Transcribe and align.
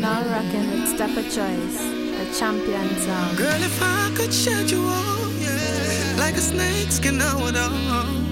Now 0.00 0.20
I'm 0.20 0.30
rocking 0.30 0.70
with 0.70 0.88
Step 0.88 1.10
Choice, 1.10 1.78
the 1.82 2.38
champion 2.38 2.88
song. 3.00 3.34
Girl, 3.34 3.62
if 3.62 3.82
I 3.82 4.12
could 4.14 4.32
shed 4.32 4.70
you 4.70 4.84
yeah, 5.40 6.14
like 6.16 6.36
a 6.36 6.40
snake 6.40 6.92
skin, 6.92 7.20
I 7.20 7.34
would 7.42 7.56
all. 7.56 8.27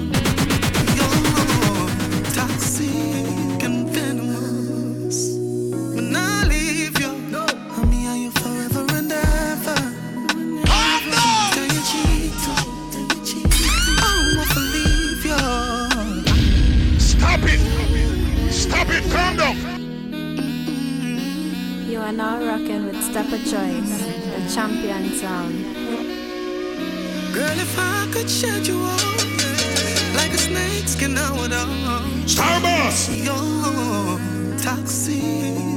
now 22.17 22.43
rocking 22.43 22.87
with 22.87 23.03
Step 23.03 23.27
a 23.27 23.39
Choice, 23.39 24.05
the 24.33 24.55
champion 24.55 25.13
sound. 25.13 25.53
Girl, 27.35 27.59
if 27.59 27.79
I 27.79 28.09
could 28.11 28.31
shed 28.31 28.67
you 28.67 28.79
like 30.17 30.33
a 30.33 30.39
snake 30.39 30.89
skin, 30.89 31.19
I 31.19 31.31
would. 31.39 31.53
Starboss! 32.27 33.11
Toxic. 34.63 35.76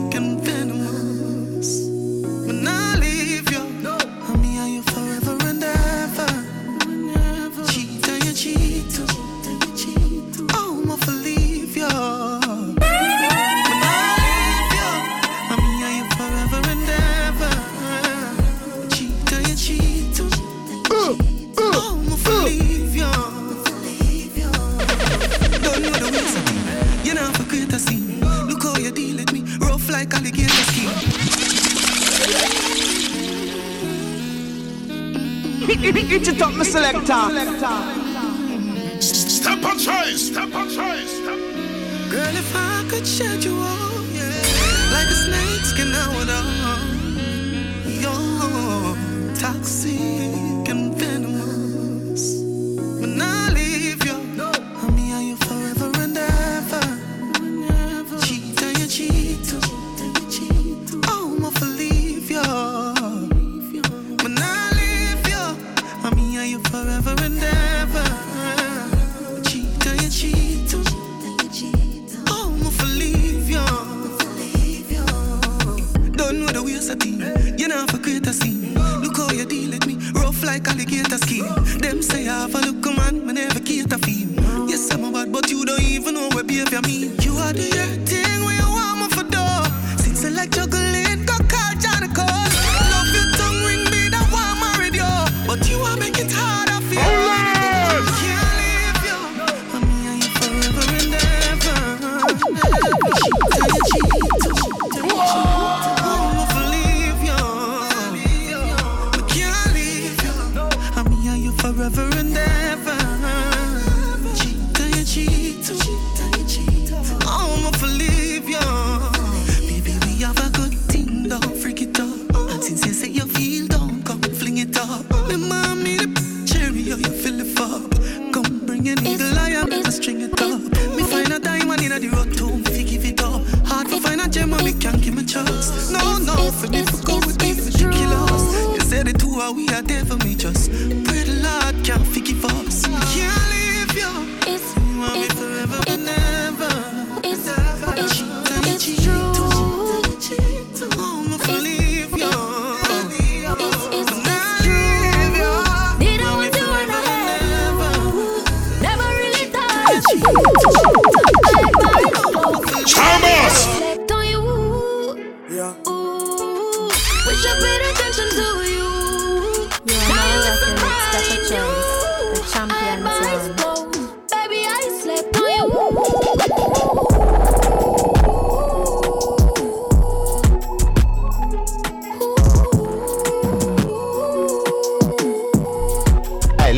like 80.60 80.74
alligator 80.74 81.18
skin. 81.18 81.46
Them 81.80 82.02
say 82.02 82.28
I 82.28 82.42
have 82.42 82.56
a 82.56 82.60
look 82.60 82.86
man, 82.98 83.26
me 83.26 83.34
never 83.34 83.60
cater 83.60 83.98
for 83.98 84.10
him. 84.10 84.36
Yes, 84.68 84.94
I'm 84.94 85.04
a 85.06 85.12
bad, 85.12 85.32
but 85.32 85.50
you 85.50 85.66
don't 85.66 85.82
even 85.82 86.16
know 86.16 86.30
where 86.30 86.44
behavior 86.44 86.82
mean. 86.82 87.19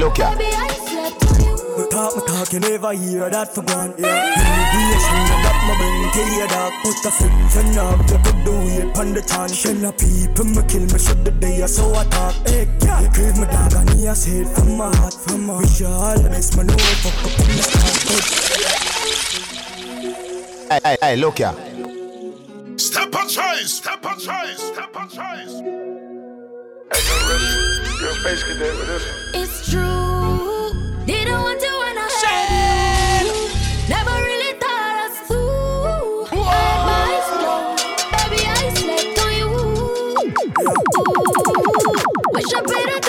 look 0.02 0.18
ya. 0.18 0.34
Me 0.34 1.86
talk, 1.90 2.16
me 2.16 2.22
talk, 2.26 2.52
you 2.52 2.60
never 2.60 2.92
hear 2.94 3.30
that 3.30 3.54
for 3.54 3.62
granted. 3.62 4.02
Yeah. 4.02 4.34
Elevation, 4.42 5.22
you 5.30 5.38
got 5.46 5.60
my 5.68 5.74
brain 5.78 6.10
till 6.12 6.30
you 6.34 6.48
dark. 6.50 6.74
Put 6.84 7.06
a 7.06 7.12
fiction 7.12 7.78
up, 7.78 8.02
you 8.10 8.18
could 8.26 8.40
do 8.44 8.54
it 8.76 8.98
on 8.98 9.14
the 9.14 9.22
chance. 9.22 9.56
Shell 9.56 9.86
a 9.86 9.92
people, 9.94 10.46
me 10.46 10.62
kill 10.68 10.86
me, 10.90 10.98
shut 11.00 11.24
the 11.24 11.32
day, 11.32 11.66
so 11.68 11.94
I 11.94 12.04
talk. 12.06 12.36
Hey, 12.48 12.68
yeah. 12.82 13.02
You 13.02 13.10
crave 13.10 13.38
me 13.38 13.46
dog, 13.46 13.74
and 13.76 13.90
he 13.92 14.06
has 14.06 14.26
hate 14.26 14.50
from 14.50 14.78
my 14.78 14.90
heart, 14.98 15.14
from 15.14 15.46
my 15.46 15.60
Wish 15.60 15.80
you 15.80 15.88
all 15.88 16.18
the 16.18 16.30
best, 16.30 16.58
man, 16.58 16.66
no 16.68 16.74
fuck 16.74 17.22
up 17.22 17.40
on 17.40 17.48
the 17.56 17.64
start. 17.64 17.98
Hey, 20.72 20.80
hey, 20.84 20.98
hey, 21.02 21.16
look 21.16 21.40
ya. 21.40 21.54
Step 22.78 23.16
on 23.16 23.28
choice, 23.30 23.74
step 23.80 24.06
on 24.06 24.18
choice, 24.18 24.62
step 24.74 24.96
on 24.96 25.08
choice. 25.10 25.54
Hey, 26.90 27.02
you 27.06 27.18
ready? 27.30 27.51
Space 28.22 28.44
Cadet 28.44 28.78
with 28.78 28.86
this 28.86 29.04
one. 29.04 29.42
It's 29.42 29.72
true. 29.72 30.74
Didn't 31.08 31.42
want 31.42 31.60
when 31.60 31.98
I. 31.98 32.08
Never 33.90 34.12
really 34.12 34.54
thought 34.62 35.10
I. 35.10 35.26
Baby, 38.12 38.46
I 38.46 38.70
slept 38.78 39.18
on 39.26 39.32
you. 39.34 39.50
Wish 42.32 42.54
I 42.54 42.62
paid 42.62 43.01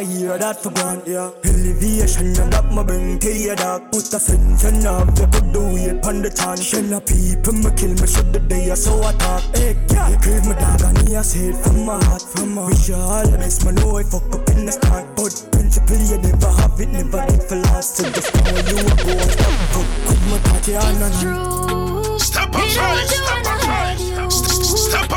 you 0.00 0.06
never 0.06 0.18
hear 0.18 0.38
that 0.38 0.62
for 0.62 0.70
gone, 0.70 1.02
yeah. 1.06 1.30
Elevation, 1.44 2.34
you 2.34 2.50
got 2.50 2.72
my 2.72 2.82
bring 2.82 3.18
to 3.18 3.32
your 3.32 3.56
dog. 3.56 3.92
Put 3.92 4.12
a 4.14 4.18
sense 4.18 4.64
and 4.64 4.86
up, 4.86 5.06
you 5.18 5.26
could 5.26 5.52
do 5.52 5.62
it 5.76 6.06
on 6.06 6.22
the 6.22 6.30
chance. 6.30 6.64
Shell 6.64 6.92
a 6.94 7.00
people, 7.00 7.52
me 7.52 7.70
kill 7.76 7.90
me, 7.90 8.06
shut 8.06 8.32
the 8.32 8.40
day, 8.40 8.70
I 8.70 8.74
so 8.74 9.02
I 9.02 9.12
talk. 9.12 9.42
Hey, 9.54 9.76
yeah, 9.90 10.10
you 10.10 10.18
crave 10.18 10.46
my 10.46 10.54
dog, 10.58 10.82
and 10.82 10.98
he 11.08 11.14
say 11.22 11.50
it 11.50 11.56
from 11.62 11.84
my 11.84 12.02
heart, 12.04 12.22
from 12.22 12.54
my 12.54 12.66
Wish 12.66 12.88
you 12.88 12.96
all 12.96 13.26
the 13.26 13.38
best, 13.38 13.64
man, 13.64 13.74
know 13.76 13.98
I 13.98 14.02
fuck 14.02 14.34
up 14.34 14.48
in 14.50 14.66
the 14.66 14.72
start. 14.72 15.04
But 15.16 15.34
principle, 15.52 15.96
you 15.96 16.18
never 16.18 16.50
have 16.50 16.80
it, 16.80 16.88
never 16.88 17.26
did 17.26 17.42
for 17.42 17.56
last. 17.56 17.96
So 17.96 18.10
just 18.10 18.34
know 18.34 18.50
you 18.50 18.78
a 18.82 18.94
go 18.98 19.12
and 19.14 19.30
stop, 19.30 19.54
fuck, 19.70 19.88
with 20.08 20.22
my 20.30 20.38
touch, 20.42 20.68
yeah, 20.68 20.90
It's 20.90 20.98
no, 20.98 21.06
no. 21.06 22.02
true. 22.02 22.18
Step 22.18 22.50
Didn't 22.50 22.66
aside, 22.66 22.98
want 22.98 24.00
you 24.00 24.24
step 24.74 25.10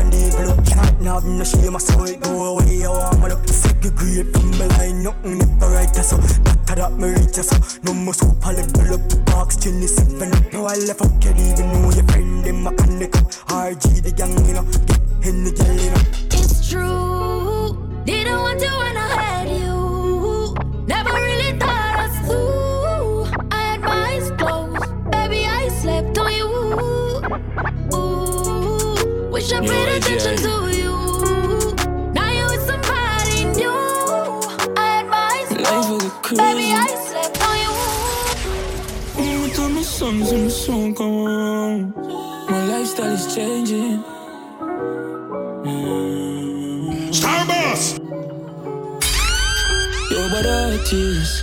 and 0.00 0.12
they 0.12 0.30
blow 0.30 0.56
Can't 0.64 1.02
have 1.04 1.24
no 1.24 1.44
shame 1.44 1.76
I 1.76 1.78
saw 1.78 2.04
it 2.04 2.20
go 2.20 2.56
away. 2.56 2.84
I 2.84 2.88
want 2.88 3.20
my 3.20 3.28
look. 3.28 3.46
Segregate 3.48 4.32
from 4.32 4.50
my 4.58 4.66
line. 4.78 5.02
Nothing 5.02 5.38
never 5.38 5.70
right 5.70 5.94
so 5.94 6.16
That 6.16 6.76
that 6.76 6.92
me 6.92 7.10
reach 7.10 7.34
so 7.34 7.56
No 7.82 7.94
more 7.94 8.14
super 8.14 8.52
level 8.52 8.94
up. 8.94 9.26
Box 9.26 9.56
chin 9.56 9.82
is 9.82 9.96
seven 9.96 10.32
up. 10.32 10.52
No 10.52 10.66
I 10.66 10.76
left 10.76 11.02
out 11.02 11.20
can 11.20 11.36
even 11.36 11.72
know 11.72 11.90
your 11.90 12.04
friend 12.04 12.44
Them 12.44 12.66
a 12.66 12.72
connect 12.74 13.16
up. 13.16 13.24
RG 13.48 14.02
the 14.02 14.12
gang 14.12 14.34
you 14.46 14.54
know. 14.54 14.64
Get 15.20 15.34
in 15.34 15.44
the 15.44 15.52
gel 15.52 15.74
you 15.74 15.90
know. 15.90 16.02
It's 16.32 16.70
true. 16.70 18.02
Didn't 18.04 18.38
want 18.38 18.60
you 18.60 18.70
when 18.70 18.96
I 18.96 19.37
wish 29.48 29.56
I 29.56 29.66
paid 29.66 29.96
attention 29.96 30.36
to 30.36 30.76
you. 30.76 30.94
Now 32.12 32.30
you 32.30 32.44
with 32.44 32.66
somebody 32.66 33.44
new. 33.56 33.70
I 34.76 34.86
had 34.96 35.06
my 35.06 35.18
eyes 35.32 35.50
Life 35.50 36.02
is 36.02 36.12
closed. 36.22 36.38
Baby, 36.38 36.64
crazy. 36.64 36.74
I 36.74 36.86
slept 37.08 37.42
on 37.42 37.56
you. 37.64 37.72
Every 39.34 39.50
time 39.56 39.74
the 39.74 39.84
sun's 39.84 40.32
in 40.32 40.44
the 40.44 40.50
sun 40.50 40.94
come 40.94 41.06
on, 41.06 41.92
my 42.50 42.64
lifestyle 42.66 43.14
is 43.14 43.34
changing. 43.34 44.04
Starboss! 47.10 47.98
Yo, 50.10 50.28
but 50.30 50.42
that 50.42 50.92
is 50.92 51.42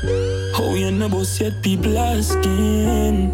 how 0.55 0.73
you 0.75 0.91
never 0.91 1.25
set 1.25 1.61
people 1.63 1.97
asking. 1.97 3.29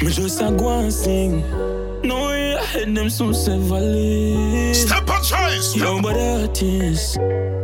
Me 0.00 0.10
just 0.10 0.40
a 0.40 0.50
go 0.50 0.68
and 0.80 0.92
sing. 0.92 1.81
No 2.04 2.26
way 2.28 2.56
I 2.56 2.64
head 2.64 2.94
them 2.96 3.08
some 3.08 3.32
valid. 3.32 4.74
Step 4.74 5.08
aside, 5.08 5.62
step 5.62 5.82
Yo, 5.82 6.02
but 6.02 6.14
that 6.14 6.60
is 6.60 7.16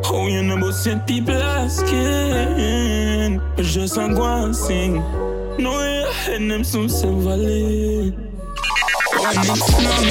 how 0.04 0.28
you 0.28 0.44
never 0.44 0.66
oh, 0.66 0.70
set 0.70 1.08
people 1.08 1.34
asking. 1.34 3.40
Me 3.56 3.62
just 3.64 3.96
a 3.96 4.08
go 4.14 4.22
and 4.22 4.54
sing. 4.54 4.94
No 5.58 5.72
way 5.78 6.04
I 6.04 6.12
head 6.12 6.42
them 6.42 6.62
some 6.62 6.88
valid. 6.88 8.14
One 9.16 9.34
big 9.34 9.56
slam, 9.56 10.04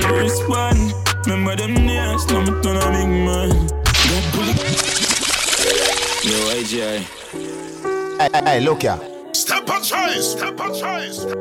no 0.00 0.12
way 0.12 0.20
respond. 0.22 0.92
Remember 1.26 1.56
them 1.56 1.74
days, 1.74 2.24
now 2.28 2.42
me 2.42 2.52
turn 2.62 2.76
a 2.76 2.90
big 2.92 3.08
man. 3.08 3.48
That 3.50 4.32
bullet. 4.32 4.58
Yo, 6.22 6.36
IGI. 6.54 7.02
Hey, 8.20 8.28
hey, 8.32 8.42
hey, 8.44 8.60
look 8.60 8.82
here. 8.82 9.00
Step 9.32 9.68
aside, 9.68 10.22
step 10.22 10.60
aside. 10.60 11.35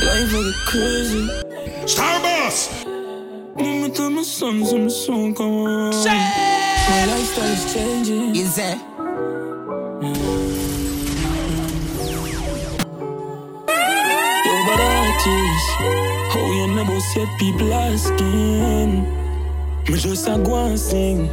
Life 0.00 0.32
is 0.32 0.56
crazy. 0.64 1.28
Starboss! 1.84 2.86
Moment 3.54 3.94
time 3.94 4.14
my 4.14 4.22
sons 4.22 4.72
and 4.72 4.84
my 4.84 4.88
son 4.88 5.34
come 5.34 5.46
on. 5.46 5.90
My 5.90 7.04
lifestyle 7.04 7.52
is 7.52 7.74
changing. 7.74 8.34
Is 8.34 8.56
it? 8.56 8.78
Yo, 14.46 14.54
but 14.64 14.78
that 14.80 15.22
is 15.28 15.64
how 16.32 16.46
you 16.50 16.66
never 16.74 16.98
set 17.00 17.28
people 17.38 17.74
asking. 17.74 19.04
Me 19.86 19.98
just 19.98 20.26
a 20.28 20.38
go 20.38 20.64
and 20.64 20.78
sing. 20.78 21.28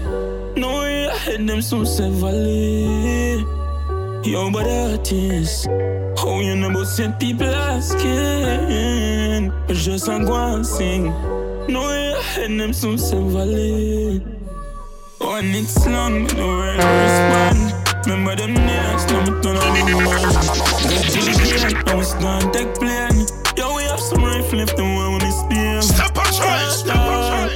No 0.55 0.81
way 0.81 1.07
I 1.07 1.15
head 1.15 1.47
them 1.47 1.61
some 1.61 1.85
valid. 1.85 3.45
Yo, 4.25 4.51
but 4.51 4.65
that 4.65 5.09
is 6.17 6.23
how 6.23 6.39
you 6.39 6.55
never 6.55 6.85
set 6.85 7.19
people 7.19 7.47
asking. 7.47 9.49
Me 9.67 9.73
just 9.73 10.07
a 10.07 10.19
go 10.19 10.35
and 10.35 10.65
sing. 10.65 11.05
No 11.67 11.81
way 11.81 12.13
I 12.13 12.21
head 12.21 12.51
them 12.59 12.73
some 12.73 12.97
valid. 12.97 14.23
One 15.19 15.45
it's 15.55 15.85
long, 15.85 16.23
me 16.23 16.33
no 16.33 16.61
respond. 16.61 17.73
Remember 18.05 18.35
them 18.35 18.53
days, 18.53 19.05
now 19.11 19.21
me 19.25 19.31
turn 19.41 19.57
on 19.57 19.73
man. 19.73 19.87
Get 20.89 21.03
to 21.11 21.19
the 21.21 21.33
now 21.85 21.99
it's 21.99 22.13
gonna 22.13 22.51
take 22.53 22.73
plane. 22.75 23.25
Yo, 23.57 23.75
we 23.75 23.83
have 23.83 23.99
some 23.99 24.23
rifle 24.23 24.59
if 24.59 24.75
the 24.75 24.83
one 24.83 25.13
with 25.13 25.23
me 25.23 25.31
spear. 25.31 25.81
Step 25.81 26.07
step 26.07 26.17
aside, 26.17 26.71
step 26.71 26.95
aside. 26.95 27.51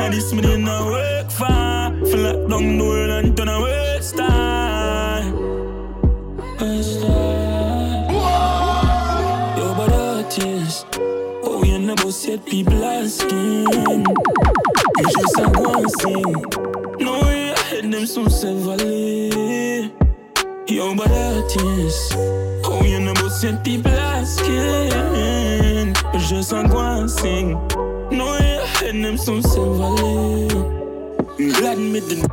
And 0.00 0.14
this 0.14 0.32
me 0.32 0.40
didn't 0.42 0.66
work 0.66 1.30
for. 1.30 1.46
Feel 2.06 2.20
like 2.20 2.48
down 2.48 2.78
the 2.78 2.84
world 2.84 3.10
and 3.10 3.36
turn 3.36 3.48
a 3.48 3.60
Oh, 11.92 11.94
you 11.94 11.96
never 11.96 12.12
said 12.12 12.46
people 12.46 12.82
asking. 12.84 13.66
You 13.68 15.04
just 15.04 15.38
a 15.38 15.50
go 15.52 15.74
and 15.74 15.90
sing. 15.90 16.32
No 16.98 17.20
way 17.20 17.52
I 17.52 17.58
head 17.60 17.92
them 17.92 18.06
some 18.06 18.30
valid. 18.30 19.92
Yo, 20.68 20.94
but 20.94 21.08
that 21.08 21.56
is 21.60 22.12
Oh, 22.64 22.82
you 22.82 22.98
never 22.98 23.28
said 23.28 23.62
people 23.62 23.92
asking. 23.92 25.88
You 26.14 26.20
just 26.20 26.52
a 26.52 26.66
go 26.66 26.78
and 26.78 27.10
sing. 27.10 27.52
No 28.10 28.24
way 28.38 28.58
I 28.58 28.64
head 28.66 28.94
them 28.94 29.18
some 29.18 29.42
valid. 29.42 30.50
Glad 31.36 31.76
me 31.76 32.00
didn't. 32.00 32.32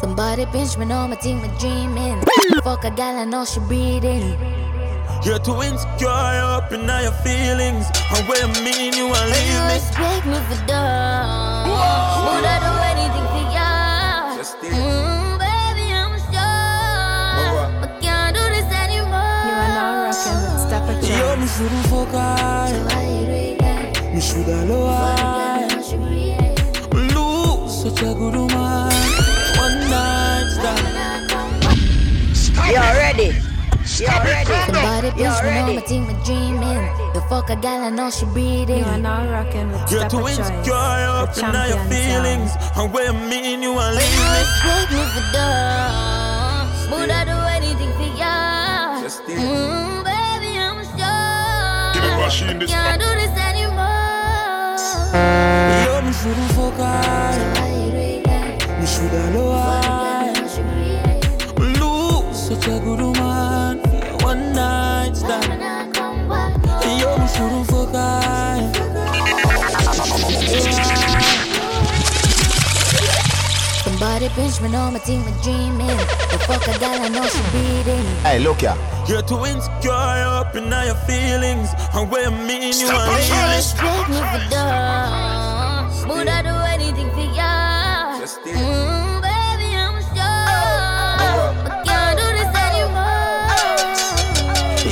Somebody 0.00 0.46
pinch 0.46 0.78
me 0.78 0.84
on 0.92 1.10
my 1.10 1.16
team, 1.16 1.40
I'm 1.40 1.50
dreaming. 1.58 2.22
Fuck 2.62 2.84
a 2.84 2.90
gal, 2.92 3.18
I 3.18 3.24
know 3.24 3.44
she 3.44 3.58
breathing. 3.58 4.38
You're 5.22 5.38
too 5.38 5.60
insecure, 5.62 6.08
you're 6.08 6.54
up 6.58 6.72
in 6.72 6.88
all 6.88 7.02
your 7.02 7.12
feelings. 7.22 7.86
And 8.14 8.26
what 8.26 8.38
you 8.40 8.48
mean 8.64 8.94
you 8.94 9.06
wanna 9.08 9.26
You 9.28 9.32
leave 9.36 9.62
me? 9.68 9.74
respect 9.74 10.24
me 10.26 10.38
for 10.48 10.58
dumb. 10.66 11.68
Would 11.68 12.44
I 12.44 12.56
do 12.64 12.72
anything 12.92 13.26
for 13.32 13.44
ya? 13.52 13.70
Mm, 14.64 15.38
baby, 15.44 15.84
I'm 15.92 16.14
sure. 16.32 17.68
But 17.80 17.92
can't 18.00 18.32
do 18.34 18.42
this 18.48 18.68
anymore. 18.72 19.44
You 19.46 19.54
are 19.62 19.72
now 19.76 20.08
rocking 20.08 20.40
with 20.40 20.60
Stepper 20.66 20.96
Yo, 21.04 21.06
Jones. 21.06 21.40
me 21.40 21.46
shouldn't 21.54 21.86
fuck 21.92 22.12
hard. 22.16 22.72
Why 22.88 23.02
you 23.04 23.24
do 23.28 23.40
that? 23.60 24.14
Me 24.14 24.20
shoulda 24.20 24.58
low 24.64 24.84
Fuck 24.88 24.96
a 24.96 25.20
hard. 25.20 25.20
gal, 25.20 25.60
I 25.60 25.68
know 25.68 25.82
she 25.84 25.96
breathing. 26.00 26.56
Lose 27.14 27.72
such 27.82 28.00
a 28.08 28.10
good 28.18 28.34
woman. 28.40 28.88
One 29.60 29.76
night 29.92 30.48
stand. 30.56 30.84
You're 32.72 32.94
ready. 33.04 33.30
You're 34.00 34.08
ready. 34.24 34.54
Somebody 34.66 35.10
pinch 35.10 35.42
me 35.44 35.58
on 35.60 35.74
my 35.76 35.82
team, 35.82 36.04
I'm 36.08 36.16
dreaming. 36.24 36.84
The 37.14 37.20
fuck 37.28 37.50
a 37.50 37.56
gal, 37.56 37.84
I 37.84 37.90
know 37.90 38.10
she 38.10 38.24
breathing. 38.26 38.78
You 38.78 38.84
are 38.84 38.98
now 38.98 39.30
rocking 39.30 39.68
with 39.72 39.80
You're 39.90 40.08
Stepper 40.08 40.10
too 40.10 40.18
Jones. 40.24 40.38
insecure, 40.38 40.72
you're 41.02 41.20
up 41.22 41.34
The 41.34 41.40
in 41.40 41.56
all 41.56 41.68
your 41.68 41.76
champion 41.76 41.90
feelings. 41.90 42.50
sound. 42.52 42.76
And 42.80 42.92
what 42.94 43.04
you 43.04 43.12
mean 43.30 43.62
you 43.62 43.72
wanna 43.74 43.92
You 43.92 43.98
leave 44.00 44.16
me? 44.16 44.40
respect 44.40 44.90
me 44.96 45.02
for 45.14 45.24
dumb. 45.34 46.66
Would 46.92 47.10
I 47.10 47.22
do 47.30 47.36
anything 47.56 47.92
for 47.98 48.10
ya? 48.20 48.34
Mm, 49.28 50.04
baby, 50.08 50.50
I'm 50.66 50.80
sure. 50.96 51.92
Give 51.94 52.04
the 52.04 52.66
Can't 52.72 53.00
do 53.04 53.08
this 53.20 53.34
anymore. 53.50 54.76
Yo, 55.84 55.92
me 56.06 56.12
shouldn't 56.20 56.50
fuck 56.56 56.76
hard. 56.80 57.40
Why 57.58 57.68
you 57.68 57.90
do 57.92 58.22
that? 58.28 58.80
Me 58.80 58.86
shoulda 58.86 59.22
low 59.34 59.50
Fuck 59.60 59.84
a 59.84 59.92
gal, 60.02 60.34
know 60.40 60.48
she. 60.48 60.62
Lose 61.80 62.38
such 62.48 62.66
a 62.66 62.78
good 62.80 63.00
woman. 63.00 63.29
tudo 67.40 67.64
focar. 67.64 68.60
Somebody 73.84 74.28
pinch 74.30 74.60
me, 74.60 74.68
know 74.68 74.90
my 74.90 74.98
team 74.98 75.22
are 75.22 75.42
dreaming. 75.42 75.96
The 76.32 76.38
fuck 76.46 76.68
a 76.68 76.78
girl, 76.78 77.00
I 77.00 77.08
know 77.08 77.26
she 77.26 77.42
beating. 77.52 78.04
Hey, 78.22 78.38
look 78.40 78.62
ya. 78.62 78.76
You're 79.08 79.22
too 79.22 79.46
insecure, 79.46 79.92
you're 80.20 80.36
up 80.40 80.54
in 80.54 80.72
all 80.72 80.84
your 80.84 81.00
feelings. 81.08 81.70
And 81.94 82.10
where 82.10 82.24
you 82.24 82.36
mean 82.48 82.74
you 82.78 82.88
are 82.88 83.08
leaving. 83.08 83.62
Stop 83.62 84.08
me 84.10 84.20
for 84.32 84.42
dogs. 84.50 86.06
Would 86.06 86.28
I 86.28 86.42
do 86.42 86.54
anything 86.74 87.10
for 87.16 87.28
ya? 87.38 88.18
Just 88.20 88.40
mm. 88.40 88.52
shouldn't 88.52 89.24
ready 89.24 89.70
anymore. 89.76 90.10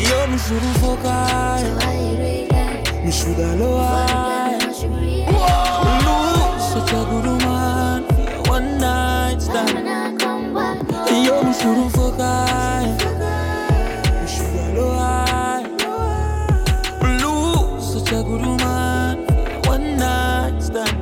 You're 0.09 0.27
not 0.29 0.41
forget 0.81 1.48
shoulda 3.19 3.57
low 3.57 3.79
high. 3.79 4.59
Why? 5.35 5.95
Lose 6.07 6.65
such 6.73 6.93
a 6.93 7.03
good 7.11 7.27
woman 7.27 8.01
for 8.07 8.51
one 8.51 8.79
night 8.79 9.41
stand. 9.41 9.75
Yo, 11.27 11.43
me 11.43 11.53
shouldn't 11.53 11.93
fuck 11.93 12.17
high. 12.17 12.87
Me 14.21 14.27
shoulda 14.35 14.67
low 14.77 14.93
high. 14.95 15.65
Lose 17.23 17.87
such 17.93 18.13
a 18.13 18.23
good 18.23 18.43
woman 18.47 19.27
for 19.27 19.41
your 19.51 19.61
one 19.73 19.97
night 19.97 20.61
stand. 20.63 20.97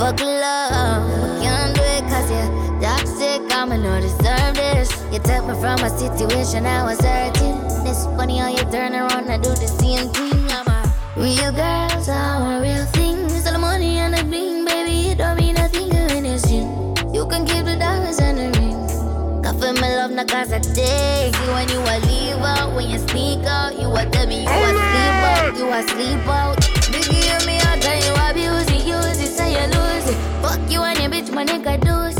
Fuck 0.00 0.20
love, 0.20 1.42
can't 1.42 1.74
do 1.76 1.82
it 1.82 2.04
cause 2.10 2.30
you're 2.34 2.50
toxic. 2.82 3.40
I'ma 3.54 3.76
not 3.76 4.00
deserve 4.02 4.54
this. 4.54 4.90
You 5.12 5.20
took 5.20 5.46
me 5.46 5.54
from 5.62 5.78
a 5.84 5.90
situation 5.96 6.66
I 6.66 6.82
was 6.84 7.00
hurting. 7.00 7.59
It's 7.90 8.04
funny 8.14 8.38
how 8.38 8.46
you 8.46 8.62
turn 8.70 8.94
around 8.94 9.26
and 9.28 9.42
do 9.42 9.50
the 9.50 9.66
same 9.66 10.10
thing. 10.10 10.46
I'm 10.48 10.68
a 10.68 10.94
real 11.16 11.50
girls 11.50 12.08
are 12.08 12.38
a 12.38 12.62
real 12.62 12.86
thing. 12.94 13.18
All 13.24 13.42
the 13.42 13.58
money 13.58 13.98
and 13.98 14.14
the 14.14 14.22
bling, 14.22 14.64
baby, 14.64 15.10
it 15.10 15.18
don't 15.18 15.36
mean 15.36 15.56
nothing 15.56 15.88
when 15.88 16.24
it's 16.24 16.48
you. 16.48 16.62
You 17.12 17.26
can 17.26 17.44
keep 17.44 17.64
the 17.64 17.74
diamonds 17.76 18.20
and 18.20 18.38
the 18.38 18.46
ring. 18.60 19.42
Coffee 19.42 19.72
my 19.80 19.90
love, 19.96 20.12
not 20.12 20.28
cause 20.28 20.52
I 20.52 20.60
take 20.60 21.34
you 21.34 21.50
when 21.50 21.68
you 21.68 21.80
a 21.82 21.98
leave 22.06 22.38
out. 22.38 22.76
When 22.76 22.88
you 22.88 22.98
sneak 23.08 23.44
out, 23.44 23.74
you 23.74 23.90
a 23.90 24.06
tell 24.06 24.26
me 24.28 24.42
you 24.42 24.48
a 24.48 24.70
sleep 24.70 25.18
out, 25.34 25.56
you 25.58 25.66
a 25.66 25.82
sleep 25.82 26.28
out. 26.28 26.58
Biggie, 26.94 27.26
hear 27.26 27.42
me 27.44 27.58
out 27.58 27.82
and 27.82 28.04
you 28.06 28.14
abuse 28.22 28.70
it, 28.70 28.86
use 28.86 29.18
it, 29.18 29.34
so 29.34 29.44
you 29.44 29.66
lose 29.66 30.06
it. 30.06 30.18
Fuck 30.40 30.62
you 30.70 30.80
and 30.82 30.96
your 30.96 31.10
bitch, 31.10 31.34
my 31.34 31.44
nigga 31.44 31.80
do 31.82 32.06
it. 32.06 32.19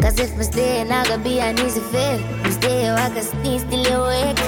Cause 0.00 0.18
if 0.18 0.38
I 0.38 0.42
stay, 0.42 0.80
I 0.80 1.04
gonna 1.04 1.22
be 1.22 1.40
an 1.40 1.58
easy 1.60 1.80
fit. 1.80 2.20
You 2.44 2.52
stay, 2.52 2.90
I 2.90 3.10
can 3.10 3.22
sneeze 3.22 3.64
till 3.64 3.80
you 3.80 4.00
wake. 4.00 4.40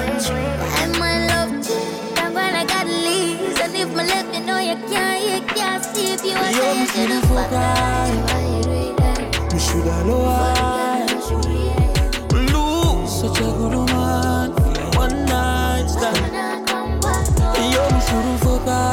I'm 0.80 0.98
my 0.98 1.26
love 1.26 1.52
chick, 1.66 2.18
I'm 2.18 2.32
gonna 2.32 2.64
gotta 2.64 2.88
leave. 2.88 3.60
And 3.60 3.74
if 3.76 3.94
my 3.94 4.04
left, 4.04 4.34
you 4.34 4.40
know 4.46 4.58
you 4.58 4.76
can't, 4.88 5.22
you 5.22 5.40
can't 5.54 5.84
see 5.84 6.14
if 6.14 6.24
you 6.24 6.32
are 6.32 6.50
Yo, 6.50 6.74
me 6.74 6.86
saying 6.86 7.08
to 7.08 7.14
the 7.14 7.20
should've 7.20 7.28
fuck 7.28 7.52
out. 7.52 8.08
Why 8.28 8.40
you 8.48 8.62
do 8.62 8.94
that? 8.96 9.52
Me 9.52 9.58
shoulda 9.58 10.04
low 10.08 10.24
high. 10.24 11.06
Lose 12.52 13.12
such 13.20 13.38
a 13.38 13.42
good 13.42 13.74
woman 13.74 14.54
for 14.56 14.72
your 14.80 14.90
one 14.96 15.26
night 15.26 15.86
stand. 15.86 16.16
When 16.16 16.34
I 16.34 16.64
come 16.64 16.98
back, 17.00 17.28
oh. 17.40 18.91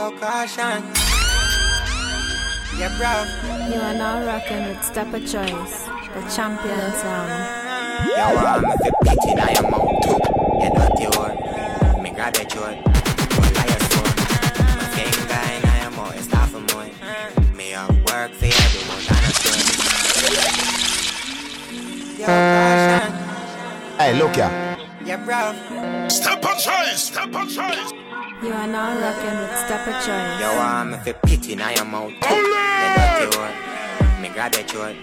Down. 0.00 0.12
Yo, 0.12 0.18
caution. 0.18 0.82
Yeah, 2.78 2.90
bro. 2.96 3.12
You 3.68 3.80
are 3.80 3.94
now 3.94 4.24
rocking 4.26 4.64
with 4.68 4.82
Step 4.82 5.12
a 5.12 5.20
Choice, 5.20 5.86
the 6.14 6.22
champion 6.34 6.92
sound. 6.92 7.30
Yo, 8.08 8.24
um, 8.46 8.64
if 8.64 8.80
you 8.84 8.92
pity 9.04 9.34
now 9.34 9.50
your 9.50 9.70
mouth, 9.70 10.06
you 10.60 10.68
dirty 10.74 11.06
word. 11.18 11.36
Me 12.02 12.10
grab 12.10 12.34
your 12.36 12.46
throat, 12.46 12.78
pull 13.30 13.58
out 13.58 13.68
your 13.68 13.82
soul. 13.90 14.10
My 14.76 14.86
finger 14.96 15.42
in 15.52 15.82
your 15.82 15.92
mouth, 15.92 16.16
it's 16.16 16.28
half 16.32 16.54
a 16.54 16.60
month. 16.60 17.54
Me 17.54 17.74
up 17.74 17.90
work 18.08 18.32
for 18.32 18.46
you, 18.46 18.52
do 18.72 18.80
more 18.88 19.02
than 19.04 19.24
a 19.24 19.32
story. 19.36 19.62
Yo, 22.18 22.26
caution. 22.26 23.12
Hey, 23.98 24.12
look 24.18 24.36
ya. 24.36 24.48
Yeah, 25.04 25.24
bro. 25.24 26.08
Step 26.08 26.42
Choice. 26.42 27.04
Step 27.04 27.34
aside. 27.34 28.09
You 28.42 28.54
are 28.54 28.66
now 28.66 28.98
rocking 28.98 29.38
with 29.38 29.54
Step 29.58 29.86
a 29.86 29.92
Choice. 30.00 30.40
Yo, 30.40 30.58
um, 30.62 30.94
if 30.94 31.06
you 31.06 31.12
pity 31.12 31.56
now 31.56 31.68
your 31.68 31.84
mouth, 31.84 32.10
you 32.10 32.18
dirty 32.20 33.36
word. 33.36 33.54
Me 34.22 34.30
grab 34.30 34.54
your 34.54 34.64
throat, 34.64 34.96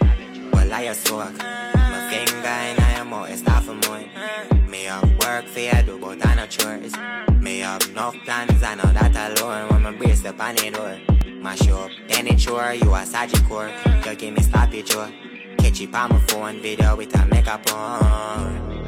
pull 0.52 0.74
out 0.74 0.84
your 0.84 0.96
soul. 0.96 1.20
My 1.20 2.08
finger 2.10 2.48
in 2.48 2.96
your 2.96 3.06
mouth, 3.06 3.30
it's 3.30 3.42
half 3.42 3.68
a 3.68 3.76
month. 3.76 4.68
Me 4.68 4.88
up 4.88 5.04
work 5.20 5.46
for 5.46 5.60
you, 5.60 5.72
do 5.86 6.00
but 6.00 6.26
I 6.26 6.34
no 6.34 6.48
chores. 6.48 6.96
Me 7.40 7.60
have 7.60 7.88
enough 7.90 8.16
plans, 8.26 8.64
I 8.64 8.74
know 8.74 8.92
that 8.92 9.40
alone. 9.40 9.70
When 9.70 9.84
my 9.84 9.92
brace 9.92 10.26
up 10.26 10.40
on 10.40 10.56
the 10.56 10.72
door, 10.72 10.98
mash 11.40 11.70
up 11.70 11.92
any 12.10 12.36
chore, 12.36 12.74
you 12.74 12.92
a 12.92 13.06
Sagicor. 13.06 13.70
You 14.04 14.16
give 14.16 14.34
me 14.34 14.42
sloppy 14.42 14.82
jaw. 14.82 15.12
Catch 15.60 15.82
it 15.82 15.94
on 15.94 16.10
my 16.10 16.20
phone, 16.22 16.60
video 16.60 16.96
with 16.96 17.16
a 17.16 17.24
makeup 17.28 17.72
on. 17.72 18.87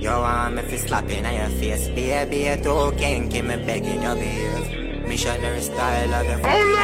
Yo, 0.00 0.22
um, 0.22 0.56
if 0.58 0.72
it's 0.72 0.84
slapping 0.84 1.26
on 1.26 1.34
your 1.34 1.48
face, 1.58 1.88
baby, 1.88 2.46
you 2.46 2.56
too 2.62 2.92
kinky, 2.96 3.42
me 3.42 3.56
begging 3.56 4.00
you 4.00 4.14
behave. 4.14 5.08
Missionary 5.08 5.60
style 5.60 6.14
of 6.14 6.24
the 6.24 6.38
phone. 6.38 6.74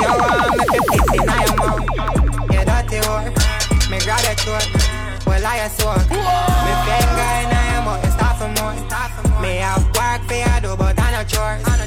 Yo, 0.00 0.08
um, 0.08 0.60
if 0.60 0.72
you 0.72 0.82
pissing 0.88 1.28
on 1.28 1.38
your 1.44 1.56
mouth, 1.60 1.84
you 2.52 2.64
dirty 2.64 2.98
whore. 3.04 3.28
Me 3.90 3.98
grab 4.00 4.24
your 4.24 4.34
throat, 4.40 4.68
well, 5.26 5.44
I 5.44 5.56
a 5.56 5.68
sword. 5.68 6.08
Me 6.08 6.72
finger 6.88 7.32
in 7.36 7.52
your 7.52 7.82
mouth, 7.84 8.04
it's 8.04 8.14
half 8.14 8.40
a 8.40 8.48
more. 8.56 9.42
Me 9.42 9.56
have 9.56 9.84
work 9.94 10.22
for 10.26 10.34
you, 10.34 10.60
do, 10.62 10.74
but 10.74 10.98
I 10.98 11.10
no 11.12 11.24
chores. 11.24 11.77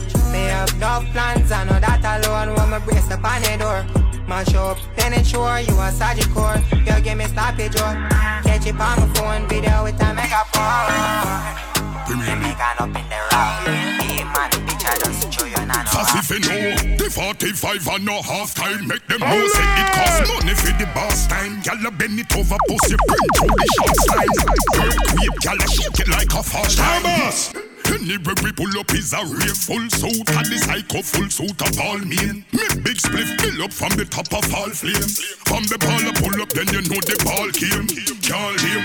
Me 0.81 0.87
have 0.87 1.03
no 1.05 1.11
plans, 1.11 1.51
I 1.51 1.63
know 1.65 1.79
that 1.79 2.01
alone. 2.01 2.55
When 2.57 2.71
me 2.71 2.79
brace 2.83 3.11
up 3.11 3.23
on 3.23 3.41
the 3.45 3.53
door. 3.61 3.85
Mash 4.25 4.55
up, 4.55 4.79
then 4.97 5.13
it's 5.13 5.29
sure 5.29 5.59
you 5.61 5.77
a 5.77 5.93
Sagicor. 5.93 6.57
You 6.73 7.03
give 7.03 7.17
me 7.19 7.25
sloppy 7.25 7.69
jaw. 7.69 7.93
Oh. 7.93 8.41
Catch 8.41 8.65
it 8.65 8.73
on 8.73 8.97
my 8.97 9.13
phone, 9.13 9.45
video 9.45 9.83
with 9.85 10.01
a 10.01 10.09
mega 10.09 10.41
phone. 10.49 12.17
Me 12.17 12.33
make 12.33 12.57
an 12.57 12.81
up 12.81 12.97
in 12.97 13.05
the 13.13 13.19
rock. 13.29 13.61
Hey 14.01 14.25
man, 14.25 14.49
bitch, 14.65 14.81
I 14.81 14.97
just 15.05 15.31
show 15.31 15.45
you 15.45 15.61
none. 15.69 15.85
Fast 15.85 16.17
if 16.17 16.33
you 16.33 16.41
know 16.49 16.97
The 16.97 17.09
45 17.13 17.87
and 17.87 18.05
no 18.05 18.21
half 18.21 18.55
time 18.55 18.87
Make 18.87 19.05
them 19.07 19.21
know 19.21 19.47
say 19.53 19.61
it 19.77 19.87
cost 19.93 20.33
money 20.33 20.55
for 20.55 20.73
the 20.81 20.89
boss 20.93 21.27
time 21.27 21.61
Gyal 21.61 21.95
bend 21.97 22.19
it 22.19 22.35
over 22.35 22.57
pussy 22.67 22.95
Bring 23.07 23.29
through 23.37 23.55
the 23.55 23.67
short 23.77 23.95
slide 24.01 24.35
Earthquake 24.81 25.37
gyal 25.41 25.61
shake 25.69 25.99
it 25.99 26.09
like 26.09 26.33
a 26.33 26.43
fast 26.43 26.77
time 26.77 27.70
Anywhere 27.91 28.35
we 28.43 28.51
pull 28.53 28.79
up 28.79 28.89
is 28.93 29.11
a 29.11 29.19
real 29.25 29.55
full 29.55 29.83
suit 29.91 30.27
And 30.31 30.47
the 30.47 30.57
psycho 30.63 31.01
full 31.01 31.29
suit 31.29 31.59
of 31.59 31.75
all 31.79 31.99
men 31.99 32.45
Me 32.55 32.63
big 32.87 32.95
spliff 32.95 33.27
fill 33.41 33.63
up 33.63 33.73
from 33.73 33.91
the 33.99 34.05
top 34.05 34.31
of 34.31 34.47
all 34.55 34.71
flames 34.71 35.19
From 35.43 35.63
the 35.67 35.75
baller 35.75 36.15
pull 36.15 36.41
up 36.41 36.49
then 36.55 36.67
you 36.71 36.81
know 36.87 37.03
the 37.03 37.19
ball 37.27 37.51
came. 37.51 37.87
Call 38.23 38.55
him 38.63 38.83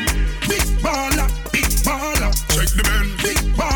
Big 0.51 0.67
baller, 0.83 1.29
big 1.53 1.71
baller. 1.87 2.35
Check 2.51 2.71
the 2.75 2.83
man 2.83 3.07
Big 3.23 3.39
baller, 3.55 3.76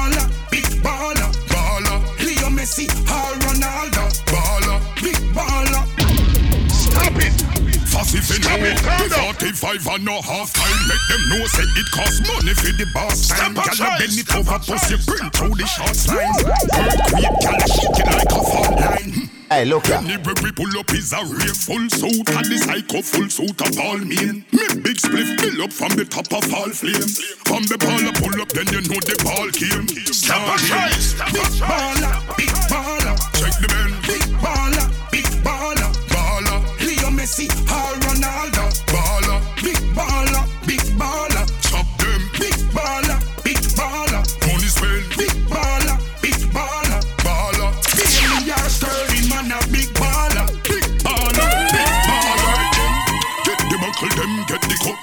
if 8.20 8.28
you 8.28 8.40
know 8.44 9.08
The 9.08 9.16
45 9.40 9.86
and 9.86 10.04
no 10.04 10.20
half 10.20 10.52
time 10.52 10.80
Make 10.88 11.04
them 11.08 11.22
know 11.32 11.46
say 11.46 11.64
it 11.64 11.88
cost 11.90 12.20
money 12.28 12.54
for 12.54 12.72
the 12.76 12.86
boss 12.92 13.28
time. 13.28 13.56
Step 13.56 13.64
Gyal 13.64 13.72
aside, 13.72 13.98
bend 13.98 14.18
it 14.20 14.30
over 14.36 14.58
pussy 14.60 14.96
Bring 15.08 15.30
through 15.32 15.56
the 15.56 15.66
short 15.66 15.96
lines 16.12 16.44
Earthquake 16.44 17.36
gyal 17.40 17.64
shake 17.64 17.98
it 18.00 18.08
like 18.12 18.32
a 18.32 18.40
fall 18.44 18.72
line. 18.76 19.30
Hey, 19.50 19.64
look 19.64 19.88
ya. 19.88 19.98
Anywhere 19.98 20.38
we 20.44 20.52
pull 20.52 20.70
up 20.78 20.90
is 20.94 21.12
a 21.12 21.22
real 21.26 21.56
full 21.56 21.86
suit 21.90 22.28
And 22.36 22.46
the 22.46 22.58
psycho 22.60 23.02
full 23.02 23.28
suit 23.28 23.58
of 23.58 23.74
all 23.80 23.98
men 23.98 24.44
Me 24.52 24.64
big 24.84 24.96
spliff 25.00 25.28
fill 25.40 25.62
up 25.64 25.72
from 25.72 25.96
the 25.96 26.04
top 26.04 26.30
of 26.32 26.44
all 26.54 26.70
flames. 26.70 27.18
From 27.48 27.64
the 27.66 27.76
baller 27.80 28.14
pull 28.20 28.36
up 28.40 28.50
then 28.52 28.68
you 28.68 28.82
know 28.86 29.00
the 29.00 29.16
ball 29.24 29.48
came. 29.50 29.88
Step 30.12 30.38
Start 30.38 30.60
aside, 30.60 30.92
him. 30.92 31.00
step 31.00 31.32
Big 31.32 31.50
baller, 31.58 32.14
big 32.36 32.54
baller. 32.70 33.16
Check 33.34 33.54
the 33.58 33.68
man. 33.74 33.90
Big 34.06 34.22
baller, 34.38 34.70
big 34.70 34.78
baller 34.78 34.89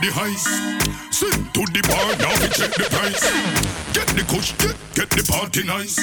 the 0.08 0.22
ice 0.22 0.48
Sing 1.12 1.44
to 1.54 1.64
the 1.74 1.82
bar, 1.88 2.14
now 2.22 2.34
we 2.40 2.48
check 2.54 2.72
the 2.78 2.86
price. 2.94 3.26
Get 3.92 4.08
the 4.14 4.24
kush, 4.30 4.54
get, 4.62 4.76
get 4.94 5.10
the 5.10 5.24
party 5.26 5.64
nice. 5.66 5.98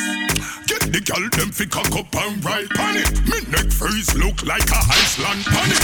Get 0.66 0.90
the 0.90 1.00
gal 1.00 1.22
them 1.38 1.52
fi 1.52 1.64
cock 1.66 1.92
up 1.94 2.10
and 2.16 2.42
ride 2.44 2.68
pan 2.70 2.96
it. 2.98 3.14
Me 3.22 3.38
neck 3.52 3.70
freeze 3.70 4.10
look 4.18 4.42
like 4.42 4.66
a 4.66 4.80
Iceland 4.90 5.44
panic. 5.46 5.78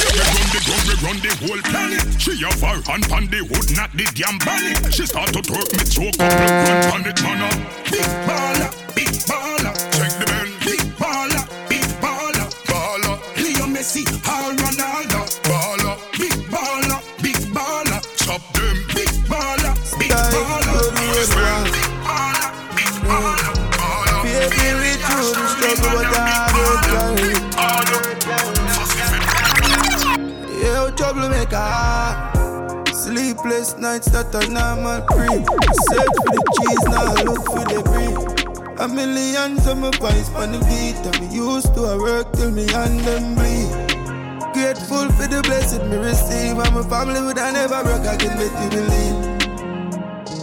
Yeah, 0.00 0.16
we 0.16 0.40
run 0.40 0.48
the 0.56 0.60
ground, 0.64 0.84
we 0.88 0.94
run 1.04 1.18
the 1.20 1.32
whole 1.44 1.62
planet. 1.68 2.02
She 2.16 2.32
have 2.40 2.60
her 2.64 2.80
hand 2.88 3.04
pan 3.10 3.26
the 3.28 3.44
hood, 3.44 3.68
not 3.76 3.92
the 3.92 4.06
damn 4.16 4.38
bonnet. 4.40 4.94
She 4.94 5.04
start 5.04 5.32
to 5.36 5.42
twerk 5.44 5.68
me 5.76 5.84
choke 5.84 6.16
up, 6.16 6.32
me 6.32 6.46
run 6.48 6.80
pan 6.88 7.02
it, 7.04 7.20
man. 7.22 7.52
Big 7.92 8.08
baller, 8.24 8.70
big 8.94 9.12
baller. 9.28 9.85
Troublemaker. 31.48 32.92
Sleepless 32.92 33.76
nights 33.78 34.06
that 34.10 34.34
are 34.34 34.48
normal 34.50 35.02
cream. 35.06 35.44
Search 35.88 36.16
for 36.22 36.30
the 36.34 36.42
cheese, 36.58 36.84
now 36.90 37.14
look 37.22 37.44
for 37.46 37.64
the 37.64 37.82
breed. 37.82 38.16
A 38.78 38.88
million 38.88 39.58
summer 39.60 39.90
pies 39.92 40.28
on 40.34 40.52
the 40.52 40.58
beat. 40.66 40.96
Me 41.20 41.34
used 41.34 41.74
to 41.74 41.82
a 41.84 41.98
work 41.98 42.32
till 42.32 42.50
me 42.50 42.66
and 42.74 43.00
them 43.00 43.34
bleed. 43.34 43.70
Grateful 44.52 45.08
for 45.12 45.26
the 45.28 45.42
blessing 45.42 45.88
me 45.88 45.96
receive. 45.96 46.58
And 46.58 46.74
my 46.74 46.82
family 46.82 47.20
would 47.20 47.38
I 47.38 47.52
never 47.52 47.82
broke 47.84 48.06
again, 48.06 48.36
make 48.38 48.52
you 48.62 48.70
believe. 48.70 49.36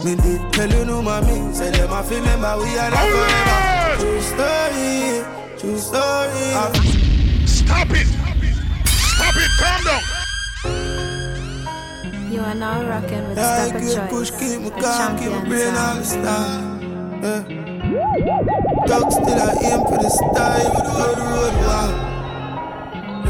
Me 0.04 0.14
did 0.16 0.52
tell 0.52 0.70
you 0.70 0.84
no 0.84 1.02
mommy. 1.02 1.52
Say 1.54 1.70
them 1.70 1.92
I 1.92 2.02
feel 2.02 2.20
remember 2.20 2.56
we 2.58 2.78
are 2.78 2.90
not 2.90 3.08
forever. 3.08 4.00
True 4.00 4.20
story, 4.20 5.24
true 5.58 5.78
story. 5.78 6.50
Stop 7.46 7.90
it! 7.90 8.06
Stop 8.06 9.36
it! 9.36 9.50
Calm 9.58 9.84
down! 9.84 10.13
You 12.34 12.40
are 12.40 12.52
now 12.52 12.82
rocking 12.88 13.28
with 13.28 13.38
I 13.38 13.68
Step 13.68 13.80
get 13.80 13.96
a 13.96 14.08
push, 14.08 14.30
keep 14.32 14.60
me 14.60 14.68
the 14.68 14.80
calm, 14.80 15.16
keep 15.16 15.28
me 15.28 15.34
champion 15.34 15.48
brain 15.48 15.74
all 15.76 15.94
eh. 15.94 15.98
the 15.98 16.04
sound. 16.04 16.82
time. 17.22 17.46
Yeah. 17.46 18.86
Talk 18.88 19.12
still 19.12 19.38
I 19.38 19.54
aim 19.62 19.80
for 19.86 19.98
the 20.02 20.10
star, 20.10 20.58
you 20.58 20.70
go 20.74 21.14
the 21.14 21.22
road 21.30 21.54
wow. 21.62 21.90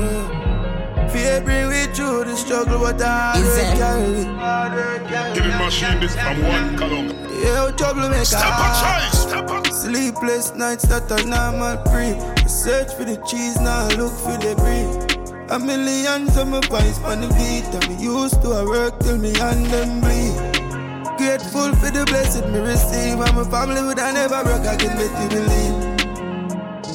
Yeah. 0.00 1.08
Fear 1.08 1.42
bring 1.42 1.68
me 1.68 1.84
through 1.92 2.24
the 2.24 2.34
struggle, 2.34 2.78
but 2.78 3.02
I 3.02 3.36
don't 3.42 3.76
carry 3.76 4.24
it. 4.24 5.34
Give 5.34 5.44
me 5.44 5.52
machine 5.62 6.00
this 6.00 6.14
from 6.14 6.42
one 6.42 6.78
Kalonga. 6.78 7.12
Yeah, 7.44 7.76
troublemaker. 7.76 8.24
Step 8.24 8.56
a 8.56 8.68
choice! 8.80 9.18
Step 9.28 9.50
a 9.50 9.70
Sleepless 9.70 10.54
nights 10.54 10.84
that 10.84 11.12
are 11.12 11.26
normal 11.26 11.76
pre. 11.92 12.14
I 12.42 12.46
search 12.46 12.94
for 12.94 13.04
the 13.04 13.18
cheese, 13.28 13.60
now 13.60 13.84
I 13.84 13.94
look 13.96 14.14
for 14.14 14.38
the 14.38 14.54
breed. 14.56 15.13
A 15.50 15.58
million 15.58 16.26
summer 16.28 16.60
pies 16.62 16.98
on 17.04 17.20
the 17.20 17.28
beat. 17.28 17.68
And 17.74 17.88
me 17.88 18.02
used 18.02 18.40
to 18.42 18.48
a 18.50 18.64
work 18.64 18.98
till 19.00 19.18
me 19.18 19.28
and 19.28 19.66
them 19.66 20.00
bleed. 20.00 20.36
Grateful 21.18 21.74
for 21.76 21.90
the 21.90 22.04
blessing 22.06 22.50
me 22.52 22.60
receive. 22.60 23.20
And 23.20 23.36
my 23.36 23.44
family 23.44 23.82
would 23.82 23.98
I 23.98 24.12
never 24.12 24.42
broke 24.42 24.64
again, 24.64 24.96
but 24.96 25.12
you 25.20 25.28
believe. 25.28 25.94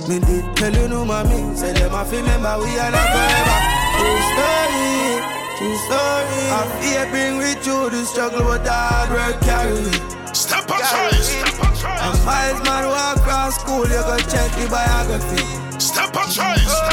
Me 0.09 0.17
did 0.19 0.57
tell 0.57 0.73
you 0.73 0.87
no 0.87 1.05
mommy. 1.05 1.55
Say 1.55 1.73
them 1.73 1.93
I 1.93 2.03
feel 2.05 2.21
remember 2.21 2.57
we 2.65 2.73
are 2.81 2.89
not 2.89 3.07
forever. 3.13 3.57
True 4.01 4.21
story, 4.33 5.21
true 5.61 5.77
story. 5.85 6.41
I 6.49 6.61
fear 6.81 7.05
bring 7.11 7.37
with 7.37 7.67
you 7.67 7.89
the 7.91 8.03
struggle, 8.05 8.43
but 8.49 8.63
the 8.63 8.73
hard 8.73 9.09
work 9.11 9.39
carry 9.41 9.77
me. 9.77 9.93
Step 10.33 10.65
choice! 10.65 11.37
Step 11.37 11.53
a 11.53 11.69
A 12.01 12.25
miles 12.25 12.63
man 12.65 12.87
walk 12.87 13.17
across 13.17 13.61
school, 13.61 13.85
you 13.85 14.01
go 14.01 14.17
check 14.25 14.49
the 14.57 14.67
biography. 14.69 15.45
Step 15.79 16.13
choice! 16.33 16.65
Step! 16.65 16.88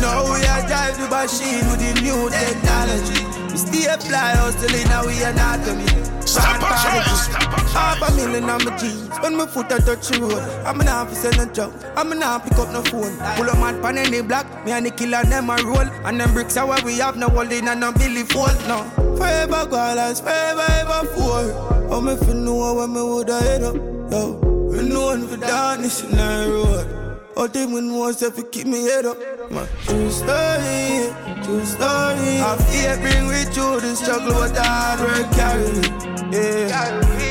Now 0.00 0.24
we 0.24 0.40
are 0.46 0.66
drive 0.66 0.96
the 0.98 1.08
machine 1.08 1.64
with 1.68 1.80
the 1.80 1.92
new 2.00 2.30
technology. 2.30 3.20
We 3.52 3.56
stay 3.58 3.84
fly 4.00 4.34
hustling 4.36 4.88
now 4.88 5.06
we 5.06 5.22
anatomy. 5.22 5.86
Step 6.26 6.56
a 6.56 6.70
choice! 6.80 7.24
Step 7.24 7.42
a 7.42 7.60
Half 7.72 8.02
a 8.02 8.16
million 8.16 8.48
on 8.48 8.64
my 8.64 8.76
jeans. 8.76 9.08
When 9.20 9.36
my 9.36 9.46
foot 9.46 9.72
a 9.72 9.78
touch 9.78 10.08
the 10.08 10.20
road, 10.20 10.42
I'm 10.66 10.80
an 10.80 10.88
officer 10.88 11.30
no 11.36 11.44
joke. 11.52 11.74
I'm 11.96 12.12
an 12.12 12.22
pick 12.42 12.58
up 12.58 12.72
no 12.72 12.82
phone. 12.82 13.16
Pull 13.36 13.48
a 13.48 13.54
man 13.56 13.80
pan 13.82 13.98
any 13.98 14.22
block, 14.22 14.46
me 14.64 14.72
and 14.72 14.86
the 14.86 14.90
killer 14.90 15.22
them 15.24 15.50
a 15.50 15.56
roll. 15.62 15.88
And 16.06 16.20
them 16.20 16.32
bricks 16.32 16.56
are 16.56 16.66
what 16.66 16.82
we 16.84 16.98
have 16.98 17.16
no 17.16 17.28
holding 17.28 17.68
and 17.68 17.80
no 17.80 17.92
Billy 17.92 18.22
fold. 18.22 18.56
No, 18.68 18.84
forever 19.16 19.68
dollars, 19.70 20.20
forever 20.20 20.66
ever 20.68 21.06
four. 21.14 21.88
Oh 21.90 22.00
me 22.00 22.16
fi 22.16 22.32
know 22.32 22.74
when 22.74 22.92
me 22.92 23.00
woulda 23.00 23.40
head 23.40 23.62
up, 23.62 23.76
yo. 24.10 24.38
We 24.70 24.88
known 24.88 25.28
for 25.28 25.36
darkness 25.36 26.02
in 26.02 26.10
the 26.12 26.48
road. 26.48 27.01
All 27.34 27.48
them 27.48 27.72
we 27.72 27.80
know 27.80 28.12
say 28.12 28.30
fi 28.30 28.42
keep 28.42 28.66
me 28.66 28.82
head 28.82 29.06
up. 29.06 29.16
My 29.50 29.66
true 29.84 30.10
story, 30.10 31.08
true 31.42 31.64
story. 31.64 32.40
I 32.44 32.56
fear 32.68 32.96
bring 33.00 33.28
me 33.28 33.44
through 33.52 33.80
the 33.80 33.96
struggle, 33.96 34.34
but 34.34 34.54
the 34.54 34.62
hard 34.62 35.00
work 35.00 35.30
carry 35.32 35.72
me. 35.72 36.36
Yeah. 36.36 37.22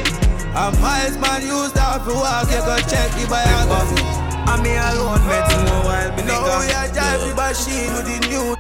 A 0.54 0.72
miles 0.82 1.18
man 1.18 1.42
used 1.44 1.76
to 1.76 1.82
have 1.82 2.06
to 2.06 2.14
walk, 2.14 2.50
you 2.52 2.60
go 2.60 2.78
check 2.90 3.12
the 3.12 3.28
biography. 3.30 4.02
I'm 4.50 4.64
me 4.64 4.76
alone, 4.76 5.22
met 5.28 5.48
more 5.70 5.86
while 5.86 6.12
me 6.18 6.24
Now 6.24 6.60
we 6.60 6.74
are 6.74 6.90
the 6.90 7.34
machine 7.36 7.94
with 7.94 8.06
the 8.10 8.18
new. 8.28 8.56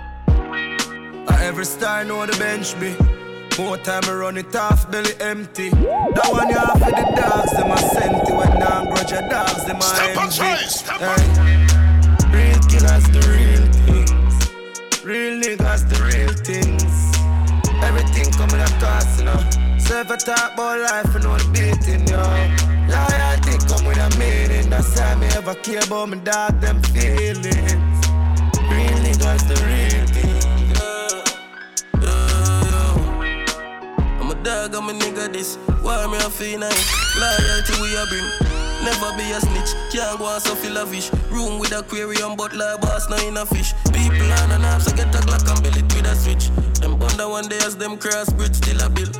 Every 1.41 1.65
star 1.65 2.05
know 2.05 2.25
the 2.25 2.37
bench 2.37 2.79
be. 2.79 2.95
More 3.57 3.77
time 3.77 4.01
I 4.05 4.13
run 4.13 4.37
it 4.37 4.55
off, 4.55 4.89
belly 4.91 5.13
empty. 5.19 5.69
That 5.69 6.27
one 6.31 6.49
you 6.49 6.57
have 6.57 6.79
for 6.81 6.89
the 6.91 7.05
dogs, 7.15 7.51
them 7.53 7.71
a 7.71 7.77
sent 7.77 8.27
it 8.27 8.33
when 8.35 8.59
now 8.59 8.85
grudge 8.85 9.11
your 9.11 9.27
dogs, 9.29 9.65
them 9.65 9.77
a 9.77 9.81
Step 9.81 10.17
envy. 10.17 10.37
choice! 10.37 10.75
Step 10.81 10.99
Hey. 10.99 11.23
Real 12.31 12.59
killers, 12.71 13.05
the 13.11 13.21
real 13.29 13.65
things. 13.85 15.03
Real 15.03 15.35
niggas, 15.41 15.83
the 15.89 15.97
real 16.01 16.33
things. 16.47 16.93
Everything 17.83 18.31
coming 18.33 18.61
up 18.61 18.73
to 18.79 18.87
us, 18.87 19.19
you 19.19 19.25
know. 19.25 19.39
So 19.79 19.99
if 19.99 20.09
I 20.09 20.15
talk 20.17 20.53
about 20.53 20.79
life, 20.79 21.13
you 21.13 21.19
know 21.19 21.37
the 21.37 21.47
beating, 21.51 22.07
yo. 22.07 22.23
Loyalty 22.89 23.55
come 23.67 23.85
with 23.85 23.99
a 23.99 24.09
meaning. 24.17 24.69
That's 24.69 24.97
why 24.99 25.15
me 25.15 25.27
ever 25.35 25.55
care 25.55 25.83
about 25.85 26.09
my 26.09 26.17
dog, 26.17 26.59
them 26.61 26.81
feelings. 26.93 27.99
Real 28.71 28.97
niggas, 29.05 29.43
the 29.49 29.55
real 29.67 29.90
dog, 34.43 34.75
I'm 34.75 34.89
a 34.89 34.93
nigga 34.93 35.31
this. 35.31 35.55
Why 35.81 36.05
me 36.07 36.17
a 36.17 36.29
feel 36.29 36.59
nice? 36.59 37.15
Loyalty 37.17 37.73
we 37.81 37.95
a 37.95 38.05
bring. 38.07 38.27
Never 38.83 39.13
be 39.15 39.29
a 39.31 39.39
snitch, 39.39 39.71
can't 39.93 40.17
go 40.17 40.25
and 40.33 40.41
so 40.41 40.55
feel 40.55 40.77
a 40.77 40.85
fish. 40.85 41.11
Room 41.29 41.59
with 41.59 41.71
aquarium, 41.71 42.35
but 42.35 42.53
like 42.53 42.81
boss, 42.81 43.09
no 43.09 43.17
in 43.27 43.37
a 43.37 43.45
fish. 43.45 43.73
People 43.93 44.31
on 44.41 44.51
and 44.51 44.65
off, 44.65 44.81
so 44.81 44.95
get 44.95 45.13
a 45.13 45.19
Glock 45.19 45.45
and 45.49 45.61
build 45.61 45.77
it 45.77 45.85
with 45.93 46.05
a 46.09 46.15
switch. 46.15 46.49
Them 46.79 46.97
wonder 46.97 47.29
one 47.29 47.47
day 47.47 47.59
as 47.59 47.77
them 47.77 47.97
cross 47.97 48.31
bridge 48.33 48.55
still 48.55 48.81
a 48.81 48.89
bill. 48.89 49.11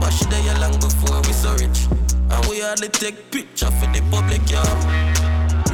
But 0.00 0.10
she 0.10 0.24
there 0.26 0.54
long 0.60 0.78
before 0.78 1.20
we 1.22 1.32
so 1.32 1.52
rich. 1.54 1.88
And 2.30 2.46
we 2.46 2.60
hardly 2.60 2.88
take 2.88 3.30
picture 3.32 3.70
for 3.70 3.86
the 3.90 4.00
public, 4.10 4.42
yo. 4.46 4.62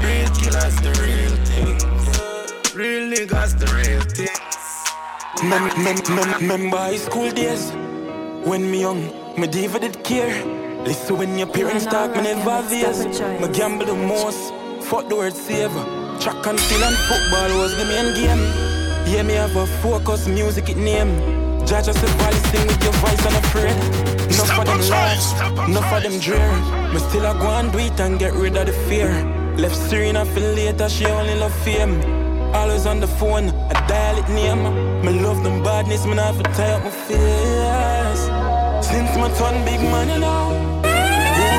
Real 0.00 0.28
killers, 0.32 0.76
the 0.80 0.92
real 1.04 1.36
thing. 1.44 1.76
Real 2.74 3.12
niggas, 3.12 3.58
the 3.60 3.68
real 3.76 4.00
thing. 4.16 4.32
Mem- 5.44 5.84
mem- 5.84 6.16
mem- 6.16 6.40
Remember 6.40 6.78
high 6.78 6.96
school 6.96 7.30
days 7.30 7.70
when 8.46 8.70
me 8.70 8.80
young, 8.80 9.02
me 9.36 9.46
diva 9.48 9.78
did 9.80 10.02
care. 10.04 10.32
Listen 10.84 11.18
when 11.18 11.36
your 11.36 11.48
parents 11.48 11.84
Yeah, 11.84 11.90
talk, 11.90 12.16
me 12.16 12.22
never 12.22 12.48
rockin' 12.48 12.70
with 12.70 12.70
veers. 12.70 12.96
Step 12.96 13.12
a 13.12 13.18
Choice. 13.18 13.40
Me 13.40 13.58
gamble 13.58 13.86
the 13.86 13.94
most, 13.94 14.54
fuck 14.84 15.08
the 15.08 15.16
word 15.16 15.34
saver. 15.34 15.84
Track 16.20 16.46
and 16.46 16.60
field 16.60 16.82
and 16.82 16.96
football 17.08 17.58
was 17.58 17.76
the 17.76 17.84
main 17.84 18.14
game. 18.14 18.42
Yeah, 19.12 19.22
me 19.22 19.34
have 19.34 19.56
a 19.56 19.66
focus, 19.82 20.28
music 20.28 20.68
it 20.68 20.76
name. 20.76 21.10
Judge 21.66 21.88
us 21.88 22.00
if 22.00 22.20
I 22.20 22.32
sing 22.50 22.66
with 22.66 22.82
your 22.84 22.92
voice 22.94 23.26
unafraid. 23.26 23.76
Enough 24.30 24.46
Step 24.46 24.58
of 24.60 24.66
them 24.66 24.80
on 24.80 24.86
choice, 24.86 25.24
step 25.34 25.68
enough 25.68 25.92
of 25.92 26.02
them 26.04 26.12
choice. 26.12 26.24
drear. 26.24 26.92
Me 26.92 26.98
still 27.00 27.26
a 27.26 27.34
go 27.34 27.50
and 27.50 27.72
do 27.72 27.78
it 27.78 28.00
and 28.00 28.18
get 28.18 28.32
rid 28.34 28.56
of 28.56 28.66
the 28.66 28.72
fear. 28.88 29.10
Left 29.56 29.76
Serena 29.76 30.24
for 30.24 30.40
later, 30.40 30.88
she 30.88 31.06
only 31.06 31.34
love 31.34 31.54
fame. 31.64 32.25
Always 32.54 32.86
on 32.86 33.00
the 33.00 33.06
phone, 33.06 33.50
I 33.70 33.86
dial 33.86 34.18
it 34.18 34.28
name. 34.28 34.62
Me 35.04 35.12
My 35.12 35.12
love 35.22 35.42
them 35.42 35.62
badness, 35.62 36.04
for 36.04 36.14
tie 36.14 36.72
up 36.72 36.84
my 36.84 36.90
fears. 36.90 38.20
Since 38.86 39.16
my 39.16 39.28
turn 39.38 39.64
big 39.64 39.80
man, 39.80 40.08
you 40.08 40.18
know. 40.18 40.50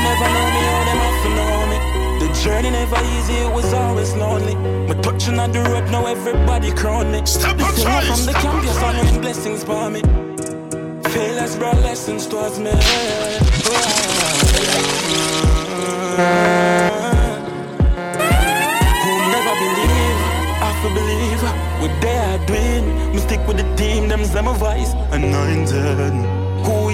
Never 0.08 0.28
know 0.36 0.48
me, 0.56 0.62
how 0.72 0.84
them 0.88 1.00
have 1.06 1.20
to 1.24 1.30
know 1.38 1.56
me. 1.72 1.78
The 2.20 2.28
journey 2.44 2.72
never 2.72 3.02
easy, 3.16 3.34
it 3.34 3.52
was 3.54 3.74
always 3.74 4.14
lonely. 4.16 4.56
My 4.88 4.96
touching 5.02 5.40
on 5.40 5.52
the 5.52 5.60
road, 5.62 5.86
now 5.92 6.06
everybody 6.06 6.72
crown 6.72 7.12
me. 7.12 7.26
Step 7.26 7.60
on 7.60 7.76
singer 7.76 8.02
from 8.02 8.26
the 8.26 8.34
camp, 8.34 8.64
I 8.64 8.74
choice. 8.74 9.12
rain 9.12 9.22
blessings 9.22 9.64
for 9.64 9.90
me. 9.90 10.02
Failures 11.12 11.56
brought 11.56 11.78
lessons 11.78 12.26
towards 12.28 12.60
me. 12.60 12.72
Who 16.18 16.87
Feel 20.82 20.94
believe 20.94 21.44
What 21.82 21.94
they 22.02 22.18
are 22.18 22.46
doing, 22.46 23.14
me 23.14 23.20
stick 23.20 23.46
with 23.48 23.58
the 23.58 23.76
team, 23.76 24.08
them's 24.08 24.32
them 24.32 24.48
a 24.48 24.54
vice 24.54 24.94
anointed 25.12 26.14
Who 26.66 26.88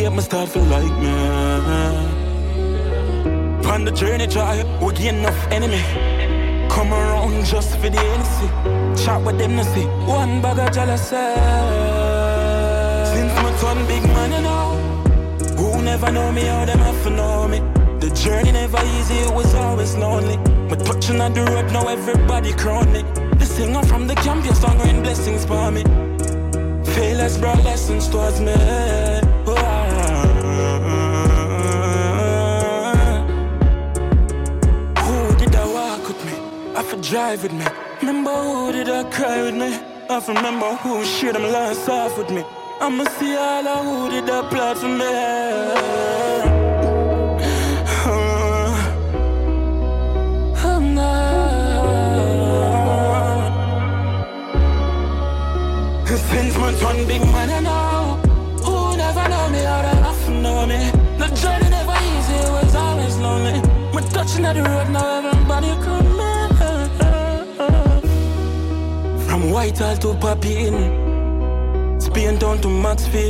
hate 0.00 0.12
me 0.12 0.22
start 0.22 0.48
feel 0.48 0.64
like 0.64 0.94
me. 1.02 1.12
On 3.72 3.84
the 3.84 3.92
journey, 3.92 4.26
try, 4.26 4.64
we 4.82 4.92
get 4.94 5.14
enough 5.14 5.40
enemy. 5.50 5.82
Come 6.70 6.92
around 6.92 7.44
just 7.44 7.76
for 7.80 7.90
the 7.90 7.98
NC. 7.98 9.04
Chat 9.04 9.22
with 9.24 9.38
them 9.38 9.56
to 9.56 9.64
see 9.64 9.86
one 10.06 10.40
bag 10.42 10.58
of 10.58 10.72
jealousy. 10.74 11.28
Since 13.12 13.34
my 13.42 13.52
son 13.60 13.78
big 13.86 14.04
man, 14.14 14.30
you 14.36 14.42
know. 14.48 14.66
Who 15.58 15.82
never 15.82 16.10
know 16.10 16.32
me, 16.32 16.42
how 16.42 16.64
them 16.64 16.78
have 16.78 17.02
to 17.04 17.10
know 17.10 17.48
me. 17.48 17.58
The 18.00 18.10
journey 18.22 18.52
never 18.52 18.82
easy, 18.96 19.18
it 19.26 19.34
was 19.34 19.54
always 19.54 19.94
lonely. 19.96 20.36
But 20.68 20.84
touching 20.86 21.20
on 21.20 21.32
the 21.32 21.42
road, 21.44 21.72
now 21.72 21.88
everybody 21.88 22.52
crown 22.54 22.92
singer 23.60 23.82
from 23.82 24.06
the 24.06 24.14
camp, 24.14 24.42
your 24.46 24.54
song 24.54 24.78
rain 24.78 25.02
blessings 25.02 25.44
for 25.44 25.70
me. 25.70 25.82
Failures 26.94 27.36
brought 27.36 27.62
lessons 27.62 28.08
towards 28.08 28.40
me. 28.40 28.54
Oh. 29.46 29.56
Who 35.04 35.16
did 35.40 35.54
I 35.62 35.66
walk 35.78 36.02
with 36.08 36.20
me? 36.28 36.34
I 36.78 36.82
for 36.88 36.98
drive 37.10 37.42
with 37.42 37.52
me. 37.60 37.66
Remember 38.00 38.34
who 38.48 38.72
did 38.72 38.88
I 38.88 39.02
cry 39.16 39.42
with 39.46 39.56
me? 39.62 39.70
I 40.14 40.16
remember 40.26 40.70
who 40.82 41.04
shared 41.04 41.34
them 41.36 41.46
last 41.56 41.86
off 41.88 42.16
with 42.16 42.30
me. 42.30 42.42
I'ma 42.80 43.04
see 43.18 43.36
all 43.36 43.68
of 43.74 43.80
who 43.84 43.96
did 44.14 44.30
I 44.30 44.40
plot 44.48 44.78
for 44.78 44.92
me. 45.00 45.89
My 56.70 56.78
turn 56.78 57.04
big 57.08 57.20
man, 57.22 57.50
I 57.50 57.60
know. 57.60 58.20
Who 58.62 58.96
never 58.96 59.28
know 59.28 59.48
me, 59.48 59.58
they 59.58 59.66
often 59.66 60.40
know 60.40 60.66
me. 60.66 60.78
The 61.18 61.26
journey 61.34 61.68
never 61.68 61.96
easy, 62.10 62.34
it 62.34 62.50
was 62.52 62.74
always 62.76 63.16
lonely. 63.16 63.60
We're 63.92 64.08
touching 64.10 64.44
at 64.44 64.54
the 64.54 64.62
road, 64.62 64.88
now 64.90 65.18
everybody 65.18 65.70
coming 65.82 66.54
From 69.26 69.50
Whitehall 69.50 69.96
to 69.96 70.14
Papi 70.22 70.52
Inn 70.68 72.00
Spain 72.00 72.38
down 72.38 72.60
to 72.60 72.68
Maxfield 72.68 73.24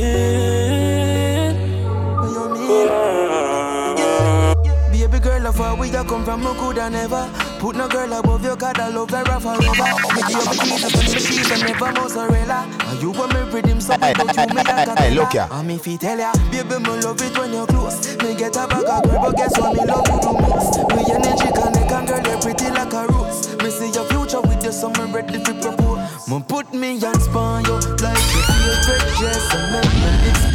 Baby 4.91 5.19
girl, 5.19 5.47
of 5.47 5.57
where 5.57 5.73
we 5.73 5.89
come 5.89 6.23
from, 6.23 6.43
no 6.43 6.53
coulda 6.53 6.91
never 6.91 7.50
Put 7.61 7.75
no 7.75 7.87
girl 7.87 8.11
above 8.11 8.43
you, 8.43 8.55
cause 8.55 8.73
I 8.79 8.89
love 8.89 9.11
her 9.11 9.23
forever. 9.39 9.61
Me 9.61 10.21
give 10.25 10.33
you 10.33 10.45
my 10.49 10.55
keys, 10.57 10.81
and 10.83 10.97
me 10.97 11.05
cheese, 11.13 11.51
and 11.51 11.61
never 11.61 11.91
mozzarella. 11.91 12.67
And 12.89 12.99
you 12.99 13.11
want 13.11 13.35
me 13.35 13.41
rhythm, 13.53 13.79
so 13.79 13.93
Hey, 14.01 14.13
me 14.17 14.25
don't 14.25 14.49
you 14.49 14.55
me 14.55 14.61
hey, 14.65 14.73
like 14.73 14.87
a 14.87 14.95
hey, 14.95 15.09
hey, 15.09 15.13
look 15.13 15.31
here. 15.31 15.47
And 15.51 15.67
me 15.67 15.77
fi 15.77 15.95
tell 15.95 16.17
ya, 16.17 16.33
baby, 16.49 16.79
me 16.81 16.89
love 17.05 17.21
it 17.21 17.37
when 17.37 17.53
you're 17.53 17.67
close. 17.67 18.17
Me 18.17 18.33
get 18.33 18.57
a 18.57 18.65
bag 18.65 18.89
of 18.89 19.03
girl, 19.03 19.21
but 19.21 19.37
guess 19.37 19.55
what, 19.59 19.77
me 19.77 19.85
love 19.85 20.07
you 20.09 20.19
the 20.19 20.31
most. 20.41 20.73
Me 20.89 21.05
energy 21.13 21.53
connect, 21.53 21.91
and 21.91 22.07
girl, 22.07 22.21
you're 22.25 22.41
pretty 22.41 22.71
like 22.71 22.93
a 22.93 23.05
rose. 23.13 23.55
Me 23.61 23.69
see 23.69 23.91
your 23.91 24.05
future 24.09 24.41
with 24.41 24.63
you, 24.63 24.71
so 24.71 24.89
me 24.89 25.13
ready 25.13 25.37
to 25.43 25.53
propose 25.61 26.27
Me 26.27 26.41
put 26.47 26.73
me 26.73 26.99
hands 26.99 27.27
on 27.27 27.63
you, 27.65 27.77
like 28.01 28.17
your 28.33 28.41
favorite 28.49 29.05
dress. 29.21 29.53
And 29.53 29.69
make 29.69 29.93
me 30.01 30.09
lips 30.25 30.49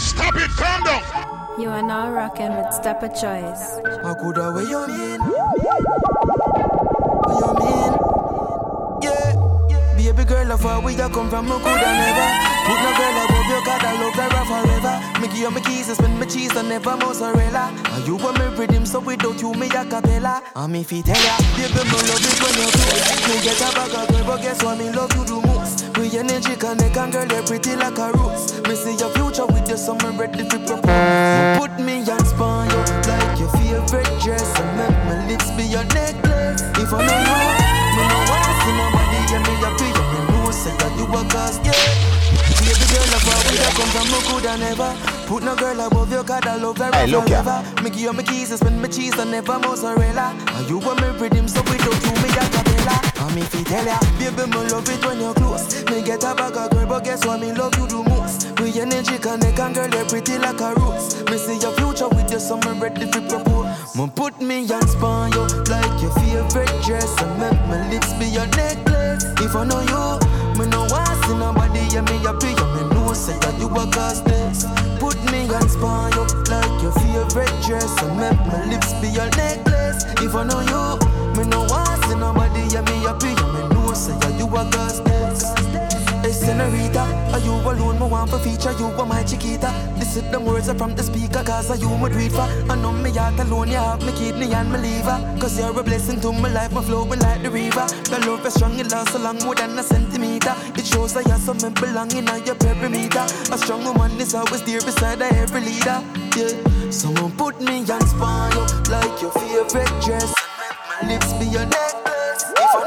Stop 0.00 0.34
it, 0.34 0.48
calm 0.56 0.82
down. 0.84 1.21
You 1.58 1.68
are 1.68 1.82
now 1.82 2.10
rocking 2.10 2.56
with 2.56 2.72
Step 2.72 3.02
a 3.02 3.08
Choice. 3.08 3.76
I 3.84 4.14
coulda 4.18 4.52
where 4.52 4.62
you 4.64 4.86
mean? 4.88 5.20
Where 5.20 5.36
you 7.42 7.52
mean? 7.60 7.92
Yeah. 9.02 9.34
Baby 9.96 10.24
girl, 10.24 10.52
of 10.52 10.64
where 10.64 10.80
we 10.80 10.94
come 10.96 11.28
from, 11.28 11.44
me 11.46 11.52
coulda 11.52 11.92
never 11.92 12.28
Put 12.64 12.80
no 12.80 12.90
girl 12.96 13.16
above 13.20 13.48
you, 13.52 13.60
cause 13.68 13.84
I 13.84 13.92
love 14.00 14.16
her 14.16 14.44
forever 14.48 14.94
Me 15.20 15.28
give 15.28 15.38
you 15.38 15.50
my 15.50 15.60
keys, 15.60 15.88
and 15.88 15.96
spend 15.96 16.18
my 16.18 16.24
cheese, 16.26 16.56
and 16.56 16.68
never 16.68 16.96
mozzarella 16.96 17.70
And 17.92 18.06
you 18.06 18.16
want 18.16 18.38
me 18.38 18.46
rhythm, 18.56 18.86
so 18.86 19.00
without 19.00 19.40
you, 19.40 19.52
me 19.54 19.66
a 19.66 19.84
cappella 19.84 20.42
And 20.56 20.72
me 20.72 20.82
fi 20.84 21.02
tell 21.02 21.16
ya, 21.16 21.36
baby, 21.56 21.84
me 21.84 21.98
love 22.08 22.24
it 22.24 22.40
when 22.40 22.54
you're 22.56 22.72
close 22.72 23.28
Me 23.28 23.34
get 23.44 23.60
a 23.60 23.70
bag 23.74 23.94
of 23.94 24.08
girl, 24.08 24.24
but 24.26 24.40
guess 24.42 24.62
what, 24.64 24.78
me 24.78 24.90
love 24.90 25.12
you 25.16 25.24
the 25.24 25.40
most 25.46 25.81
We 25.98 26.18
energy 26.18 26.56
connect, 26.56 26.96
and 26.96 27.12
girl, 27.12 27.26
you're 27.26 27.42
pretty 27.42 27.76
like 27.76 27.98
a 27.98 28.12
rose 28.12 28.60
Me 28.66 28.74
see 28.74 28.96
your 28.96 29.10
future 29.12 29.46
with 29.46 29.68
you, 29.68 29.76
so 29.76 29.94
me 29.94 30.08
ready 30.16 30.48
to 30.48 30.58
propose 30.64 30.88
Me 30.88 31.58
put 31.58 31.72
me 31.78 32.00
on 32.08 32.22
on 32.40 32.70
you, 32.70 32.80
like 33.06 33.38
your 33.38 33.48
favorite 33.52 34.08
dress 34.22 34.48
And 34.58 34.72
make 34.78 34.98
my 35.04 35.26
lips 35.28 35.50
be 35.52 35.64
your 35.64 35.84
necklace. 35.92 36.62
If 36.80 36.92
I 36.92 36.98
know 37.04 37.20
you, 37.28 37.38
me 37.92 38.02
no 38.08 38.18
wanna 38.24 38.52
see 38.62 38.72
nobody 38.72 39.20
and 39.36 39.44
me 39.46 39.54
happy 39.60 39.88
and 39.92 40.08
me 40.12 40.20
know 40.32 40.50
say 40.50 40.74
that 40.80 40.92
you 40.96 41.04
a 41.04 41.20
cause, 41.28 41.58
yeah 41.60 42.12
Baby 42.62 42.86
girl, 42.88 43.12
of 43.12 43.22
how 43.28 43.40
we 43.50 43.58
a 43.58 43.68
come 43.76 43.90
from, 43.92 44.08
no 44.10 44.18
coulda 44.26 44.56
never. 44.56 44.90
Put 45.26 45.42
no 45.42 45.54
girl 45.56 45.80
above 45.80 46.10
you, 46.10 46.22
cause 46.24 46.46
I 46.46 46.56
love 46.56 46.78
her 46.78 46.90
Hey, 46.92 47.06
look 47.06 47.28
forever. 47.28 47.62
Me 47.82 47.90
give 47.90 48.00
you 48.00 48.12
my 48.12 48.22
keys, 48.22 48.50
and 48.50 48.58
spend 48.58 48.80
my 48.80 48.88
cheese, 48.88 49.18
and 49.18 49.30
never 49.30 49.58
mozzarella. 49.58 50.34
And 50.56 50.68
you 50.70 50.78
want 50.78 51.00
me 51.02 51.08
rhythm, 51.18 51.48
so 51.48 51.60
without 51.62 52.00
you, 52.02 52.14
me 52.22 52.28
a 52.30 52.48
cappella 52.48 52.71
And 53.20 53.34
me 53.34 53.42
fi 53.42 53.62
tell 53.64 53.84
ya, 53.84 53.98
baby, 54.18 54.50
me 54.50 54.70
love 54.70 54.88
it 54.88 55.04
when 55.04 55.20
you're 55.20 55.34
close. 55.34 55.84
Me 55.86 56.02
get 56.02 56.24
a 56.24 56.34
bag 56.34 56.56
of 56.56 56.70
girl, 56.70 56.86
but 56.86 57.04
guess 57.04 57.24
what, 57.26 57.40
me 57.40 57.52
love 57.52 57.76
you 57.78 57.86
the 57.86 58.02
most. 58.08 58.58
We 58.60 58.80
energy 58.80 59.18
connect, 59.18 59.58
and 59.58 59.74
girl, 59.74 59.90
you're 59.90 60.04
pretty 60.06 60.38
like 60.38 60.60
a 60.60 60.74
rose. 60.74 61.22
Me 61.30 61.36
see 61.38 61.58
your 61.58 61.72
future 61.72 62.08
with 62.08 62.30
you, 62.30 62.40
so 62.40 62.56
me 62.58 62.78
ready 62.78 63.10
to 63.10 63.20
propose. 63.28 63.96
Me 63.96 64.08
put 64.14 64.40
me 64.40 64.66
on 64.70 65.32
you, 65.32 65.44
like 65.70 66.02
your 66.02 66.12
favorite 66.18 66.82
dress. 66.84 67.20
And 67.22 67.38
make 67.40 67.60
my 67.68 67.90
lips 67.90 68.12
be 68.14 68.26
your 68.26 68.46
necklace. 68.58 69.24
If 69.40 69.54
I 69.54 69.64
know 69.64 69.80
you, 69.80 70.32
me 70.58 70.66
no 70.70 70.86
want 70.90 71.12
see 71.24 71.34
nobody 71.34 71.82
and 71.96 72.08
me 72.08 72.18
happy. 72.24 72.54
And 72.54 72.70
me 72.74 72.94
know 72.94 73.12
say 73.12 73.38
that 73.40 73.58
you 73.58 73.68
a 73.68 73.84
cause 73.90 74.22
this 74.24 74.64
Put 74.98 75.16
me 75.30 75.48
on 75.50 76.12
you 76.12 76.24
like 76.50 76.82
your 76.82 76.92
favorite 76.92 77.54
dress. 77.66 78.02
And 78.02 78.18
make 78.18 78.38
my 78.46 78.64
lips 78.66 78.92
be 79.00 79.08
your 79.08 79.28
necklace. 79.36 80.04
If 80.22 80.34
I 80.34 80.44
know 80.44 80.60
you, 80.60 80.82
me 81.36 81.48
no 81.48 81.66
want 81.68 81.81
and 82.74 82.88
me 82.88 82.96
happy 83.04 83.28
and 83.28 83.52
me 83.52 83.62
know 83.74 83.92
say 83.92 84.16
that 84.20 84.38
you 84.38 84.46
a 84.46 84.62
cause 84.70 85.02
this 85.04 85.42
Hey 86.22 86.30
senorita, 86.30 87.02
are 87.34 87.40
you 87.40 87.52
alone? 87.52 87.98
Me 87.98 88.06
want 88.06 88.30
for 88.30 88.38
feature, 88.38 88.72
you 88.78 88.86
are 88.86 89.06
my 89.06 89.22
chiquita 89.24 89.70
This 89.98 90.16
is 90.16 90.30
the 90.30 90.38
words 90.38 90.68
are 90.68 90.74
from 90.74 90.94
the 90.94 91.02
speaker 91.02 91.42
Cause 91.42 91.70
are 91.70 91.76
you 91.76 91.88
do 91.88 92.18
it 92.18 92.32
for 92.32 92.46
I 92.70 92.76
know 92.76 92.92
me 92.92 93.10
heart 93.10 93.38
alone, 93.40 93.68
you 93.68 93.76
have 93.76 94.00
me 94.06 94.12
kidney 94.12 94.54
and 94.54 94.70
me 94.72 94.78
liver 94.78 95.18
Cause 95.40 95.58
you're 95.58 95.78
a 95.78 95.82
blessing 95.82 96.20
to 96.20 96.32
my 96.32 96.48
life, 96.48 96.72
my 96.72 96.82
flowing 96.82 97.18
like 97.18 97.42
the 97.42 97.50
river. 97.50 97.86
The 98.08 98.22
love 98.26 98.46
is 98.46 98.54
strong, 98.54 98.78
it 98.78 98.90
lasts 98.90 99.14
a 99.14 99.18
long 99.18 99.38
more 99.42 99.56
than 99.56 99.76
a 99.76 99.82
centimeter. 99.82 100.54
It 100.76 100.86
shows 100.86 101.16
I 101.16 101.22
you're 101.22 101.38
something 101.38 101.74
belonging 101.74 102.28
on 102.28 102.46
your 102.46 102.54
perimeter. 102.54 103.26
A 103.52 103.58
strong 103.58 103.84
woman 103.84 104.12
is 104.20 104.34
always 104.34 104.62
there 104.62 104.80
beside 104.80 105.20
every 105.20 105.60
leader. 105.60 105.98
Yeah, 106.36 106.90
someone 106.90 107.32
put 107.32 107.60
me 107.60 107.84
on 107.90 108.52
you 108.54 108.64
Like 108.88 109.20
your 109.20 109.32
favorite 109.32 109.92
dress. 110.04 110.32
Lips 111.08 111.32
be 111.34 111.46
your 111.46 111.66
necklace 111.66 112.01
Me 112.72 112.78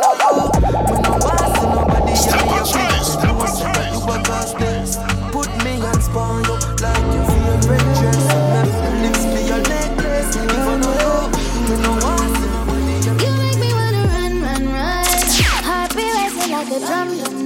me 4.01 4.57
this 4.57 4.97
Put 5.31 5.47
me 5.63 5.77
you 7.13 7.21
Like 7.67 7.77
dress 7.93 8.25
lips 9.03 9.25
be 9.25 9.41
your 9.45 9.61
necklace 9.69 10.35
If 10.35 10.51
I 10.51 10.53
me 11.69 11.75
no 11.83 11.91
see 12.33 12.49
nobody 12.49 12.95
You 13.05 13.13
make 13.37 13.57
me 13.59 13.69
wanna 13.73 14.03
run, 14.07 14.33
run, 14.41 14.63
run. 14.73 15.05
Like 16.49 16.71
a 16.71 16.79
drum, 16.79 17.09
drum. 17.19 17.44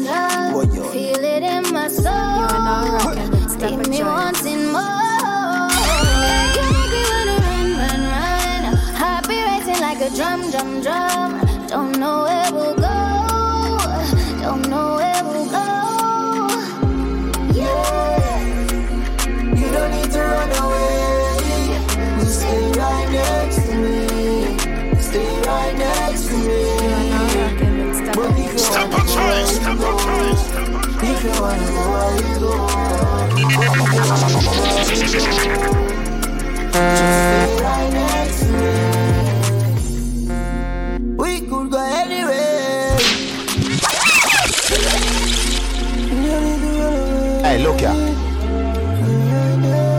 If 31.22 31.26
you 31.26 31.32
wanna 31.42 31.68
go, 31.68 31.84
I 32.00 32.16
go. 32.40 32.52
But 33.12 33.36
if 33.36 33.52
you 33.52 33.60
go, 33.60 35.28
Just 36.72 37.60
right 37.62 37.92
next 37.92 38.40
to 38.40 38.48
me. 38.56 38.72
We 41.18 41.32
could 41.42 41.68
go 41.72 41.78
anywhere. 41.78 42.98
Hey, 47.44 47.58
look 47.64 47.80
here. 47.82 47.98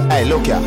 Hey, 0.09 0.25
look 0.25 0.47
here. 0.47 0.63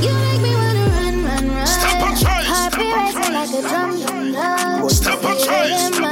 You 0.00 0.12
make 0.24 0.40
me 0.40 0.52
wanna 0.54 0.84
run, 0.96 1.14
run, 1.22 1.44
run. 1.50 1.66
Step 1.66 2.00
on 2.00 2.12
choice, 2.16 2.48
step 2.48 2.78
on 2.78 2.86
racing 2.96 3.32
like 3.34 3.50
a 3.50 3.52
choice. 3.52 3.68
drum, 3.68 3.90
drum, 4.00 4.32
drum. 4.32 4.88
Step 4.88 5.22
on 5.22 5.36
Feel 5.36 6.05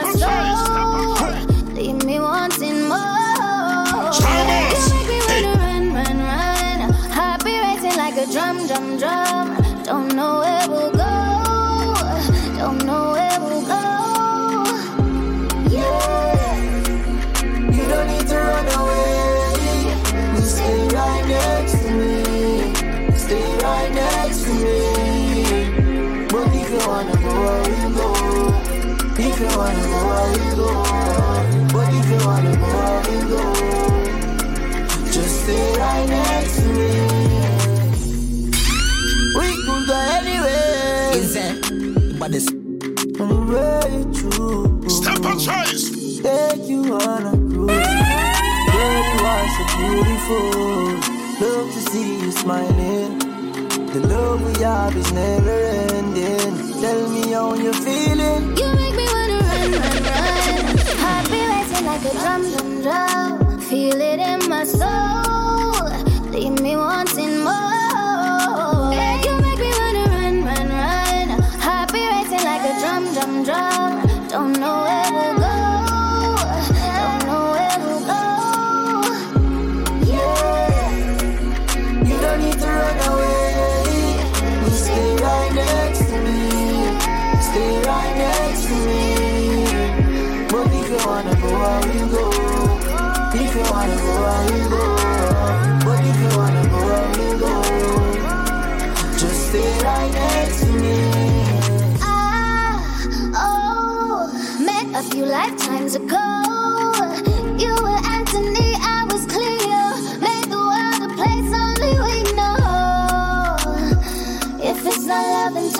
We 29.34 29.40
could 39.64 39.86
go 39.88 39.94
anywhere. 40.14 41.10
Is? 41.14 41.34
But 42.16 42.30
this. 42.30 42.46
On 43.18 43.30
way 43.50 44.04
through. 44.14 44.88
Step 44.88 45.24
on 45.24 45.38
choice. 45.40 45.84
Take 46.20 46.68
you 46.68 46.94
on 46.94 47.26
a 47.26 47.32
cruise. 47.50 48.04
So 49.54 49.62
beautiful. 49.78 50.46
Love 51.40 51.68
to 51.72 51.80
see 51.90 52.10
you 52.20 52.30
smiling. 52.30 53.18
The 53.92 54.00
love 54.08 54.40
we 54.46 54.62
have 54.62 54.96
is 54.96 55.12
never 55.12 55.58
ending. 55.92 56.80
Tell 56.80 57.08
me 57.08 57.32
how 57.32 57.54
you're 57.54 57.72
feeling. 57.72 58.63
Like 61.94 62.12
a 62.12 62.18
drum, 62.18 62.42
drum, 62.50 62.82
drum. 62.82 63.60
Feel 63.60 64.00
it 64.00 64.18
in 64.18 64.48
my 64.48 64.64
soul. 64.64 65.88
Leave 66.30 66.60
me 66.60 66.76
wanting 66.76 67.44
more. 67.44 67.73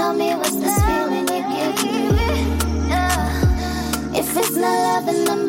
Tell 0.04 0.12
me 0.12 0.34
what's 0.34 0.56
this 0.56 0.76
feeling 0.84 1.26
you 1.32 1.42
give 1.54 1.76
me. 1.82 2.28
Yeah. 2.88 4.20
If 4.20 4.36
it's 4.36 4.56
not 4.62 4.76
love, 4.86 5.06
then 5.06 5.28
I'm 5.30 5.43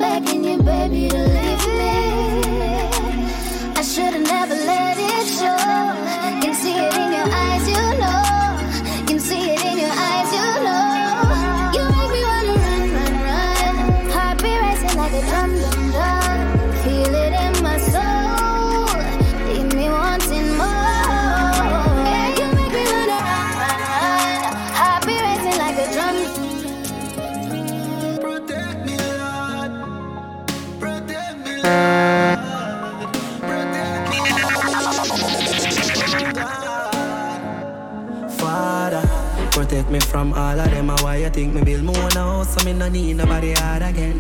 from 40.16 40.32
all 40.32 40.58
of 40.58 40.72
them. 40.72 40.88
Why 40.88 41.18
you 41.18 41.30
think 41.30 41.54
me 41.54 41.62
build 41.62 41.84
my 41.84 41.94
own 42.00 42.12
house 42.12 42.56
so 42.56 42.64
me 42.64 42.72
no 42.72 42.88
need 42.88 43.18
nobody 43.18 43.52
hard 43.52 43.82
again? 43.82 44.18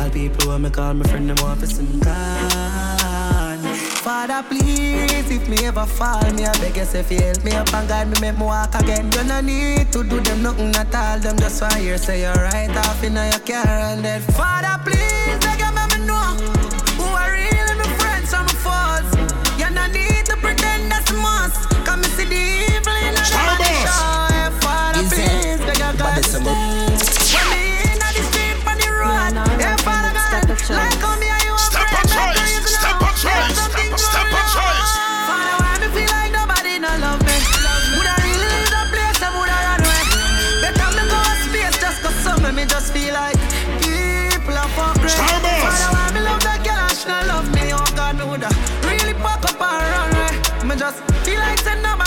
All 0.00 0.10
people 0.10 0.48
when 0.48 0.62
me 0.62 0.70
call 0.70 0.94
me 0.94 1.04
friend 1.06 1.30
them 1.30 1.36
for 1.36 1.66
some 1.66 2.00
can. 2.00 3.60
Father, 4.02 4.42
please, 4.48 5.30
if 5.30 5.48
me 5.48 5.64
ever 5.64 5.86
fall, 5.86 6.28
me 6.32 6.44
I 6.44 6.52
beg 6.58 6.76
you 6.76 6.84
say 6.84 7.04
help 7.14 7.44
me 7.44 7.52
up 7.52 7.72
and 7.72 7.88
guide 7.88 8.08
me 8.10 8.16
make 8.20 8.36
me 8.36 8.46
walk 8.46 8.74
again. 8.74 9.12
You 9.12 9.22
no 9.30 9.40
need 9.40 9.92
to 9.92 10.02
do 10.02 10.18
them 10.18 10.42
nothing 10.42 10.74
at 10.74 10.92
all. 10.92 11.20
Them 11.20 11.36
just 11.38 11.62
want 11.62 11.74
hear 11.74 11.98
say 11.98 12.22
you're 12.22 12.42
right 12.50 12.76
off 12.76 13.04
in 13.04 13.14
your 13.14 13.38
car 13.46 13.68
and 13.90 14.04
then 14.04 14.20
Father, 14.38 14.76
please, 14.82 14.97
why 45.18 46.10
me 46.14 46.20
love 46.20 46.42
that 46.42 46.62
girl 46.64 46.88
she 46.94 47.08
love 47.28 47.48
me? 47.54 47.72
Oh 47.72 47.84
God, 47.96 48.16
me 48.18 48.24
woulda 48.24 48.48
really 48.86 49.14
pack 49.14 49.44
up 49.44 49.60
and 49.60 50.12
run. 50.14 50.68
Me 50.68 50.76
just 50.76 51.02
feel 51.24 51.40
like 51.40 51.58
say 51.58 51.74
nobody 51.82 51.97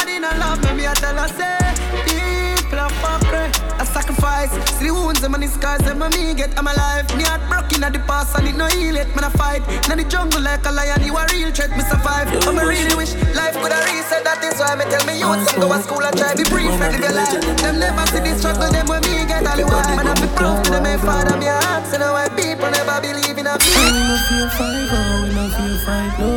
see 5.21 5.27
the 5.27 5.31
wounds 5.31 5.35
and 5.35 5.43
the 5.43 5.47
scars 5.47 5.81
that 5.81 5.97
me 5.97 6.33
get. 6.33 6.57
I'm 6.57 6.67
alive. 6.67 7.05
Me 7.17 7.23
heart 7.23 7.41
broken 7.49 7.83
at 7.83 7.93
the 7.93 7.99
past 7.99 8.37
and 8.37 8.47
it 8.47 8.55
no 8.55 8.65
heal 8.67 8.95
it. 8.95 9.07
Man 9.15 9.25
I 9.25 9.29
fight 9.29 9.61
in 9.89 9.97
the 9.97 10.03
jungle 10.09 10.41
like 10.41 10.65
a 10.65 10.71
lion. 10.71 11.03
You 11.03 11.17
a 11.17 11.25
real 11.29 11.51
threat, 11.51 11.71
me 11.71 11.83
survive. 11.85 12.27
I'm 12.47 12.57
a 12.57 12.65
really 12.65 12.95
wish 12.95 13.13
life 13.35 13.55
could 13.61 13.71
have 13.71 13.85
reset. 13.85 14.23
That 14.23 14.43
is 14.43 14.59
why 14.59 14.75
me 14.75 14.85
tell 14.89 15.05
me 15.05 15.19
youth 15.19 15.49
some 15.49 15.61
go 15.61 15.69
to 15.69 15.81
school 15.83 16.01
and 16.01 16.17
try 16.17 16.33
be 16.35 16.43
brief 16.49 16.71
and 16.71 16.91
live 16.93 17.01
your 17.01 17.13
life. 17.13 17.41
Them 17.61 17.79
never 17.79 18.05
see 18.09 18.21
the 18.21 18.31
struggle. 18.37 18.69
Them 18.71 18.87
when 18.87 19.01
me 19.05 19.25
get 19.29 19.45
all 19.45 19.57
the 19.57 19.65
while. 19.65 19.95
Man 19.95 20.07
I 20.09 20.13
be 20.17 20.27
proof 20.33 20.57
to 20.65 20.71
them. 20.71 20.83
My 20.83 20.97
father, 20.97 21.37
me 21.37 21.47
a 21.47 21.55
ask, 21.55 21.93
and 21.93 22.03
why 22.03 22.27
people 22.33 22.69
never 22.69 22.97
believe 23.01 23.37
in 23.37 23.47
a 23.47 23.53
me. 23.57 23.69
We 23.69 23.89
no 23.93 24.17
fear 24.27 24.49
fight, 24.57 24.89
oh, 24.91 25.23
we 25.23 25.29
no 25.37 25.43
fear 25.53 25.77
fight, 25.85 26.13
no. 26.19 26.29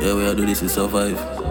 Yeah, 0.00 0.14
we 0.14 0.26
all 0.26 0.34
do 0.34 0.44
this 0.44 0.60
to 0.60 0.68
survive. 0.68 1.43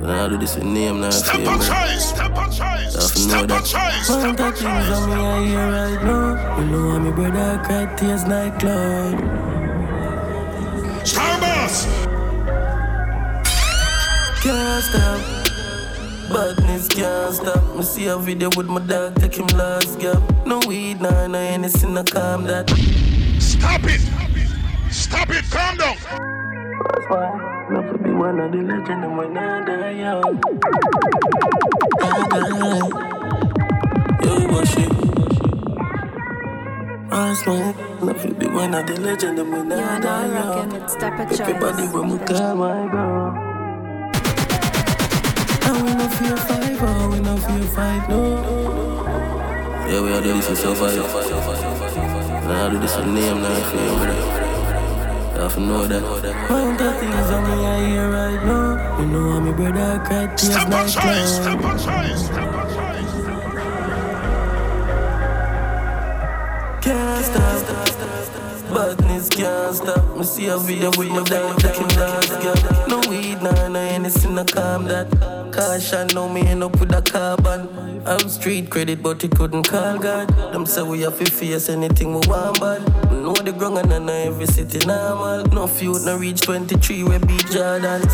When 0.00 0.08
I 0.08 0.28
do 0.28 0.38
this 0.38 0.54
with 0.56 0.64
name, 0.64 1.02
now 1.02 1.10
Step 1.10 1.36
fear, 1.36 1.48
on 1.50 1.58
choice. 1.58 2.08
Step 2.08 2.34
on 2.34 2.50
choice. 2.50 2.94
Step 2.94 3.50
on 3.50 3.64
choice. 3.64 4.08
One 4.08 4.20
Step 4.20 4.24
on 4.24 4.36
touch 4.36 4.58
things 4.60 4.88
on 4.88 5.10
me, 5.10 5.14
choice. 5.14 5.20
I 5.20 5.44
hear 5.44 5.70
right 5.70 6.02
now. 6.02 6.58
You 6.58 6.64
know 6.64 6.90
how 6.92 6.98
me 7.00 7.10
brother 7.12 7.62
cry 7.62 7.94
tears 7.96 8.24
like 8.26 8.58
cloud. 8.58 9.18
Starboss. 11.04 11.84
Can't 14.40 14.84
stop. 14.84 15.20
Badness 16.32 16.88
can't 16.88 17.34
stop. 17.34 17.76
Me 17.76 17.82
see 17.82 18.06
a 18.06 18.16
video 18.16 18.48
with 18.56 18.68
my 18.68 18.80
dog, 18.80 19.16
take 19.16 19.34
him 19.34 19.48
last 19.48 19.98
gap. 19.98 20.18
No 20.46 20.60
weed, 20.66 21.02
nah, 21.02 21.26
no 21.26 21.38
anything, 21.38 21.92
no 21.92 22.04
calm 22.04 22.44
that. 22.44 22.70
Stop 23.38 23.82
it. 23.84 24.00
Stop 24.90 25.28
it. 25.28 25.44
Calm 25.50 25.76
down. 25.76 26.39
That's 26.80 27.06
why. 27.08 27.66
Love 27.72 27.88
to 27.92 27.98
be 27.98 28.10
one 28.10 28.40
of 28.40 28.52
the 28.52 28.58
legend 28.58 29.04
and 29.04 29.16
when 29.18 29.36
I 29.36 29.64
die 29.64 29.90
young. 29.90 30.40
I 32.00 32.04
die. 32.30 32.88
Yo, 34.24 34.32
wash 34.52 34.76
it. 34.76 34.90
That's 37.10 37.46
why. 37.46 37.74
Love 38.00 38.22
to 38.22 38.34
be 38.34 38.46
one 38.46 38.74
of 38.74 38.86
the 38.86 39.00
legend 39.00 39.38
and 39.38 39.52
when 39.52 39.70
You 39.70 39.76
I 39.76 39.78
are 39.96 40.00
die 40.00 40.26
now 40.28 40.34
rocking 40.54 40.70
young. 40.72 40.80
with 40.82 40.90
Step 40.90 41.12
Everybody 41.20 41.82
Choice. 41.84 41.92
when 41.94 42.08
we 42.10 42.18
call 42.18 42.54
my 42.56 42.88
girl. 42.90 43.36
And 45.66 45.76
we 45.84 45.94
no 45.94 46.08
fear 46.08 46.36
fight, 46.36 46.78
oh, 46.82 47.08
we 47.12 47.20
no 47.20 47.36
fear 47.36 47.62
fight, 47.76 48.08
no. 48.08 48.20
Yeah, 49.88 50.00
we 50.02 50.12
all 50.12 50.22
do 50.22 50.32
this 50.34 50.46
to 50.48 50.56
survive. 50.56 50.96
Now 52.46 52.66
I 52.66 52.70
do 52.70 52.78
this 52.78 52.96
with 52.96 53.06
name, 53.06 53.42
now 53.42 53.52
I 53.52 53.62
feel, 53.70 53.96
brother. 53.98 54.49
Tough 55.40 55.56
know 55.56 55.86
that. 55.86 56.02
Mount 56.50 56.80
of 56.82 57.00
things 57.00 57.30
on 57.30 57.42
me 57.44 57.64
I 57.64 57.88
hear 57.88 58.10
right 58.10 58.44
now. 58.44 59.00
You 59.00 59.06
know 59.06 59.30
how 59.32 59.40
me 59.40 59.52
brother 59.52 59.98
cried 60.04 60.36
tears 60.36 60.52
Step 60.52 60.68
like 60.68 60.82
on 60.82 60.88
choice, 60.90 61.36
step 61.36 61.64
on 61.64 61.78
choice, 61.78 62.26
step 62.26 62.52
on 62.52 62.66
choice. 62.76 63.12
Can't 66.84 67.24
stop. 67.24 68.74
Badness 68.74 69.28
can't 69.30 69.74
stop. 69.76 70.16
Me 70.18 70.24
see 70.24 70.48
a 70.48 70.58
video 70.58 70.90
with 70.98 71.08
my 71.08 71.22
dog 71.22 71.62
looking 71.62 71.88
dance, 71.88 72.28
girl. 72.28 72.54
No 72.86 73.00
weed, 73.08 73.40
nah, 73.40 73.68
no 73.68 73.80
anything 73.80 74.36
to 74.36 74.44
calm 74.44 74.84
that. 74.88 75.39
Caution, 75.60 76.06
know 76.14 76.26
me 76.26 76.40
end 76.40 76.64
up 76.64 76.80
with 76.80 76.90
a 76.94 77.02
carbon. 77.02 77.68
I'm 78.06 78.30
street 78.30 78.70
credit, 78.70 79.02
but 79.02 79.22
it 79.22 79.32
couldn't 79.32 79.64
call 79.68 79.98
God. 79.98 80.28
Them 80.54 80.64
say 80.64 80.82
we 80.82 81.02
have 81.02 81.18
to 81.18 81.30
face 81.30 81.68
anything 81.68 82.14
we 82.14 82.26
want, 82.28 82.58
bad. 82.58 82.80
Me 83.12 83.20
know 83.20 83.34
the 83.34 83.52
ground 83.52 83.76
and 83.76 83.92
I 83.92 83.98
know 83.98 84.12
every 84.14 84.46
city 84.46 84.78
normal. 84.86 85.44
No 85.52 85.66
feud, 85.66 86.00
no 86.06 86.16
reach 86.16 86.40
23, 86.40 87.04
we 87.04 87.18
beat 87.18 87.44
Jordans. 87.52 88.08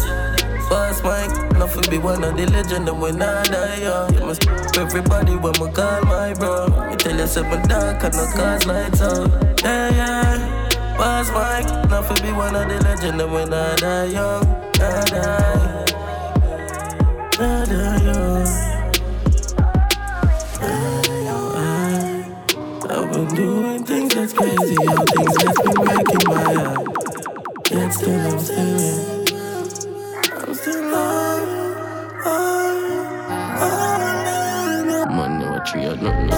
Boss 0.68 1.00
Mike, 1.04 1.30
enough 1.54 1.88
be 1.88 1.98
one 1.98 2.24
of 2.24 2.36
the 2.36 2.50
legend 2.50 2.88
and 2.88 3.00
when 3.00 3.22
I 3.22 3.44
die 3.44 3.76
young. 3.76 4.12
You 4.14 4.20
must 4.26 4.44
everybody 4.76 5.36
when 5.36 5.52
me 5.52 5.72
call 5.72 6.02
my 6.02 6.34
bro. 6.34 6.66
Me 6.90 6.96
tell 6.96 7.16
you 7.16 7.28
something 7.28 7.62
dark 7.68 8.02
and 8.02 8.16
no 8.16 8.26
cause 8.34 8.66
lights 8.66 9.00
out. 9.02 9.30
Yeah, 9.62 9.90
yeah. 9.94 10.98
Boss 10.98 11.30
Mike, 11.30 11.84
enough 11.84 12.08
be 12.20 12.32
one 12.32 12.56
of 12.56 12.68
the 12.68 12.82
legend 12.82 13.20
and 13.20 13.32
when 13.32 13.54
I 13.54 13.76
die 13.76 14.04
young. 14.06 14.44
I 14.80 15.04
die. 15.04 15.75
I 17.38 17.66
die 17.66 18.02
young. 18.02 18.46
I've 22.88 23.12
been 23.12 23.28
doing 23.34 23.84
things 23.84 24.14
that's 24.14 24.32
crazy, 24.32 24.74
things 24.76 25.34
that's 25.36 25.60
been 25.60 25.74
breaking 25.74 26.28
my 26.28 26.54
heart. 26.54 26.88
Yet 27.70 27.92
still 27.92 28.20
I'm 28.20 28.38
still 28.38 28.78
here. 28.78 29.24
I'm 30.34 30.54
still 30.54 30.94
on, 30.94 31.42
on, 32.24 32.76
on. 33.60 35.08
Man, 35.16 35.38
no 35.38 35.58
tree 35.66 35.84
or 35.84 35.96
nothing. 35.96 36.30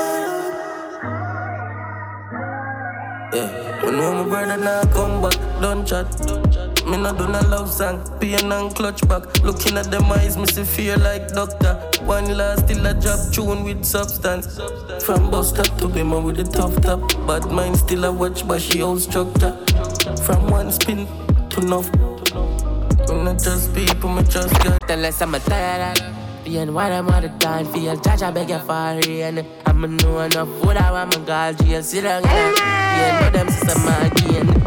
Yeah, 3.35 3.85
when 3.85 3.95
know 3.99 4.25
my 4.25 4.29
brother 4.29 4.57
now 4.57 4.83
come 4.93 5.23
back, 5.23 5.37
don't 5.61 5.87
chat. 5.87 6.68
Me 6.89 6.97
not 6.97 7.19
do 7.19 7.27
no 7.29 7.41
love 7.49 7.71
song, 7.71 8.01
pain 8.19 8.51
and 8.51 8.75
clutch 8.75 9.07
back. 9.09 9.43
Looking 9.43 9.77
at 9.77 9.91
them 9.91 10.11
eyes, 10.11 10.39
me 10.39 10.47
see 10.47 10.65
fear 10.65 10.97
like 10.97 11.29
doctor. 11.29 11.75
One 12.05 12.37
last 12.37 12.67
till 12.67 12.87
I 12.87 12.95
drop 12.95 13.31
tune 13.31 13.63
with 13.63 13.85
substance. 13.85 14.59
From 15.05 15.31
bus 15.31 15.51
stop 15.51 15.67
to 15.79 15.89
be 15.89 16.03
man 16.03 16.25
with 16.25 16.37
the 16.37 16.45
tough 16.45 16.81
top. 16.81 17.01
Bad 17.27 17.51
mind 17.53 17.77
still 17.77 18.05
a 18.05 18.13
watch, 18.13 18.49
but 18.49 18.63
she 18.63 18.81
old 18.81 19.03
structure. 19.03 19.53
From 20.25 20.49
one 20.49 20.73
spin 20.73 21.07
to 21.51 21.61
enough. 21.61 21.93
Me 21.93 23.23
not 23.23 23.39
just 23.39 23.75
people, 23.75 24.11
me 24.11 24.23
just 24.23 24.53
God. 24.65 24.81
Tell 24.87 25.05
us 25.05 25.21
I'm 25.21 25.35
a 25.35 25.41
tired 25.41 25.99
of 25.99 26.45
being 26.45 26.73
what 26.73 26.91
I'm 26.91 27.11
all 27.11 27.21
the 27.21 27.29
time. 27.39 27.67
Feel 27.67 27.97
judge, 27.97 28.23
I 28.23 28.31
beg 28.31 28.49
you 28.49 28.59
for 28.61 28.99
rain. 29.07 29.47
I'm 29.67 29.85
a 29.85 29.89
know 29.89 30.21
enough 30.21 30.49
food, 30.63 30.79
I 30.79 30.91
want 30.91 31.19
my 31.19 31.25
girl, 31.27 31.67
jail, 31.67 31.83
sit 31.83 32.05
down, 32.05 32.23
yeah. 32.23 32.55
Yeah, 32.99 33.21
know 33.21 33.31
them 33.31 33.49
sister, 33.51 33.79
my 33.81 34.07
again. 34.07 34.58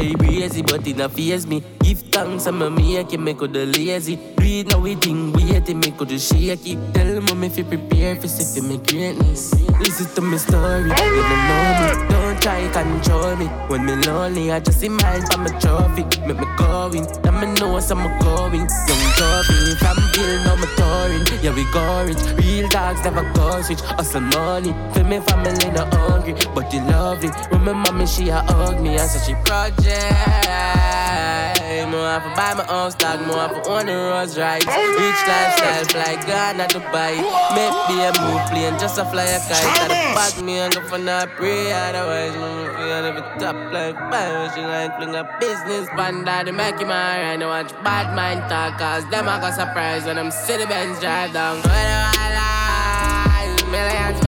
Very 0.00 0.14
crazy, 0.14 0.62
but 0.62 0.86
it 0.86 0.96
not 0.96 1.12
fears 1.12 1.46
me. 1.46 1.62
Give 1.80 1.98
thanks, 1.98 2.46
I'm 2.46 2.62
a 2.62 2.70
me. 2.70 2.98
I 2.98 3.04
can 3.04 3.22
make 3.22 3.42
it, 3.42 3.50
me 3.50 3.52
could 3.52 3.76
lazy. 3.76 4.18
Read 4.38 4.68
now 4.68 4.78
we 4.78 4.94
think 4.94 5.36
wait 5.36 5.68
it, 5.68 5.74
me 5.74 5.90
could 5.90 6.18
shake 6.18 6.66
it. 6.66 6.94
Tell 6.94 7.20
mom 7.20 7.44
if 7.44 7.58
you 7.58 7.64
prepare 7.64 8.16
for 8.16 8.26
for 8.26 8.62
me 8.62 8.78
greatness. 8.78 9.52
Listen 9.78 10.06
to 10.14 10.22
me 10.22 10.38
story, 10.38 10.84
you 10.84 10.88
don't 10.88 11.44
know 11.48 11.72
me. 11.80 12.08
Don't 12.08 12.40
try 12.40 12.66
control 12.72 13.36
me. 13.36 13.46
When 13.68 13.84
me 13.84 13.94
lonely, 14.06 14.50
I 14.50 14.60
just 14.60 14.80
smile 14.80 15.20
for 15.20 15.36
my 15.36 15.52
trophy. 15.60 16.04
Make 16.26 16.40
me 16.40 16.46
going, 16.56 17.04
now 17.22 17.38
me 17.38 17.52
know 17.60 17.76
I'm 17.76 18.04
going. 18.24 18.66
Young 18.88 19.04
trophy, 19.20 19.74
from 19.84 19.99
Bill, 20.20 20.44
now 20.44 20.56
me 20.56 20.66
touring. 20.76 21.24
Yeah, 21.42 21.54
we 21.54 21.64
go 21.72 22.04
rich. 22.04 22.18
Real 22.36 22.68
dogs 22.68 23.02
never 23.04 23.22
go 23.32 23.62
switch. 23.62 23.80
Hustle 23.80 24.20
money, 24.20 24.74
feel 24.92 25.04
me 25.04 25.18
family 25.20 25.70
not 25.70 25.94
hungry, 25.94 26.34
but 26.54 26.70
they 26.70 26.76
you 26.78 26.84
lovely. 26.84 27.30
Remember 27.50 27.92
me, 27.92 28.06
she 28.06 28.28
a 28.28 28.42
hug 28.42 28.80
me, 28.82 28.98
and 28.98 29.10
so 29.10 29.18
she 29.26 29.34
project. 29.46 31.59
More 31.88 32.06
have 32.06 32.22
to 32.22 32.30
buy 32.36 32.54
my 32.54 32.66
own 32.68 32.90
stock, 32.90 33.20
more 33.26 33.36
have 33.36 33.62
to 33.62 33.70
own 33.70 33.86
the 33.86 33.94
Rolls 33.94 34.36
Royce. 34.38 34.66
Rich 34.66 35.20
lifestyle, 35.26 35.84
fly 35.90 36.14
Ghana, 36.26 36.68
Dubai. 36.68 37.16
Make 37.56 37.76
be 37.88 37.96
a 38.04 38.12
move 38.20 38.44
plane, 38.50 38.78
just 38.78 38.98
a 38.98 39.04
fly 39.04 39.24
a 39.24 39.40
kite. 39.40 39.64
Gotta 39.64 39.94
pack 40.14 40.44
me 40.44 40.58
and 40.58 40.74
go 40.74 40.80
for 40.88 40.98
not 40.98 41.30
pray, 41.36 41.72
otherwise 41.72 42.34
me 42.34 42.68
feel 42.76 43.04
every 43.08 43.22
top 43.40 43.56
like 43.72 43.96
fire. 44.10 44.50
She 44.54 44.60
like 44.60 44.96
fling 44.96 45.14
a 45.14 45.24
business 45.40 45.88
panda, 45.96 46.42
they 46.44 46.52
make 46.52 46.78
him 46.78 46.90
alright. 46.90 47.38
Now 47.38 47.48
watch 47.48 47.72
bad 47.82 48.14
mind 48.14 48.40
talk, 48.50 48.78
cause 48.78 49.04
them 49.10 49.28
I 49.28 49.40
got 49.40 49.54
surprise 49.54 50.04
when 50.04 50.16
them 50.16 50.30
city 50.30 50.66
Benz 50.66 51.00
drive 51.00 51.32
down. 51.32 51.56
Where 51.56 51.62
do 51.62 51.70
I 51.70 52.26
lie? 52.38 53.70
Millions. 53.70 54.20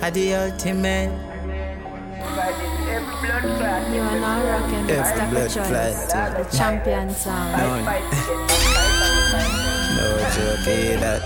Had 0.00 0.14
the 0.14 0.34
ultimate. 0.34 1.31
You 3.92 4.00
are 4.00 4.18
now 4.18 4.42
rocking 4.42 4.88
Every 4.88 5.04
Step 5.04 5.30
blood 5.30 5.50
Choice, 5.50 6.12
the 6.12 6.56
champion 6.56 7.10
sound. 7.10 7.84
No 9.96 10.06
joke, 10.32 10.66
eh, 10.66 10.96
that. 10.96 11.22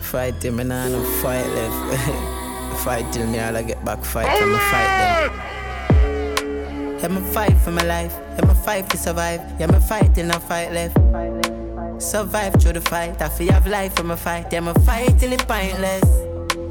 Fight 0.00 0.42
him, 0.42 0.60
and 0.60 0.72
I 0.72 0.88
no 0.88 1.04
fight 1.20 1.46
left. 1.46 2.80
fight 2.84 3.12
till 3.12 3.26
me 3.26 3.38
all 3.38 3.54
I 3.54 3.62
get 3.62 3.84
back, 3.84 4.02
fight 4.02 4.32
the 4.40 4.58
fight 4.72 4.90
them. 5.02 7.00
Yeah, 7.00 7.08
me 7.08 7.20
fight 7.32 7.58
for 7.58 7.72
my 7.72 7.82
life. 7.82 8.16
Yeah, 8.38 8.46
me 8.46 8.54
fight 8.54 8.88
to 8.88 8.96
survive. 8.96 9.42
Yeah, 9.60 9.66
me 9.66 9.78
fight 9.80 10.14
till 10.14 10.24
no 10.24 10.38
fight 10.38 10.72
left. 10.72 10.96
Survive 12.00 12.54
through 12.54 12.72
the 12.72 12.80
fight. 12.80 13.20
I 13.20 13.28
feel 13.28 13.52
have 13.52 13.66
life 13.66 13.94
for 13.94 14.04
my 14.04 14.16
fight. 14.16 14.50
Yeah, 14.50 14.60
me 14.60 14.72
fight 14.86 15.18
till 15.18 15.34
it 15.34 15.46
pointless. 15.46 16.08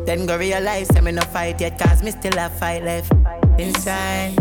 Then 0.07 0.25
go 0.25 0.39
realize 0.39 0.89
I'm 0.95 1.07
in 1.07 1.15
no 1.15 1.21
fight 1.21 1.61
yet, 1.61 1.77
cause 1.77 2.01
me 2.01 2.09
still 2.09 2.35
have 2.35 2.57
fight 2.57 2.83
left 2.83 3.13
inside. 3.59 4.35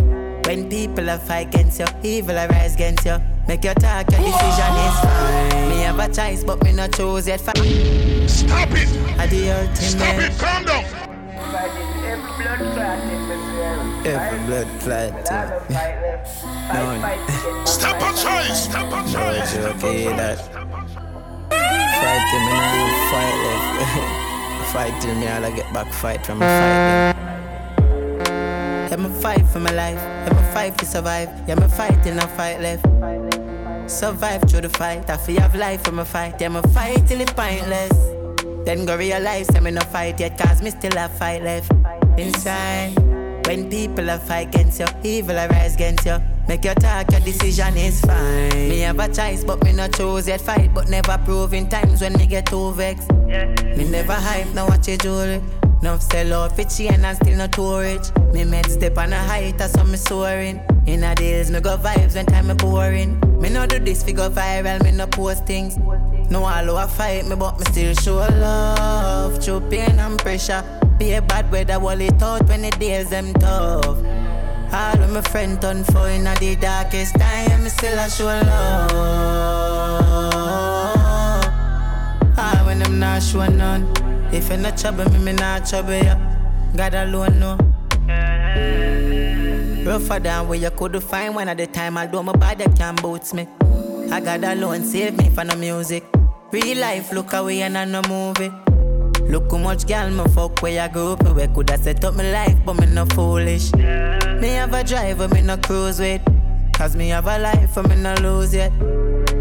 When 0.47 0.69
people 0.71 1.11
are 1.11 1.19
fight 1.19 1.49
against 1.55 1.79
you, 1.79 1.87
evil 2.03 2.37
arise 2.37 2.75
against 2.75 3.05
you. 3.05 3.19
Make 3.47 3.65
your 3.65 3.75
talk, 3.75 4.11
your 4.11 4.21
decision 4.21 4.73
is 4.87 5.01
fine. 5.01 5.69
Me 5.69 5.81
have 5.83 5.99
a 5.99 6.09
choice, 6.13 6.45
but 6.45 6.63
me 6.63 6.73
not 6.73 6.93
choose 6.93 7.27
yet. 7.27 7.41
Stop 7.41 7.57
it! 7.59 8.89
I 9.19 9.27
the 9.27 9.51
ultimate. 9.51 9.77
Stop 9.77 10.19
it, 10.19 10.39
calm 10.39 10.65
down. 10.65 10.85
Every 14.07 14.39
blood 14.47 14.69
clot. 14.81 15.13
no. 16.73 17.65
Step 17.65 18.01
on 18.03 18.15
choice, 18.15 18.65
step 18.65 18.93
on 18.93 19.05
No 19.05 19.13
choice. 19.13 19.55
joke, 19.55 19.85
eh, 19.85 20.17
that. 20.17 20.39
Fight 22.01 22.29
him 22.33 22.45
and 22.49 22.61
I 22.63 22.71
no 22.79 22.85
fight 23.11 23.37
left. 23.45 24.73
fight 24.73 25.03
till 25.03 25.15
me 25.15 25.27
all 25.29 25.45
I 25.45 25.51
get 25.51 25.73
back, 25.73 25.93
fight 25.93 26.25
from 26.25 26.43
a 26.43 26.47
fight 26.47 26.49
them. 26.49 27.17
Yeah, 27.17 27.38
me 28.99 29.09
fight 29.21 29.47
for 29.49 29.61
my 29.61 29.73
life. 29.73 29.97
Yeah, 29.97 30.35
me 30.35 30.53
fight 30.53 30.79
to 30.79 30.87
survive. 30.87 31.29
Yeah, 31.49 31.55
me 31.55 31.69
fight 31.69 32.03
till 32.03 32.19
I 32.19 32.27
fight 32.27 32.61
left. 32.61 32.85
Survive 33.91 34.43
through 34.43 34.63
the 34.63 34.69
fight. 34.69 35.09
I 35.09 35.17
feel 35.17 35.41
have 35.41 35.55
life 35.55 35.85
from 35.85 35.99
a 35.99 36.05
fight. 36.05 36.41
Yeah, 36.41 36.49
me 36.49 36.61
fight 36.75 37.07
till 37.07 37.21
it 37.21 37.35
pointless. 37.35 37.93
Then 38.65 38.85
go 38.85 38.97
realize 38.97 39.49
I'm 39.55 39.67
in 39.67 39.75
no 39.75 39.81
fight 39.81 40.21
yet, 40.21 40.37
cause 40.37 40.63
me 40.63 40.71
still 40.71 40.93
have 40.93 41.17
fight 41.17 41.43
left 41.43 41.73
inside. 42.19 42.95
When 43.47 43.71
people 43.71 44.11
are 44.11 44.19
fight 44.19 44.55
against 44.55 44.79
you, 44.81 44.87
evil 45.03 45.37
arise 45.37 45.75
against 45.75 46.05
you. 46.05 46.19
Make 46.47 46.65
your 46.65 46.75
talk, 46.75 47.11
your 47.11 47.21
decision 47.21 47.77
is 47.79 48.01
fine. 48.03 48.69
Me 48.69 48.81
have 48.81 48.99
a 48.99 49.09
choice, 49.09 49.43
but 49.45 49.63
me 49.65 49.73
not 49.73 49.95
choose 49.95 50.29
yet. 50.29 50.43
Fight, 50.43 50.75
but 50.75 50.91
never 50.91 51.17
prove 51.25 51.55
in 51.55 51.69
times 51.69 52.03
when 52.03 52.13
me 52.15 52.27
get 52.27 52.47
too 52.47 52.73
vexed. 52.73 53.11
Me 53.11 53.89
never 53.89 54.13
hype, 54.13 54.53
now 54.55 54.67
watch 54.69 54.89
your 54.89 54.99
jewelry. 54.99 55.41
No 55.81 55.97
sell 55.99 56.35
out 56.35 56.57
for 56.57 56.65
chain 56.65 56.93
and 56.95 57.07
I 57.07 57.15
still 57.15 57.37
not 57.37 57.53
too. 57.53 58.01
Me 58.33 58.45
made 58.45 58.67
step 58.67 58.99
on 58.99 59.13
a 59.13 59.17
height, 59.17 59.59
that's 59.59 59.77
how 59.77 59.85
me 59.85 59.97
soaring. 59.97 60.61
In 60.87 61.05
a 61.05 61.15
days, 61.15 61.51
me 61.51 61.61
go 61.61 61.77
vibes 61.77 62.15
when 62.17 62.27
time 62.27 62.49
me 62.49 62.55
boring. 62.55 63.21
Me 63.41 63.49
no 63.49 63.65
do 63.65 63.79
this, 63.79 64.03
fi 64.03 64.13
go 64.13 64.29
viral, 64.29 64.83
me 64.83 64.91
no 64.91 65.07
post 65.07 65.47
things. 65.47 65.77
No 66.31 66.45
all 66.45 66.77
a 66.77 66.89
fight 66.89 67.27
me, 67.27 67.37
but 67.37 67.59
me 67.59 67.65
still 67.67 67.95
show 67.95 68.17
love. 68.17 69.43
Through 69.43 69.61
pain 69.71 69.99
and 70.01 70.19
pressure. 70.19 70.65
Be 70.99 71.13
a 71.13 71.23
bad 71.23 71.51
weather, 71.53 71.79
wall 71.79 72.01
it 72.01 72.21
out 72.23 72.49
when 72.49 72.63
the 72.63 72.71
days 72.73 73.11
them 73.11 73.33
tough. 73.35 73.99
All 74.71 75.03
of 75.03 75.11
my 75.11 75.21
friends 75.23 75.59
done 75.59 75.85
for 75.85 76.09
in 76.09 76.25
the 76.25 76.57
darkest 76.61 77.15
time, 77.15 77.63
me 77.63 77.71
still 77.71 77.99
a 77.99 78.11
show 78.11 78.27
love. 78.27 78.91
Ah, 82.37 82.63
when 82.67 82.81
them 82.81 82.99
not 82.99 83.23
show 83.23 83.47
none. 83.47 84.08
If 84.31 84.51
you 84.51 84.57
not 84.59 84.77
trouble 84.77 85.11
me, 85.11 85.19
me 85.19 85.33
not 85.33 85.67
trouble 85.67 85.95
you. 85.95 86.17
God 86.77 86.95
alone 86.95 87.41
know. 87.41 87.57
Rougher 89.85 90.21
than 90.21 90.49
where 90.49 90.59
you 90.59 90.71
could 90.71 91.03
find 91.03 91.35
one 91.35 91.49
at 91.49 91.57
the 91.57 91.67
time. 91.67 91.97
Although 91.97 92.23
my 92.23 92.33
body 92.33 92.67
can 92.77 92.95
boots 92.97 93.33
me. 93.33 93.49
I 94.11 94.21
God 94.21 94.45
alone 94.45 94.85
save 94.85 95.17
me 95.17 95.31
from 95.31 95.49
the 95.49 95.57
music. 95.57 96.05
Real 96.53 96.79
life 96.79 97.13
look 97.13 97.33
away 97.33 97.63
and 97.63 97.77
I 97.77 97.85
no 97.85 98.03
movie. 98.03 98.53
Look 99.29 99.51
how 99.51 99.59
much 99.59 99.87
gal 99.87 100.11
me 100.11 100.25
fuck 100.33 100.63
where 100.63 100.81
I 100.81 100.89
grew 100.89 101.13
up 101.13 101.23
Where 101.23 101.49
coulda 101.49 101.77
set 101.77 102.03
up 102.03 102.15
my 102.15 102.31
life 102.33 102.57
but 102.65 102.81
me 102.81 102.87
no 102.87 103.05
foolish 103.05 103.75
Me 103.75 104.49
have 104.55 104.73
a 104.73 104.83
driver 104.83 105.29
me 105.29 105.43
no 105.43 105.59
cruise 105.59 106.01
with 106.01 106.23
Cause 106.73 106.97
me 106.97 107.09
have 107.11 107.27
a 107.27 107.39
life 107.39 107.75
but 107.75 107.91
me 107.91 107.97
no 107.97 108.15
lose 108.15 108.55
yet 108.55 108.73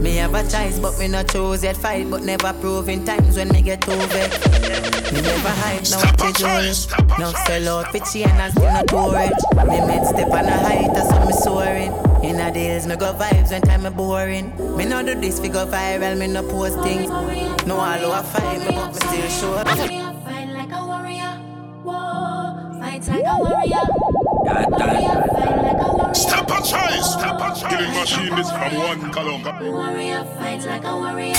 me 0.02 0.16
have 0.18 0.34
a 0.34 0.44
choice, 0.44 0.80
but 0.80 0.98
me 1.00 1.08
not 1.08 1.28
choose 1.30 1.64
yet. 1.64 1.78
Fight, 1.78 2.10
but 2.10 2.24
never 2.24 2.54
prove 2.54 2.90
in 2.90 3.06
times 3.06 3.38
when 3.38 3.50
me 3.50 3.62
get 3.62 3.88
over. 3.88 4.06
Me 5.14 5.22
never 5.22 5.50
hide, 5.50 5.90
no 5.90 5.98
what 5.98 6.18
to 6.18 6.32
do. 6.34 6.46
No 7.20 7.32
sell 7.46 7.80
out 7.80 7.92
for 7.92 8.00
chain 8.12 8.28
and 8.28 8.52
still 8.54 8.72
not 8.72 8.88
do 8.88 9.12
rich. 9.16 9.68
Me 9.68 9.80
made 9.88 10.06
step 10.06 10.30
on 10.32 10.46
a 10.46 10.58
height, 10.58 10.94
that's 10.94 11.10
how 11.10 11.26
me 11.26 11.34
soaring. 11.34 11.94
In 12.24 12.40
a 12.40 12.52
days, 12.52 12.86
me 12.88 12.96
go 12.96 13.14
vibes 13.14 13.52
when 13.52 13.62
time 13.62 13.84
me 13.84 13.90
boring. 13.90 14.52
Me 14.76 14.86
no 14.86 15.04
do 15.04 15.16
this, 15.16 15.40
we 15.40 15.50
go 15.50 15.66
viral, 15.66 16.18
me 16.18 16.28
no 16.28 16.44
post 16.44 16.80
things. 16.82 17.10
No 17.66 17.78
all 17.78 18.06
over 18.06 18.24
fight, 18.24 18.60
me 18.60 18.76
but 18.76 18.94
me 18.94 19.00
still 19.00 19.30
show 19.30 19.54
up. 19.54 19.68
Fight 19.68 20.50
like 20.50 20.72
a 20.72 20.86
warrior, 20.86 21.40
whoa. 21.84 22.80
Fight 22.80 23.08
like 23.08 23.26
a 23.26 23.38
warrior. 23.38 23.86
Warrior, 24.44 24.64
fight 24.70 24.72
like 24.72 25.04
a 25.04 25.14
warrior. 25.14 25.27
Step 26.14 26.50
a 26.50 26.58
choice, 26.62 27.14
step 27.14 27.40
a 27.40 27.50
choice. 27.50 27.64
Killing 27.70 27.94
machine 27.94 28.36
this 28.36 28.50
from 28.52 28.76
one 28.78 29.12
kalonga. 29.12 29.52
Warrior, 29.72 30.24
fight 30.38 30.66
like 30.66 30.84
a 30.84 30.96
warrior. 30.96 31.36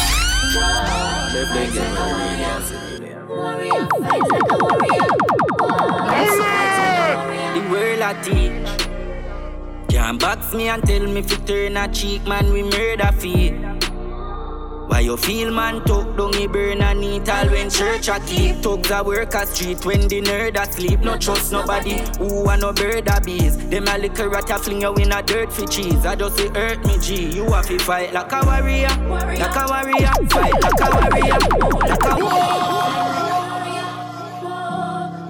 Whoa. 0.54 1.30
They 1.32 1.44
Fight 1.46 1.74
like 1.74 1.98
a 1.98 2.04
warrior. 2.08 2.58
Warrior, 3.28 3.86
fight 3.88 4.26
like 4.30 4.50
a 4.50 4.56
warrior. 4.58 5.08
Whoa. 5.58 5.76
Fight 6.08 6.32
like 6.38 6.78
a 6.78 7.16
warrior. 7.16 7.52
The 7.54 7.60
world 7.70 8.02
a 8.02 8.12
teach. 8.22 8.70
Can't 9.90 10.20
box 10.20 10.54
me 10.54 10.68
and 10.68 10.82
tell 10.84 11.06
me 11.06 11.22
fi 11.22 11.36
turn 11.44 11.76
a 11.76 11.88
cheek, 11.88 12.26
man. 12.26 12.52
We 12.52 12.62
murder 12.62 13.12
feet. 13.12 13.54
Why 14.89 15.01
you 15.01 15.16
feel 15.18 15.53
man 15.53 15.84
talk 15.84 16.16
down 16.16 16.32
he 16.32 16.47
burn 16.47 16.80
and 16.80 17.05
eat 17.05 17.28
all 17.28 17.47
when 17.49 17.68
church 17.68 18.09
a 18.09 18.18
keep? 18.20 18.57
Thugs 18.57 18.91
a 18.91 19.05
work 19.05 19.34
a 19.34 19.47
street 19.47 19.84
when 19.84 20.09
the 20.09 20.22
nerd 20.22 20.57
a 20.57 20.72
sleep. 20.72 21.01
No 21.01 21.18
trust 21.18 21.53
nobody 21.53 22.01
who 22.18 22.49
a 22.49 22.57
no 22.57 22.72
bird 22.72 23.07
a 23.07 23.20
bees? 23.20 23.57
Them 23.68 23.86
a 23.86 23.99
liquor 23.99 24.30
rat 24.30 24.51
a 24.51 24.59
fling 24.59 24.80
you 24.80 24.95
in 24.95 25.12
a 25.12 25.22
dirt 25.22 25.53
for 25.53 25.66
cheese. 25.66 26.07
I 26.07 26.16
just 26.16 26.39
say 26.39 26.49
hurt 26.49 26.84
me 26.86 26.99
G 26.99 27.30
You 27.36 27.45
have 27.53 27.66
to 27.66 27.78
fight 27.78 28.14
like 28.14 28.32
a 28.32 28.41
warrior 28.45 28.89
Like 28.89 29.57
a 29.57 29.66
warrior 29.68 30.12
Fight 30.30 30.55
like 30.62 30.80
a 30.80 30.89
warrior 30.97 31.39
Like 31.86 32.05
a 32.05 32.16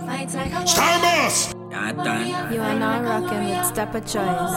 Fight 0.07 0.35
like 0.35 0.53
a 0.53 0.67
Star 0.69 2.27
You 2.53 2.61
are 2.61 2.79
now 2.79 3.03
rocking 3.03 3.45
with 3.45 3.67
Step 3.67 3.95
a 3.95 4.01
Choice. 4.01 4.55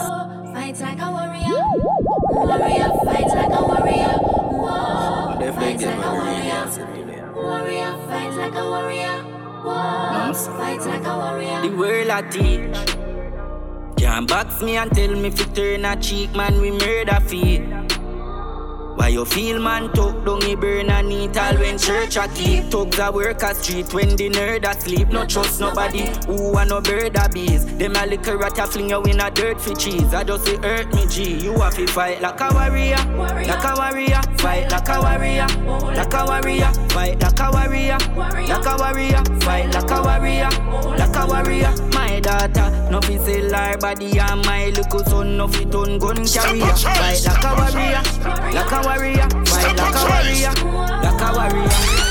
Fight 0.52 0.80
like 0.80 1.00
a 1.00 1.10
warrior. 1.10 1.62
Warrior, 2.30 2.90
fight 3.04 3.26
like 3.26 3.52
a 3.52 3.62
warrior. 3.62 4.31
Fight 5.50 5.78
get 5.78 5.88
like 5.88 5.96
a 5.96 6.00
my 6.00 6.12
warrior. 6.12 7.32
Warrior, 7.34 7.92
fight 8.06 8.32
like 8.36 8.54
a 8.54 8.64
warrior. 8.64 9.22
Whoa. 9.64 10.32
Fight 10.32 10.80
like 10.86 11.04
a 11.04 11.16
warrior. 11.18 11.62
The 11.62 11.76
world 11.76 12.10
I 12.10 12.22
teach. 12.30 12.76
Can't 13.96 14.28
box 14.28 14.62
me 14.62 14.76
and 14.76 14.90
tell 14.94 15.14
me 15.16 15.30
fi 15.30 15.44
turn 15.52 15.84
a 15.84 15.96
cheek, 15.96 16.34
man. 16.34 16.60
We 16.60 16.70
murder 16.70 17.20
feet. 17.26 17.62
Why 18.96 19.08
you 19.08 19.24
feel 19.24 19.60
man 19.60 19.90
talk? 19.92 20.24
Down 20.24 20.42
he 20.42 20.54
burn 20.54 20.90
and 20.90 21.12
eat 21.12 21.36
all 21.36 21.54
when 21.56 21.78
church 21.78 22.16
a 22.16 22.28
keep? 22.28 22.64
Thugs 22.64 22.98
a 22.98 23.10
work 23.10 23.42
a 23.42 23.54
street 23.54 23.92
when 23.92 24.16
the 24.16 24.30
nerd 24.30 24.64
a 24.64 24.80
sleep. 24.80 25.08
No 25.08 25.26
trust 25.26 25.60
nobody. 25.60 26.12
Who 26.26 26.56
a 26.56 26.64
no 26.64 26.80
bird 26.80 27.16
a 27.16 27.28
bees? 27.28 27.64
Them 27.78 27.96
a 27.96 28.06
liquor 28.06 28.36
rat 28.36 28.58
a 28.58 28.66
fling 28.66 28.90
you 28.90 29.02
in 29.04 29.20
a 29.20 29.30
dirt 29.30 29.60
for 29.60 29.74
cheese. 29.74 30.12
I 30.14 30.24
just 30.24 30.44
say 30.44 30.56
hurt 30.56 30.94
me 30.94 31.06
G. 31.06 31.38
You 31.38 31.58
have 31.60 31.74
to 31.74 31.86
fight 31.86 32.20
like 32.20 32.40
a 32.40 32.48
warrior. 32.52 32.96
Like 33.16 33.64
a 33.64 33.74
warrior. 33.76 34.20
Fight 34.38 34.70
like 34.70 34.88
a 34.88 35.00
warrior. 35.00 35.46
Like 35.96 36.14
a 36.14 36.24
warrior. 36.26 36.72
Fight 36.90 37.20
like 37.20 37.40
a 37.40 37.50
warrior. 37.50 37.98
Like 38.16 38.66
a 38.66 38.76
warrior. 38.76 39.24
Fight 39.40 39.74
like 39.74 39.90
a 39.90 40.02
warrior. 40.02 40.50
Like 40.96 41.16
a 41.16 41.26
warrior. 41.26 41.72
My 41.92 42.20
daughter 42.20 42.88
No 42.90 43.00
fi 43.00 43.16
sell 43.18 43.52
her 43.54 43.78
body 43.78 44.18
and 44.18 44.44
my 44.44 44.66
little 44.66 45.04
son 45.04 45.36
No 45.36 45.48
fi 45.48 45.64
turn 45.64 45.98
gun 45.98 46.26
carrier. 46.26 46.66
Fight 46.76 47.24
like 47.24 47.44
a 47.44 47.54
warrior. 47.56 48.02
Like 48.52 48.72
a 48.72 48.81
warrior 48.84 49.28
Fight 49.46 49.76
like 49.76 49.94
a 49.94 50.04
warrior 50.10 50.54
Like 51.02 51.20
a 51.20 51.32
warrior 51.34 52.02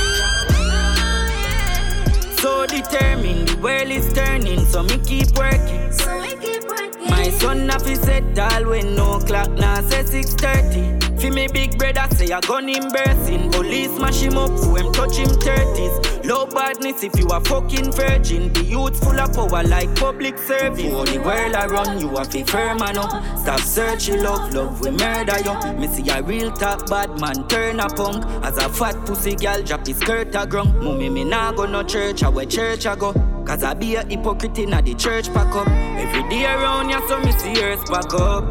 so 2.41 2.65
determined, 2.65 3.49
the 3.49 3.57
world 3.57 3.91
is 3.91 4.11
turning, 4.13 4.65
so 4.65 4.82
me 4.82 4.97
keep 5.05 5.30
working. 5.38 5.91
So 5.91 6.19
we 6.19 6.36
keep 6.38 6.63
working. 6.63 6.91
My 7.22 7.30
son 7.30 7.69
have 7.69 7.84
to 7.84 7.95
set 7.97 8.39
all 8.39 8.65
when 8.65 8.95
no 8.95 9.19
clock 9.19 9.51
now 9.51 9.80
say 9.82 10.01
6.30 10.01 11.22
Fi 11.22 11.30
me 11.30 11.47
big 11.47 11.78
brother 11.78 12.07
say 12.15 12.32
a 12.32 12.41
gun 12.41 12.67
him 12.67 12.89
bursting 12.89 13.51
Police 13.51 13.95
smash 13.95 14.22
him 14.22 14.39
up, 14.39 14.49
who 14.49 14.76
him 14.78 14.91
touch 14.91 15.17
him 15.17 15.28
30s 15.28 16.26
Low 16.26 16.47
badness 16.47 17.03
if 17.03 17.19
you 17.19 17.28
a 17.28 17.39
fucking 17.41 17.91
virgin. 17.91 18.51
The 18.53 18.63
youth 18.63 19.03
full 19.03 19.19
of 19.19 19.34
power 19.34 19.63
like 19.63 19.95
public 19.95 20.38
service. 20.39 20.91
For 20.91 21.05
the 21.05 21.19
world 21.19 21.53
I 21.53 21.67
run 21.67 21.99
you 21.99 22.09
a 22.17 22.26
fi 22.26 22.41
firm 22.43 22.82
and 22.82 22.97
up. 22.97 23.38
Stop 23.38 23.59
searching 23.59 24.24
love, 24.24 24.51
love 24.53 24.82
we 24.82 24.89
murder 24.89 25.38
you. 25.45 25.80
Me 25.80 25.88
see 25.88 26.09
a 26.09 26.24
real 26.24 26.51
top 26.51 26.89
bad 26.89 27.19
man 27.19 27.47
turn 27.47 27.80
a 27.80 27.88
punk. 27.88 28.24
As 28.43 28.57
a 28.57 28.67
fat 28.69 28.95
pussy 29.05 29.36
girl 29.36 29.61
drop 29.61 29.86
his 29.86 29.97
skirt 29.97 30.30
a 30.30 30.47
grung. 30.47 30.74
Mummy 30.82 31.09
me 31.09 31.24
nah 31.24 31.51
go 31.51 31.65
no 31.65 31.84
church, 31.84 32.24
I 32.24 32.30
where 32.30 32.45
church 32.45 32.86
I 32.88 32.95
go 32.95 33.30
Cause 33.46 33.64
I 33.64 33.74
be 33.74 33.96
a 33.96 34.04
hypocrite 34.04 34.60
in 34.60 34.70
the 34.70 34.94
church 34.96 35.34
pack 35.34 35.54
up 35.56 35.68
Every 35.68 36.24
day 36.30 36.46
around 36.46 36.89
ya 36.89 37.06
so 37.08 37.20
me 37.20 37.32
see 37.34 37.62
earth 37.62 37.89
back 37.92 38.14
up 38.14 38.44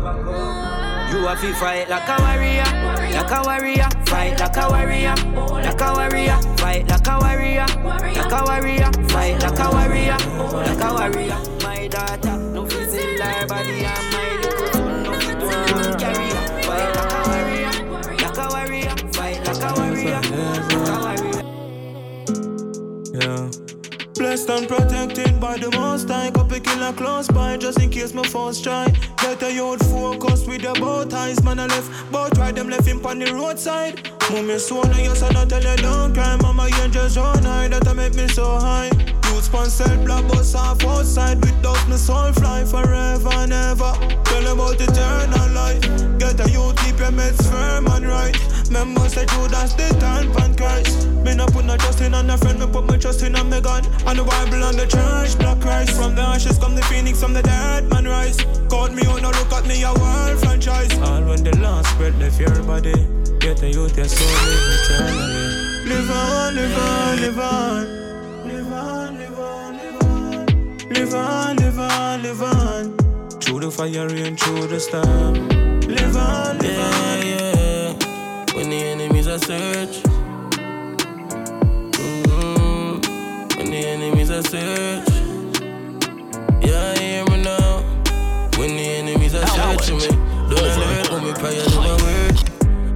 You 1.10 1.26
have 1.26 1.40
to 1.40 1.54
fight 1.54 1.88
like 1.88 2.08
a 2.08 2.16
warrior 2.20 2.64
Like 3.14 3.30
a 3.30 3.42
warrior 3.42 3.88
Fight 4.06 4.38
like 4.38 4.56
a 4.56 4.68
warrior 4.68 5.14
Like 5.62 5.80
a 5.80 5.92
warrior 5.94 6.38
Fight 6.58 6.88
like 6.88 7.06
a 7.06 7.18
warrior 7.18 7.66
Like 8.14 8.32
a 8.32 8.42
warrior 8.44 8.90
Fight 9.08 9.42
like 9.42 9.58
a 9.58 9.70
warrior 9.70 10.18
Like 10.52 10.84
a 10.84 10.92
warrior 10.92 11.38
My 11.62 11.88
daughter 11.88 12.36
No 12.36 12.66
physical 12.66 13.26
her 13.26 13.46
body 13.46 13.84
and 13.84 14.12
my 14.12 14.36
little 14.42 14.66
son 14.72 15.02
No 15.04 15.12
fit 15.20 15.38
to 15.40 15.96
carry 15.98 16.30
Fight 16.66 16.90
like 16.96 17.14
a 17.14 17.18
warrior 17.30 17.74
Like 18.18 18.38
a 18.38 18.46
warrior 18.48 18.94
Fight 19.12 19.38
like 19.46 19.62
a 19.62 19.70
warrior 19.78 20.20
Like 20.20 20.88
a 20.88 20.98
warrior 21.00 21.42
Yeah. 23.12 23.59
Blessed 24.30 24.50
and 24.50 24.68
protected 24.68 25.40
by 25.40 25.58
the 25.58 25.72
most 25.72 26.08
high. 26.08 26.30
Copy 26.30 26.60
killer 26.60 26.92
close 26.92 27.26
by 27.26 27.56
just 27.56 27.80
in 27.80 27.90
case 27.90 28.14
my 28.14 28.22
strike 28.52 28.94
Get 29.16 29.42
a 29.42 29.52
youth 29.52 29.82
focused 29.90 30.46
with 30.46 30.62
the 30.62 30.72
both 30.74 31.12
eyes. 31.12 31.42
Man 31.42 31.58
I 31.58 31.66
left, 31.66 32.12
both 32.12 32.38
right 32.38 32.54
them 32.54 32.70
left 32.70 32.86
him 32.86 33.04
on 33.04 33.18
the 33.18 33.34
roadside. 33.34 34.08
Mummy 34.30 34.56
sworn 34.60 34.92
I 34.92 35.02
yes 35.02 35.24
I 35.24 35.30
not 35.30 35.48
tell 35.48 35.60
you 35.60 35.76
don't 35.78 36.14
cry. 36.14 36.36
Mama 36.36 36.68
angels 36.80 37.16
on 37.16 37.42
high 37.42 37.66
that 37.66 37.88
I 37.88 37.92
make 37.92 38.14
me 38.14 38.28
so 38.28 38.44
high 38.44 39.19
Youth 39.40 39.72
sell 39.72 40.04
black 40.04 40.28
bus 40.28 40.54
off 40.54 40.84
outside 40.84 41.40
Without 41.40 41.88
my 41.88 41.96
soul 41.96 42.30
fly 42.34 42.62
forever 42.62 43.30
and 43.40 43.52
ever. 43.52 43.92
Tell 44.24 44.46
about 44.52 44.78
eternal 44.78 45.48
life. 45.56 45.80
Get 46.18 46.38
a 46.44 46.50
youth 46.50 46.76
keep 46.84 46.98
your 46.98 47.08
meds 47.08 47.48
firm 47.48 47.86
and 47.86 48.06
right. 48.06 48.36
Members 48.70 49.14
say 49.14 49.24
true 49.24 49.48
that's 49.48 49.72
the 49.72 49.88
time 49.98 50.30
pan 50.34 50.54
Christ. 50.56 51.08
Me 51.24 51.34
not 51.34 51.54
put 51.54 51.64
no 51.64 51.78
trust 51.78 52.02
in 52.02 52.12
on 52.12 52.28
a 52.28 52.36
friend 52.36 52.58
Me 52.58 52.66
put 52.66 52.84
my 52.84 52.98
trust 52.98 53.22
in 53.22 53.34
on 53.34 53.48
me 53.48 53.62
God. 53.62 53.86
And 54.06 54.18
the 54.18 54.24
Bible 54.24 54.62
and 54.62 54.78
the 54.78 54.86
church 54.86 55.38
black 55.38 55.58
Christ. 55.60 55.96
From 55.96 56.14
the 56.14 56.20
ashes 56.20 56.58
come 56.58 56.74
the 56.74 56.82
phoenix 56.82 57.18
from 57.18 57.32
the 57.32 57.42
dead 57.42 57.88
man 57.88 58.04
rise. 58.04 58.36
Caught 58.68 58.92
me 58.92 59.06
out 59.06 59.22
now 59.22 59.30
look 59.30 59.52
at 59.52 59.64
me 59.64 59.82
a 59.84 59.94
world 59.94 60.38
franchise. 60.40 60.92
All 60.98 61.24
when 61.24 61.42
the 61.42 61.56
last 61.56 61.96
breath 61.96 62.18
left 62.18 62.38
your 62.38 62.62
body. 62.64 62.92
Get 63.38 63.62
a 63.62 63.70
youth 63.70 63.96
your 63.96 64.06
soul 64.06 64.28
live 64.28 64.80
eternally. 64.84 65.88
Live 65.88 66.10
on, 66.10 66.54
live 66.56 66.78
on, 66.78 67.20
live 67.22 67.38
on 67.38 67.99
Live 71.00 71.14
on, 71.14 71.56
live 71.56 71.78
on, 71.78 72.22
live 72.22 72.42
on 72.42 72.96
Through 73.40 73.60
the 73.60 73.70
fire 73.70 74.06
and 74.06 74.38
through 74.38 74.66
the 74.66 74.78
storm 74.78 75.48
Live 75.88 76.14
on, 76.14 76.58
live 76.58 76.78
on 76.78 77.26
yeah. 77.26 77.94
When 78.54 78.68
the 78.68 78.76
enemies 78.76 79.26
are 79.26 79.38
search. 79.38 80.02
Mm-hmm. 81.96 83.00
When 83.56 83.70
the 83.70 83.78
enemies 83.78 84.30
are 84.30 84.42
search. 84.42 85.08
Yeah, 86.62 86.94
hear 86.98 87.24
me 87.30 87.44
now. 87.44 87.80
When 88.58 88.76
the 88.76 88.86
enemies 89.00 89.34
are 89.34 89.46
searching 89.46 89.96
me. 89.96 90.08
Don't 90.50 90.58
alert 90.60 91.12
when 91.12 91.24
me 91.24 91.32
prayer 91.32 91.64
do 91.64 91.76
my 91.76 91.96
work. 92.04 92.36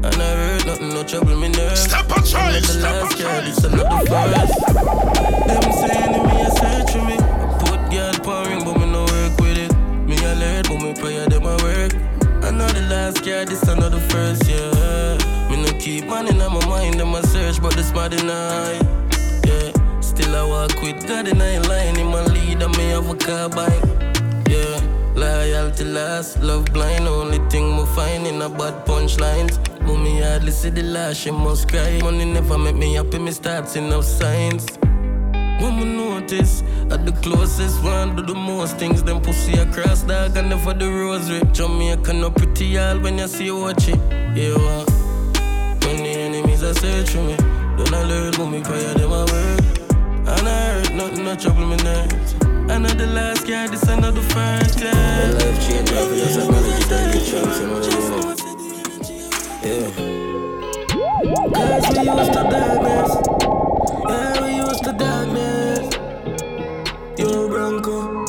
And 0.05 0.23
I 0.23 0.35
heard 0.37 0.67
nothing, 0.67 0.91
no 0.91 1.05
trouble 1.05 1.37
me 1.39 1.49
nerve. 1.49 1.79
Step 1.79 2.11
a 2.11 2.15
I'm 2.17 2.23
choice, 2.23 2.69
step 2.69 2.83
a 2.83 3.05
last 3.05 3.17
girl, 3.17 3.41
choice. 3.41 3.57
this 3.57 3.65
another 3.65 4.05
first. 4.05 4.61
Them 5.49 5.73
say 5.73 5.97
enemy 6.05 6.43
are 6.43 6.51
searching 6.51 7.07
me. 7.07 7.34
Last 13.05 13.27
year, 13.27 13.45
this 13.45 13.63
another 13.65 14.01
first, 14.11 14.49
yeah. 14.49 15.19
Me 15.51 15.57
no 15.63 15.71
keep 15.79 16.07
man 16.07 16.27
in 16.27 16.39
my 16.39 16.67
mind, 16.67 16.99
them 16.99 17.15
a 17.15 17.23
search, 17.27 17.61
but 17.61 17.75
this 17.75 17.91
body 17.93 18.17
night, 18.17 18.81
yeah. 19.47 20.01
Still 20.01 20.35
I 20.35 20.45
walk 20.45 20.81
with 20.81 21.07
God 21.07 21.29
in 21.29 21.41
I 21.41 21.59
line, 21.59 21.97
him 21.97 22.09
my 22.09 22.25
lead, 22.25 22.63
and 22.63 22.75
me 22.79 22.85
have 22.95 23.11
a 23.11 23.15
carbine, 23.15 23.85
yeah. 24.49 24.81
Loyalty 25.15 25.85
last, 25.85 26.41
love 26.43 26.65
blind, 26.73 27.07
only 27.07 27.41
thing 27.51 27.77
me 27.77 27.85
find 27.95 28.27
in 28.27 28.41
a 28.41 28.49
bad 28.49 28.87
punchlines. 28.87 29.55
Mommy 29.83 30.23
hardly 30.23 30.51
see 30.51 30.71
the 30.71 30.83
lash, 30.83 31.19
she 31.19 31.31
must 31.31 31.69
cry. 31.69 32.01
Money 32.03 32.25
never 32.25 32.57
make 32.57 32.77
me 32.77 32.95
happy, 32.95 33.19
me 33.19 33.33
start 33.33 33.69
seeing 33.69 33.91
no 33.91 34.01
signs. 34.01 34.67
Mama 35.61 35.85
notice 35.85 36.63
at 36.91 37.07
the 37.07 37.13
closest 37.23 37.83
one 37.83 38.17
do 38.17 38.23
the 38.23 38.35
most 38.35 38.77
things. 38.79 39.03
Them 39.03 39.21
pussy 39.21 39.53
across 39.59 40.03
dog 40.03 40.37
and 40.37 40.49
never 40.49 40.63
for 40.63 40.75
the 40.75 40.91
rosary. 40.91 41.43
Jamaica 41.53 42.13
no 42.13 42.31
pretty 42.31 42.77
all 42.79 42.99
when 42.99 43.19
you 43.19 43.29
see 43.29 43.51
watch 43.51 43.89
it. 43.89 43.99
Yeah, 44.37 44.55
what? 44.55 44.91
When 45.85 45.97
the 46.03 46.11
enemies 46.27 46.63
are 46.63 46.75
searching 46.75 47.27
me, 47.27 47.37
don't 47.77 47.93
I 47.95 48.03
learn 48.05 48.33
when 48.39 48.51
me 48.53 48.61
prayer 48.63 48.95
them 48.95 49.13
a 49.13 49.25
word. 49.25 49.65
And 50.27 50.49
I 50.49 50.73
heard 50.73 50.95
nothing 50.95 51.25
no 51.25 51.37
trouble 51.37 51.67
me 51.67 51.77
nerves. 51.77 52.35
Another 52.71 53.07
last 53.07 53.47
guy, 53.47 53.67
this 53.69 53.83
another 53.85 54.23
first 54.23 54.81
yeah. 54.81 54.93
My 54.93 55.31
life 55.33 55.69
change 55.69 55.93
over 55.93 56.15
just 56.15 56.39
acknowledge 56.39 56.81
it 56.81 56.93
and 56.93 57.13
get 57.13 57.27
chance, 57.27 57.59
you 57.61 57.67
know 57.67 57.75
what 57.75 57.87
I 57.87 57.97
mean? 58.01 58.37
Yeah. 59.65 59.89
Cause 61.55 61.87
we 61.91 62.05
used 62.05 62.33
to 62.33 62.43
darkness. 62.51 63.11
Yeah, 64.09 64.44
darkness. 65.05 65.85
Yo, 67.19 67.49
Bronco. 67.49 68.25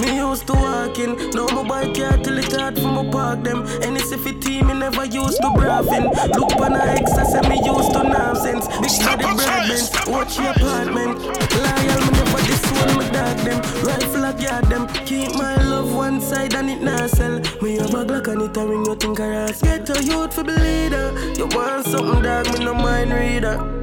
Me 0.00 0.16
used 0.16 0.46
to 0.46 0.52
walking, 0.52 1.16
now 1.30 1.46
my 1.48 1.66
bike 1.68 1.94
car 1.96 2.16
till 2.18 2.38
it 2.38 2.52
hard 2.52 2.78
for 2.78 2.86
my 2.86 3.10
park 3.10 3.42
them. 3.42 3.66
Any 3.82 4.00
if 4.00 4.24
team 4.40 4.68
me 4.68 4.74
never 4.74 5.04
used 5.04 5.42
to 5.42 5.50
bravin. 5.56 6.04
Look 6.38 6.54
on 6.60 6.74
a 6.74 6.84
ex, 6.98 7.10
I 7.12 7.24
say 7.24 7.42
me 7.48 7.56
used 7.66 7.92
to 7.94 8.04
nonsense. 8.04 8.68
Big 8.78 8.90
Stop 8.90 9.20
body 9.20 9.42
Bradman, 9.42 10.12
watch 10.12 10.38
your 10.38 10.52
apartment. 10.52 11.18
Loyal, 11.64 12.00
me 12.04 12.10
never 12.18 12.42
this 12.46 12.64
one, 12.78 12.94
my 12.98 13.08
dog 13.10 13.38
them. 13.46 13.58
Rifle 13.82 14.24
a 14.24 14.32
guard 14.40 14.64
them, 14.66 14.86
keep 15.04 15.34
my 15.34 15.56
love 15.64 15.92
one 15.92 16.20
side 16.20 16.54
and 16.54 16.70
it 16.70 16.80
not 16.80 17.10
sell. 17.10 17.40
Me 17.60 17.76
have 17.78 17.94
a 17.94 18.04
Glock 18.04 18.28
and 18.28 18.42
it 18.42 18.56
a 18.56 18.64
ring, 18.64 18.84
you 18.86 18.94
think 18.94 19.18
I 19.18 19.26
ask. 19.46 19.64
Get 19.64 19.90
a 19.90 20.00
youth 20.00 20.32
for 20.32 20.44
the 20.44 20.56
leader. 20.66 21.08
You 21.36 21.46
want 21.56 21.86
something 21.86 22.22
dog, 22.22 22.46
me 22.52 22.64
no 22.64 22.72
mind 22.72 23.12
reader. 23.12 23.77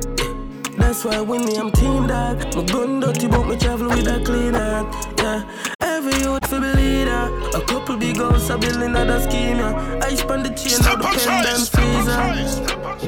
That's 0.96 1.04
why 1.04 1.20
when 1.20 1.44
me 1.44 1.58
I'm 1.58 1.72
team 1.74 2.08
dog, 2.08 2.56
my 2.56 2.64
gun 2.64 3.02
dirty 3.02 3.28
but 3.28 3.44
me 3.44 3.58
travel 3.58 3.90
with 3.90 4.08
a 4.08 4.24
clean 4.24 4.54
hand. 4.54 4.88
Yeah, 5.18 5.44
every 5.82 6.16
youth 6.24 6.48
fi 6.48 6.58
be 6.58 6.72
leader. 6.72 7.28
A 7.54 7.60
couple 7.68 7.98
big 7.98 8.16
house 8.16 8.50
a 8.50 8.58
building 8.58 8.96
another 8.96 9.20
scheme. 9.20 9.58
Yeah, 9.58 10.00
I 10.02 10.16
span 10.16 10.44
the 10.44 10.52
chain 10.56 10.80
of 10.80 10.96
the 10.96 11.04
pendant 11.04 11.68
freezer. 11.68 12.16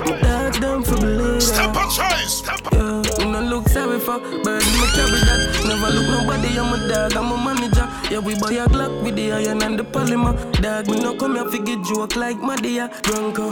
My 0.03 0.19
dogs 0.19 0.59
them 0.59 0.83
fi 0.83 0.95
be 0.99 1.07
leader. 1.07 1.39
Step 1.39 1.77
on 1.77 1.89
choice. 1.89 2.43
Yeah, 2.75 3.23
me 3.23 3.31
no 3.31 3.39
look 3.39 3.69
sorry 3.69 3.99
for 3.99 4.19
bird 4.19 4.67
me 4.67 4.87
carry 4.91 5.23
that. 5.23 5.63
Never 5.63 5.89
look 5.95 6.07
nobody. 6.11 6.59
I'm 6.59 6.73
a 6.75 6.77
dog. 6.91 7.15
I'm 7.15 7.31
a 7.31 7.37
manager. 7.39 7.76
Yeah, 8.09 8.19
we 8.19 8.35
buy 8.39 8.53
a 8.53 8.67
Glock 8.67 9.03
with 9.03 9.15
the 9.15 9.33
iron 9.33 9.61
and 9.63 9.77
the 9.77 9.83
polymer. 9.83 10.33
Dog, 10.61 10.87
me 10.89 10.99
no 10.99 11.13
come 11.15 11.35
here 11.35 11.49
fi 11.49 11.57
get 11.59 11.83
joke 11.83 12.15
like 12.15 12.37
Madea. 12.37 12.89
Bronco. 13.03 13.51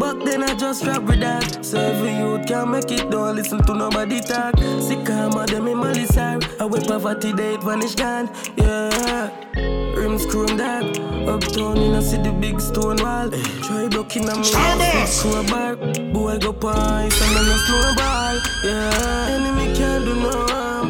Back 0.00 0.24
then 0.24 0.42
I 0.42 0.54
just 0.54 0.84
rap 0.84 1.02
with 1.02 1.20
that. 1.20 1.64
So 1.64 1.78
every 1.78 2.16
youth 2.16 2.46
can't 2.48 2.70
make 2.70 2.90
it, 2.90 3.08
don't 3.10 3.36
listen 3.36 3.62
to 3.62 3.74
nobody 3.74 4.20
talk. 4.20 4.58
Sick 4.80 5.08
of 5.08 5.46
them 5.46 5.68
in 5.68 5.78
Malisar. 5.78 6.42
I 6.60 6.64
wait 6.64 6.88
poverty, 6.88 7.32
they 7.32 7.56
vanish 7.58 7.94
gone. 7.94 8.28
Yeah. 8.56 9.30
Rims 9.94 10.26
chrome 10.26 10.56
that. 10.56 10.84
Uptown 11.28 11.78
in 11.78 11.94
a 11.94 12.02
city, 12.02 12.32
big 12.32 12.60
stone 12.60 12.96
wall. 12.96 13.30
Try 13.62 13.86
blocking 13.88 14.28
a 14.28 14.36
me, 14.36 15.06
screw 15.06 15.38
a 15.38 15.44
bar. 15.44 15.76
Boy 15.76 16.38
go 16.38 16.52
pies 16.52 17.20
and 17.22 17.36
then 17.36 17.46
a 17.46 17.58
snowball. 17.64 18.36
Yeah. 18.64 19.34
Enemy 19.36 19.74
can't 19.76 20.04
do 20.04 20.14
no 20.16 20.46
harm. 20.48 20.83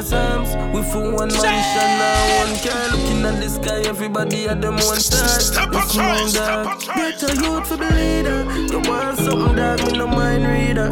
One 0.00 0.42
more. 0.44 0.72
We 0.72 0.82
for 0.82 1.12
one 1.12 1.28
mansion 1.28 1.90
now. 2.00 2.38
One 2.40 2.56
car 2.64 2.88
looking 2.96 3.24
at 3.26 3.36
the 3.38 3.48
sky. 3.50 3.82
Everybody 3.86 4.48
at 4.48 4.62
them 4.62 4.76
one 4.76 4.98
side. 4.98 5.42
Step 5.42 5.68
up, 5.68 5.88
that. 5.92 6.64
Get 6.96 7.22
a 7.22 7.34
youth 7.36 7.66
for 7.66 7.76
the 7.76 7.90
leader. 7.90 8.44
You 8.72 8.80
want 8.88 9.18
something 9.18 9.56
dark, 9.56 9.84
me 9.84 9.98
no 9.98 10.06
mind 10.06 10.46
reader. 10.46 10.90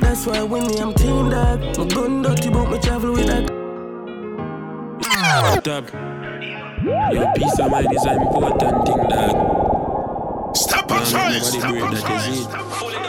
That's 0.00 0.24
why 0.24 0.42
when 0.44 0.66
me 0.68 0.78
I'm 0.78 0.94
team 0.94 1.30
dog. 1.30 1.60
My 1.78 1.84
gun 1.86 2.22
dirty, 2.22 2.48
but 2.48 2.70
me 2.70 2.78
travel 2.78 3.12
with 3.12 3.26
that. 3.26 3.50
Stop. 5.60 5.90
Your 7.12 7.32
peace 7.34 7.58
of 7.58 7.70
mind 7.70 7.92
is 7.92 8.04
an 8.04 8.22
important 8.22 8.86
thing, 8.86 9.08
dog. 9.08 10.56
Step 10.56 10.90
on 10.92 11.04
choice. 11.04 11.48
Step 11.48 11.82
on 11.82 11.96
choice. 11.96 13.05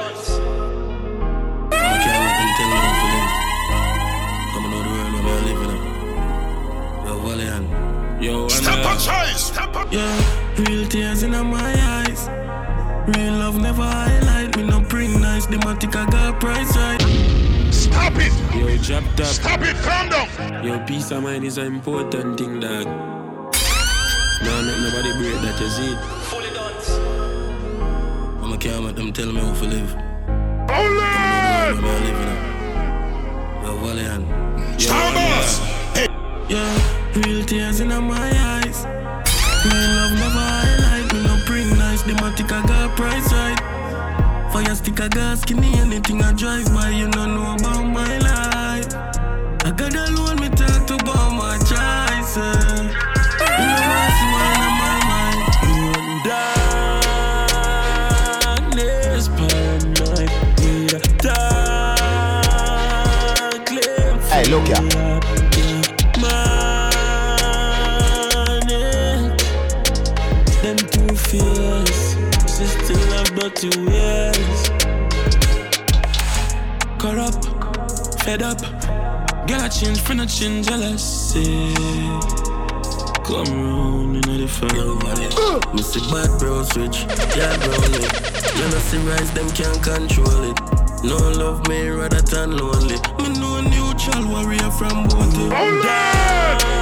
Yo, 8.20 8.48
Step 8.48 8.84
uh, 8.84 8.90
on 8.90 8.98
choice. 8.98 9.46
Step 9.46 9.76
on 9.76 9.92
Yeah, 9.92 10.56
real 10.58 10.88
tears 10.88 11.22
in 11.22 11.32
my 11.32 12.04
eyes. 12.04 12.28
Real 13.16 13.34
love 13.34 13.62
never 13.62 13.84
highlight 13.84 14.58
me, 14.58 14.64
no 14.64 14.80
bring 14.80 15.22
nice. 15.22 15.46
The 15.46 15.58
matic 15.58 15.96
I 15.96 16.10
got 16.10 16.40
price 16.40 16.76
right. 16.76 17.00
Stop 17.72 18.14
it. 18.16 18.34
Yo, 18.56 18.76
drop 18.78 19.04
top. 19.16 19.28
Stop 19.28 19.62
it. 19.62 19.76
Calm 19.78 20.10
down. 20.10 20.66
Your 20.66 20.80
peace 20.88 21.12
of 21.12 21.22
mind 21.22 21.44
is 21.44 21.60
an 21.60 21.68
important 21.68 22.40
thing, 22.40 22.60
dog. 22.60 22.86
Now 22.86 24.62
make 24.62 24.80
nobody 24.82 25.14
break 25.20 25.42
that, 25.44 25.60
you 25.62 25.70
see. 25.70 25.96
I'm 28.42 28.52
a 28.52 28.58
camera, 28.58 28.94
them 28.94 29.14
tell 29.14 29.32
me 29.32 29.42
how 29.42 29.54
to 29.54 29.66
live. 29.66 29.96
Only. 30.70 31.06
Coming 31.14 31.44
out 31.44 31.70
the 31.70 31.82
world 31.82 31.84
where 31.84 31.94
I 31.94 32.00
live 32.08 32.22
in. 32.26 32.30
Yo, 33.64 33.78
Valiant. 33.78 34.26
Hey. 35.94 36.08
Yeah, 36.50 37.07
real 37.26 37.44
tears 37.46 37.80
in 37.80 37.88
my 37.88 38.30
eyes. 38.54 38.86
Real 39.66 39.90
love 39.98 40.14
never 40.14 40.44
highlight 40.54 41.14
me, 41.14 41.20
no 41.24 41.38
bring 41.46 41.70
nice. 41.78 42.02
The 42.04 42.14
matic 42.14 42.52
I 42.52 42.62
got 42.66 42.96
price 42.96 43.32
right. 43.34 43.60
Fire 44.52 44.76
stick 44.76 45.00
I 45.02 45.08
got 45.08 45.38
skinny, 45.40 45.74
anything 45.80 46.22
I 46.22 46.34
drive 46.34 46.72
by, 46.74 46.90
you 46.90 47.10
don't 47.10 47.36
know 47.36 47.56
about 47.56 47.84
my 47.86 48.18
life. 48.20 48.94
I 49.66 49.72
got 49.76 49.96
alone, 49.96 50.40
me 50.40 50.50
talk 50.50 50.86
to 50.88 50.96
about 50.96 51.32
my 51.34 51.58
choices. 51.58 52.94
You 53.40 53.66
know 53.68 53.84
what's 53.92 54.22
one 54.38 54.62
on 54.68 54.74
my 54.84 54.98
mind. 55.12 55.40
Darkness 58.78 59.26
per 59.30 59.80
night 60.02 60.32
with 60.60 60.94
a 60.94 61.00
dark 61.24 62.08
flame 63.68 64.20
Hey, 64.30 64.44
look 64.50 64.68
here. 64.68 65.17
Have 73.48 73.54
dirty 73.54 73.80
ways. 73.86 74.70
Corrupt, 77.00 77.46
fed 78.24 78.42
up, 78.42 78.60
gotta 79.48 79.70
change 79.70 80.02
for 80.02 80.16
not 80.16 80.28
change 80.28 80.68
jealousy. 80.68 81.74
Come 83.24 83.52
round 83.52 84.16
in 84.16 84.42
the 84.42 84.48
fire. 84.48 85.74
Me 85.74 85.82
see 85.82 86.02
bad 86.12 86.40
bro 86.40 86.64
switch, 86.64 87.06
yeah 87.36 87.58
brownie. 87.58 88.08
You 88.58 88.70
know 88.70 88.80
see 88.80 88.98
rise, 89.00 89.32
them 89.32 89.50
can't 89.52 89.82
control 89.84 90.44
it. 90.44 90.60
No 91.04 91.18
love 91.18 91.68
me 91.68 91.90
rather 91.90 92.22
than 92.22 92.58
lonely. 92.58 92.98
Me 93.20 93.30
no 93.40 93.62
neutral 93.62 94.28
warrior 94.28 94.72
from 94.72 95.04
both. 95.04 95.50
Darkness 95.50 96.77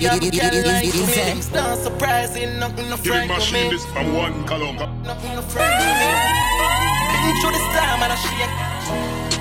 done 0.00 0.20
pussy, 0.20 0.20
I'm 0.20 0.24
a 0.24 0.30
girl 0.30 0.62
like 0.66 0.84
me. 0.84 0.90
Things 1.06 1.50
not 1.52 1.78
surprising, 1.78 2.58
nothing 2.58 2.88
to 2.90 2.96
Give 3.02 3.14
me 3.16 3.28
frighten 3.28 3.28
machine 3.28 3.64
me. 3.64 3.70
this 3.70 3.86
from 3.86 4.14
one 4.14 4.44
column. 4.46 4.76
Nothing 5.02 5.36
to 5.36 5.42
frighten 5.42 5.94
me. 6.00 6.10
Been 7.22 7.36
through 7.40 7.52
this 7.52 7.68
time 7.76 8.02
and 8.02 8.12
I 8.12 8.16
shake. 8.16 8.54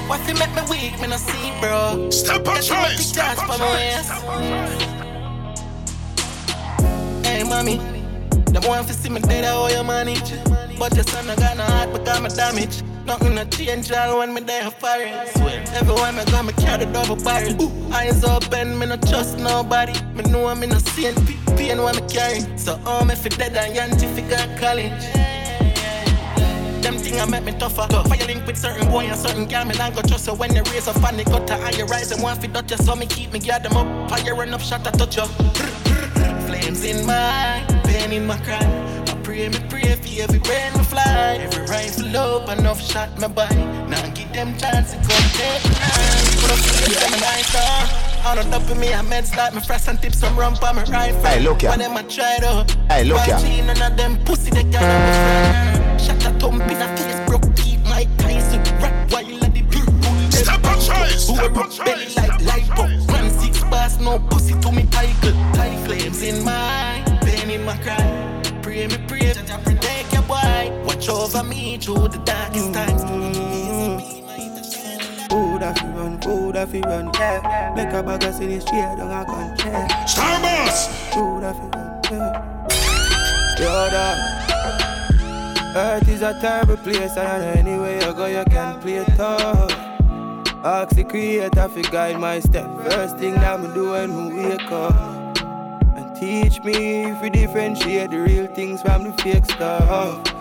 What 0.10 0.22
you 0.28 0.36
make 0.36 0.53
me 0.55 0.62
weak, 0.70 1.01
me 1.01 1.07
no 1.07 1.18
see, 1.18 1.51
bro. 1.62 2.10
Step 2.12 2.47
on 2.47 2.55
Get 2.55 2.70
you 2.70 2.76
a 2.76 2.78
choice. 2.86 3.07
Step 3.10 3.39
on 3.39 3.47
my 3.47 3.57
choice. 3.57 4.12
ass. 4.12 4.24
Hey, 7.26 7.43
mommy. 7.43 7.78
Them 8.51 8.64
want 8.68 8.88
to 8.88 8.93
see 8.93 9.10
me 9.10 9.22
dead, 9.22 9.45
how 9.45 9.68
you 9.70 9.84
manage. 9.84 10.32
But 10.80 10.95
your 10.95 11.03
son, 11.05 11.30
I 11.30 11.36
got 11.36 11.57
no 11.57 11.64
heart 11.64 11.93
because 11.93 12.22
my 12.22 12.30
damage. 12.30 12.82
Nothing 13.10 13.38
to 13.38 13.45
change 13.57 13.91
all 13.91 14.20
when 14.20 14.36
me 14.36 14.41
there 14.41 14.70
for 14.70 14.88
it. 14.97 15.30
Swear. 15.36 15.64
Everywhere 15.74 16.12
me 16.12 16.24
go, 16.26 16.43
me 16.43 16.53
carry 16.53 16.86
double 16.86 17.16
barrel. 17.16 17.60
Ooh, 17.60 17.91
eyes 17.91 18.24
open, 18.24 18.78
me 18.78 18.86
no 18.86 18.97
trust 18.97 19.39
nobody. 19.39 19.99
Me 20.14 20.22
know 20.30 20.45
I'm 20.45 20.62
in 20.62 20.74
a 20.74 20.80
seeing 20.80 21.16
pain 21.57 21.82
when 21.82 21.95
me 21.95 22.01
carry. 22.07 22.41
So 22.55 22.76
home 22.86 23.10
if 23.10 23.26
it 23.26 23.36
dead 23.36 23.57
and 23.57 23.74
yanty 23.74 24.05
figure 24.14 24.38
college. 24.60 25.01
Them 26.84 26.97
thing 26.99 27.20
I 27.20 27.26
make 27.26 27.45
me 27.45 27.53
tougher. 27.53 27.88
Go. 27.89 28.03
Fire 28.03 28.28
link 28.28 28.45
with 28.45 28.57
certain 28.57 28.88
boy 28.91 29.05
and 29.05 29.18
certain 29.18 29.47
girl, 29.47 29.66
me 29.66 29.76
not 29.76 29.95
go 29.95 30.03
trust 30.03 30.28
her 30.28 30.36
when 30.36 30.53
they 30.53 30.62
raise 30.70 30.88
a 30.88 30.93
panic 30.93 31.26
gutter 31.26 31.55
and 31.55 31.76
you 31.80 31.86
rise 31.86 32.12
and 32.12 32.22
want 32.22 32.39
fi 32.39 32.45
dot 32.45 32.70
you. 32.70 32.78
So 32.78 32.95
me 32.95 33.07
keep 33.07 33.34
me 33.34 33.39
guard 33.39 33.64
them 33.64 33.76
up. 33.76 34.12
Fire 34.12 34.36
run 34.36 34.53
up, 34.53 34.62
shot 34.62 34.86
I 34.86 34.91
touch 34.91 35.18
you. 35.18 35.26
Flames 36.45 36.84
in 36.86 37.07
my 37.07 37.66
pain 37.86 38.12
in 38.12 38.28
my 38.28 38.38
cry. 38.38 38.60
I 39.07 39.20
pray 39.24 39.49
me 39.49 39.57
pray 39.68 39.98
every 40.22 40.39
brain 40.39 40.74
me 40.74 40.84
fly. 40.84 41.39
Every 41.41 41.63
rifle 41.65 42.17
up, 42.17 42.49
enough 42.49 42.82
shot 42.82 43.09
my 43.20 43.28
body. 43.28 43.63
Now 43.88 44.01
give 44.13 44.32
them 44.34 44.57
chance 44.57 44.91
to 44.91 44.97
come 44.97 45.28
take. 45.38 45.63
Put 46.41 46.51
up 46.51 46.59
the 46.59 46.95
them 46.99 47.13
and 47.13 47.24
I 47.24 47.41
saw. 47.53 48.30
On 48.30 48.38
the 48.38 48.43
top 48.43 48.70
of 48.70 48.78
me, 48.78 48.93
I 48.93 49.01
meds 49.01 49.28
start 49.28 49.53
me 49.55 49.61
fresh 49.61 49.88
and 49.88 50.01
tip 50.01 50.13
some 50.13 50.38
rum 50.38 50.55
for 50.55 50.74
me 50.74 50.84
rifle. 50.91 51.22
Hey, 51.22 51.39
look 51.39 51.61
ya. 51.63 51.72
When 51.72 51.80
them 51.80 51.97
I 51.97 52.03
try 52.03 52.39
to. 52.39 52.65
Hey, 52.89 53.03
look 53.05 53.26
ya. 53.28 53.39
None 53.39 53.82
of 53.82 53.97
them 53.97 54.17
pussy 54.26 54.51
they 54.51 54.63
can't 54.63 54.76
mm. 54.76 54.82
have 54.82 56.01
Shut 56.01 56.26
a 56.26 56.39
thump 56.39 56.63
in 56.63 56.82
a 56.82 56.97
face, 56.97 57.18
over 71.36 71.43
me 71.47 71.77
through 71.77 72.07
the 72.07 72.17
darkest 72.19 72.73
times. 72.73 73.03
Mm. 73.03 73.34
Mm. 73.36 74.01
Food 75.30 75.63
off 75.63 75.82
you 75.82 75.89
run, 75.89 76.19
food 76.21 76.55
off 76.55 76.73
you 76.73 76.82
run, 76.82 77.11
yeah. 77.13 77.73
Make 77.75 77.93
a 77.93 78.01
bag 78.01 78.23
of 78.23 78.34
city 78.34 78.59
straight 78.59 78.97
down 78.97 79.11
a 79.11 79.25
gun, 79.25 79.55
yeah. 79.59 80.05
Starboss! 80.05 80.88
Food 81.13 81.43
off 81.43 81.57
you 81.57 81.69
run, 81.69 82.01
yeah. 82.11 82.45
Yo, 83.59 83.89
dog. 83.91 84.17
Earth 85.75 86.09
is 86.09 86.21
a 86.23 86.34
terrible 86.41 86.77
place, 86.77 87.15
and 87.15 87.59
anywhere 87.59 88.01
you 88.01 88.13
go, 88.13 88.25
you 88.25 88.43
can 88.45 88.80
play 88.82 88.95
it 88.95 89.07
tough. 89.15 89.71
Ask 90.63 90.95
the 90.95 91.03
creator 91.03 91.67
to 91.67 91.82
guide 91.91 92.19
my 92.19 92.39
step. 92.39 92.67
First 92.89 93.17
thing 93.17 93.36
that 93.36 93.61
me 93.61 93.67
do 93.75 93.91
when 93.91 94.30
me 94.30 94.49
wake 94.49 94.71
up. 94.71 95.38
And 95.95 96.15
teach 96.19 96.59
me 96.63 97.03
if 97.11 97.21
we 97.21 97.30
differentiate 97.30 98.09
the 98.09 98.19
real 98.19 98.47
things 98.47 98.82
from 98.82 99.03
the 99.03 99.13
fake 99.21 99.45
stuff. 99.45 100.38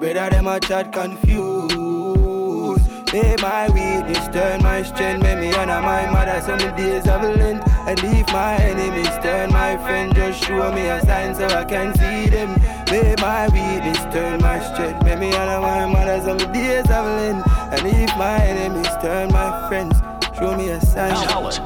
And 0.00 0.14
for 0.14 0.14
my 0.14 0.14
brother, 0.14 0.30
them 0.30 0.46
a 0.46 0.60
chat 0.60 0.92
confused. 0.92 2.88
May 3.12 3.36
my 3.40 3.68
weakness 3.68 4.28
turn 4.28 4.62
my 4.62 4.82
strength. 4.82 5.22
Make 5.22 5.38
me 5.38 5.52
honor 5.54 5.80
my 5.80 6.10
mother 6.10 6.40
some 6.44 6.58
days 6.76 7.08
of 7.08 7.22
length. 7.22 7.66
And 7.86 7.98
if 8.04 8.26
my 8.28 8.56
enemies 8.56 9.08
turn 9.22 9.50
my 9.50 9.76
friend, 9.78 10.14
just 10.14 10.44
show 10.44 10.70
me 10.72 10.86
a 10.88 11.00
sign 11.00 11.34
so 11.34 11.46
I 11.46 11.64
can 11.64 11.94
see 11.96 12.28
them. 12.28 12.60
May 12.90 13.14
my 13.18 13.48
weakness 13.48 14.04
turn 14.12 14.40
my 14.40 14.60
strength. 14.60 15.04
Make 15.04 15.18
me 15.18 15.32
honor 15.34 15.60
my 15.60 15.86
mother 15.86 16.20
some 16.22 16.52
days 16.52 16.84
of 16.84 17.06
length. 17.06 17.48
And 17.72 17.86
if 17.86 18.16
my 18.16 18.36
enemies 18.44 18.90
turn 19.00 19.32
my 19.32 19.68
friends, 19.68 19.98
show 20.36 20.56
me 20.56 20.68
a 20.70 20.80
sign. 20.80 21.10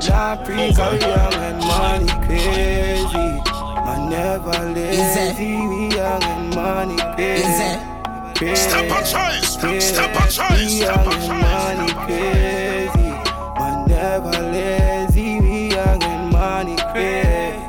Not 0.09 0.45
pre 0.45 0.69
young 0.69 1.35
and 1.35 1.59
money 1.59 2.09
crazy. 2.27 3.43
I 3.85 4.07
never 4.09 4.59
lazy. 4.71 5.57
We 5.57 5.97
young 5.97 6.23
and 6.23 6.55
money 6.55 6.97
crazy. 7.15 7.92
Step 8.43 8.91
on 8.91 9.05
choice, 9.05 9.53
step 9.53 10.17
on 10.21 10.29
choice, 10.29 10.79
step 10.79 11.07
on 11.07 11.13
choice. 11.13 11.93
crazy. 12.07 13.11
Man 13.57 13.87
never 13.87 14.31
lazy, 14.51 15.39
we 15.41 15.71
young 15.71 16.03
and 16.03 16.33
money 16.33 16.77
crazy. 16.91 17.63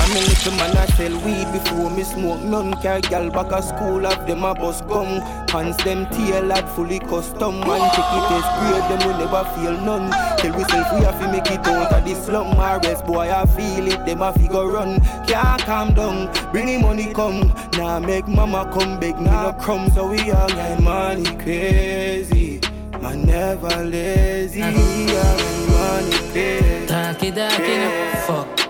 I'm 0.00 0.16
a 0.16 0.20
little 0.20 0.52
man, 0.56 0.72
sell 1.00 1.16
weed 1.24 1.48
before 1.52 1.90
me 1.90 2.02
smoke 2.02 2.42
none. 2.42 2.72
Carry 2.82 3.00
gal 3.00 3.30
back 3.30 3.52
at 3.52 3.64
school, 3.64 4.00
have 4.00 4.26
them 4.26 4.44
a 4.44 4.54
bus 4.54 4.82
gum. 4.82 5.22
Pants 5.46 5.82
them 5.84 6.06
tail 6.10 6.44
lad 6.44 6.68
fully 6.74 6.98
custom. 6.98 7.60
Man, 7.60 7.82
check 7.94 8.10
it, 8.18 8.28
is 8.36 8.44
spray 8.50 8.80
them, 8.88 9.00
we 9.06 9.12
never 9.22 9.44
feel 9.54 9.76
none. 9.88 10.10
Tell 10.38 10.56
we 10.56 10.64
self 10.64 10.92
we 10.94 11.00
have 11.06 11.18
to 11.20 11.26
make 11.32 11.50
it 11.50 11.66
out 11.66 11.92
of 11.92 12.04
the 12.04 12.14
slum. 12.14 12.56
My 12.56 12.76
rest 12.76 13.06
boy, 13.06 13.30
I 13.30 13.46
feel 13.46 13.86
it, 13.88 14.04
them 14.04 14.22
a 14.22 14.32
figure 14.34 14.66
run. 14.66 15.00
Can't 15.26 15.62
calm 15.62 15.94
down, 15.94 16.18
bring 16.52 16.66
the 16.66 16.78
money 16.78 17.12
come. 17.14 17.52
Now 17.78 17.98
make 17.98 18.28
mama 18.28 18.70
come 18.72 19.00
beg 19.00 19.16
me 19.16 19.24
no 19.24 19.56
crumbs. 19.58 19.94
So 19.94 20.10
we 20.10 20.18
young 20.22 20.52
and 20.52 20.84
money 20.84 21.24
crazy. 21.38 22.60
Man 23.00 23.24
never 23.24 23.84
lazy, 23.84 24.60
and 24.60 24.76
money 24.76 26.18
crazy. 26.32 26.86
Darky, 26.86 27.30
darky, 27.30 27.76
no, 27.78 27.88
fuck. 28.26 28.69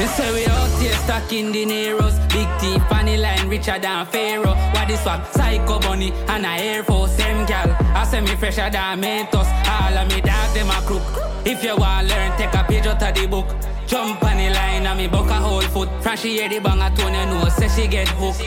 Me 0.00 0.06
say 0.06 0.32
we 0.32 0.46
out 0.46 0.80
here 0.80 0.94
stacking 1.04 1.52
dineros 1.52 2.16
Big 2.30 2.48
T, 2.58 2.78
funny 2.88 3.18
line, 3.18 3.46
richer 3.50 3.78
than 3.78 4.06
Pharaoh. 4.06 4.56
This 4.88 5.04
one? 5.04 5.22
Psycho 5.30 5.78
bunny 5.78 6.10
and 6.26 6.46
a 6.46 6.48
Air 6.48 6.82
Force 6.82 7.14
Them 7.18 7.44
gal, 7.44 7.76
I 7.94 8.04
say 8.04 8.22
me 8.22 8.34
fresher 8.34 8.70
than 8.70 9.02
Mentos. 9.02 9.46
All 9.68 9.98
of 9.98 10.08
me 10.08 10.22
dog, 10.22 10.54
them 10.54 10.70
a 10.70 10.80
crook. 10.86 11.02
If 11.44 11.62
you 11.62 11.76
want 11.76 12.08
learn, 12.08 12.34
take 12.38 12.54
a 12.54 12.64
page 12.64 12.86
out 12.86 13.02
of 13.02 13.14
the 13.14 13.26
book. 13.26 13.46
Jump 13.86 14.22
on 14.24 14.38
the 14.38 14.48
line 14.48 14.86
and 14.86 14.98
me 14.98 15.06
buck 15.06 15.28
a 15.28 15.34
whole 15.34 15.60
foot. 15.60 15.90
She 16.18 16.38
hear 16.38 16.48
the 16.48 16.60
bang 16.60 16.80
a 16.80 16.88
tone, 16.96 17.12
you 17.12 17.26
know, 17.26 17.48
say 17.50 17.68
she 17.68 17.86
get 17.86 18.08
hooked 18.08 18.40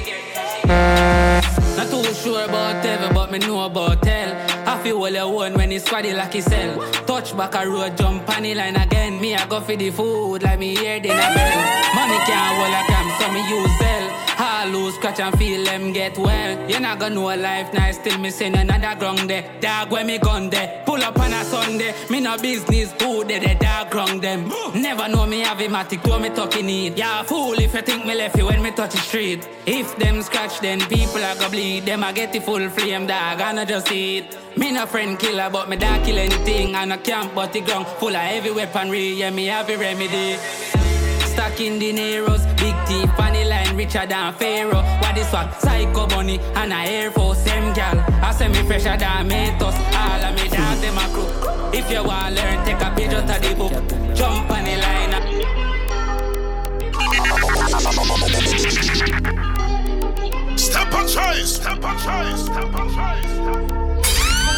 not 0.68 1.90
too 1.90 2.14
sure 2.14 2.44
about 2.44 2.86
ever, 2.86 3.14
but 3.14 3.32
me 3.32 3.40
know 3.40 3.66
about 3.66 4.02
tell. 4.02 4.32
I 4.68 4.82
feel 4.82 5.00
well 5.00 5.14
you 5.14 5.36
one 5.36 5.54
when 5.54 5.72
it's 5.72 5.88
squaddy 5.88 6.16
like 6.16 6.42
sell. 6.42 6.92
Touch 7.06 7.36
back 7.36 7.56
a 7.56 7.68
road, 7.68 7.98
jump 7.98 8.30
on 8.30 8.44
the 8.44 8.56
line 8.56 8.76
again. 8.76 9.20
Me 9.22 9.36
I 9.36 9.46
go 9.48 9.60
for 9.62 9.76
the 9.76 9.90
food 9.92 10.44
like 10.44 10.60
me 10.60 10.76
hear 10.76 11.00
the 11.00 11.10
bell. 11.10 11.60
Money 11.96 12.18
can't 12.26 12.58
hold 12.58 12.74
a 12.74 12.84
cam, 12.88 13.08
so 13.20 13.32
me 13.32 13.42
use 13.50 13.78
sell. 13.80 14.03
Lose, 14.72 14.96
scratch 14.96 15.20
and 15.20 15.38
feel 15.38 15.64
them 15.66 15.92
get 15.92 16.18
well. 16.18 16.70
You 16.70 16.80
not 16.80 17.00
gonna 17.00 17.16
know 17.16 17.36
life 17.36 17.74
nice 17.74 17.98
till 17.98 18.18
me 18.18 18.30
send 18.30 18.56
another 18.56 18.98
ground 18.98 19.30
there. 19.30 19.44
Dog 19.60 19.92
when 19.92 20.08
me 20.08 20.18
gun 20.18 20.50
there, 20.50 20.84
pull 20.86 21.04
up 21.04 21.20
on 21.20 21.34
a 21.34 21.44
Sunday. 21.44 21.94
Me 22.10 22.22
no 22.22 22.38
business, 22.38 22.94
who 23.02 23.26
they 23.26 23.40
the 23.40 23.56
dog 23.56 23.90
ground 23.90 24.22
them. 24.22 24.52
Never 24.74 25.10
know 25.10 25.26
me 25.26 25.42
have 25.42 25.60
a 25.60 25.68
matic, 25.68 26.02
to 26.04 26.20
me 26.20 26.30
talking 26.30 26.66
need. 26.66 26.98
Yeah, 26.98 27.24
fool 27.24 27.60
if 27.60 27.74
you 27.74 27.82
think 27.82 28.06
me 28.06 28.16
left 28.16 28.38
you 28.38 28.46
when 28.46 28.62
me 28.62 28.72
touch 28.72 28.92
the 28.92 28.98
street. 28.98 29.48
If 29.66 29.98
them 29.98 30.22
scratch, 30.22 30.60
then 30.62 30.80
people 30.82 31.24
are 31.24 31.36
gonna 31.36 31.50
bleed. 31.50 31.86
Them 31.86 32.04
I 32.04 32.14
get 32.14 32.32
the 32.32 32.40
full 32.40 32.70
flame, 32.70 33.06
dog, 33.08 33.42
and 33.42 33.60
I 33.60 33.66
just 33.66 33.92
eat. 33.92 34.38
Me 34.56 34.72
no 34.72 34.86
friend 34.86 35.20
killer, 35.20 35.50
but 35.52 35.68
me 35.68 35.76
dog 35.76 36.06
kill 36.06 36.18
anything. 36.18 36.74
And 36.76 36.94
I 36.94 36.98
camp, 36.98 37.36
but 37.36 37.52
the 37.52 37.62
ground 37.62 37.88
full 38.00 38.16
of 38.16 38.22
heavy 38.22 38.52
weaponry. 38.52 39.14
Yeah, 39.14 39.32
me 39.32 39.48
have 39.48 39.70
a 39.70 39.78
remedy. 39.78 40.83
Stacking 41.34 41.80
dineros, 41.80 42.46
big 42.58 42.76
T, 42.86 43.08
funny 43.18 43.44
line, 43.44 43.76
richer 43.76 44.06
than 44.06 44.34
Pharaoh. 44.36 44.84
What 45.02 45.18
is 45.18 45.32
what? 45.34 45.60
Psycho 45.60 46.06
bunny 46.06 46.40
and 46.54 46.72
a 46.72 46.76
Air 46.76 47.10
Force, 47.10 47.40
Same 47.40 47.74
gal. 47.74 47.98
I 48.24 48.32
say 48.32 48.50
me 48.50 48.62
fresher 48.68 48.96
than 48.96 49.28
Mentos. 49.28 49.74
All 49.96 50.24
of 50.24 50.36
me 50.36 50.48
dog, 50.48 50.78
them 50.78 50.96
a 50.96 51.08
crook. 51.12 51.74
If 51.74 51.90
you 51.90 52.04
want 52.04 52.36
to 52.36 52.42
learn, 52.42 52.66
take 52.66 52.82
a 52.82 52.92
page 52.96 53.14
out 53.14 53.28
of 53.28 53.42
the 53.42 53.56
book. 53.56 53.74
Jump 54.16 54.52
on 54.52 54.64
the 54.64 54.78
line. 54.78 55.14
Step 60.56 60.94
on 60.94 61.08
choice, 61.08 61.56
step 61.56 61.84
on 61.84 61.98
choice, 61.98 62.46
step 62.46 62.76
on 62.76 62.94
choice. 62.94 63.93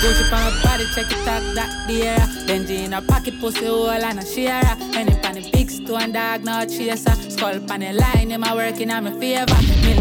Push 0.05 0.21
up 0.21 0.33
on 0.33 0.53
my 0.53 0.61
body, 0.63 0.85
check 0.93 1.11
it 1.11 1.27
out, 1.27 1.41
that 1.55 1.87
the 1.87 2.03
era. 2.03 2.27
Benji 2.45 2.83
in 2.85 2.93
a 2.93 3.01
pocket, 3.01 3.39
pussy 3.39 3.65
hole 3.65 3.89
and 3.89 4.19
a 4.19 4.25
share. 4.25 4.61
And 4.93 5.09
if 5.09 5.25
on 5.25 5.33
the 5.33 5.49
big 5.51 5.71
stone 5.71 6.11
dog, 6.11 6.43
no 6.43 6.63
chaser. 6.65 7.15
Skull 7.31 7.55
on 7.71 7.79
the 7.79 7.91
line, 7.93 8.31
am 8.31 8.43
I 8.43 8.53
working 8.53 8.91
on 8.91 9.03
my 9.05 9.11
favor? 9.19 9.55
Me- 9.81 9.99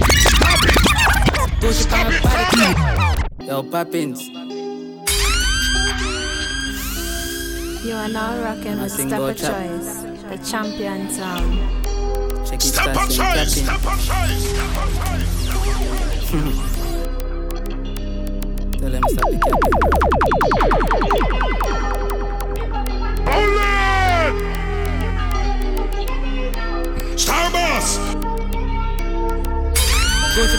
Push 1.61 1.87
up 1.87 1.93
on 1.95 2.13
my 2.13 2.21
body, 2.21 3.47
Yo, 3.47 3.63
Poppins. 3.63 4.21
You 7.83 7.95
are 7.95 8.09
now 8.09 8.37
rocking 8.43 8.81
with 8.81 8.93
Nothing 8.99 9.09
Step 9.09 9.21
of. 9.21 9.37
Choice, 9.39 10.03
the 10.29 10.37
champion 10.51 11.11
sound. 11.11 11.59
Check 12.47 12.61
it 12.61 12.63
Step 12.63 12.89
out, 12.95 13.09
choice, 13.09 13.17
tapping. 13.17 13.47
step 13.49 13.85
on 13.87 13.99
choice, 13.99 14.45
step 14.51 14.77
on 14.77 14.89
choice. 16.61 16.71
Tell 18.85 18.91
them 18.93 19.03
stop 19.09 19.31
the 19.31 19.39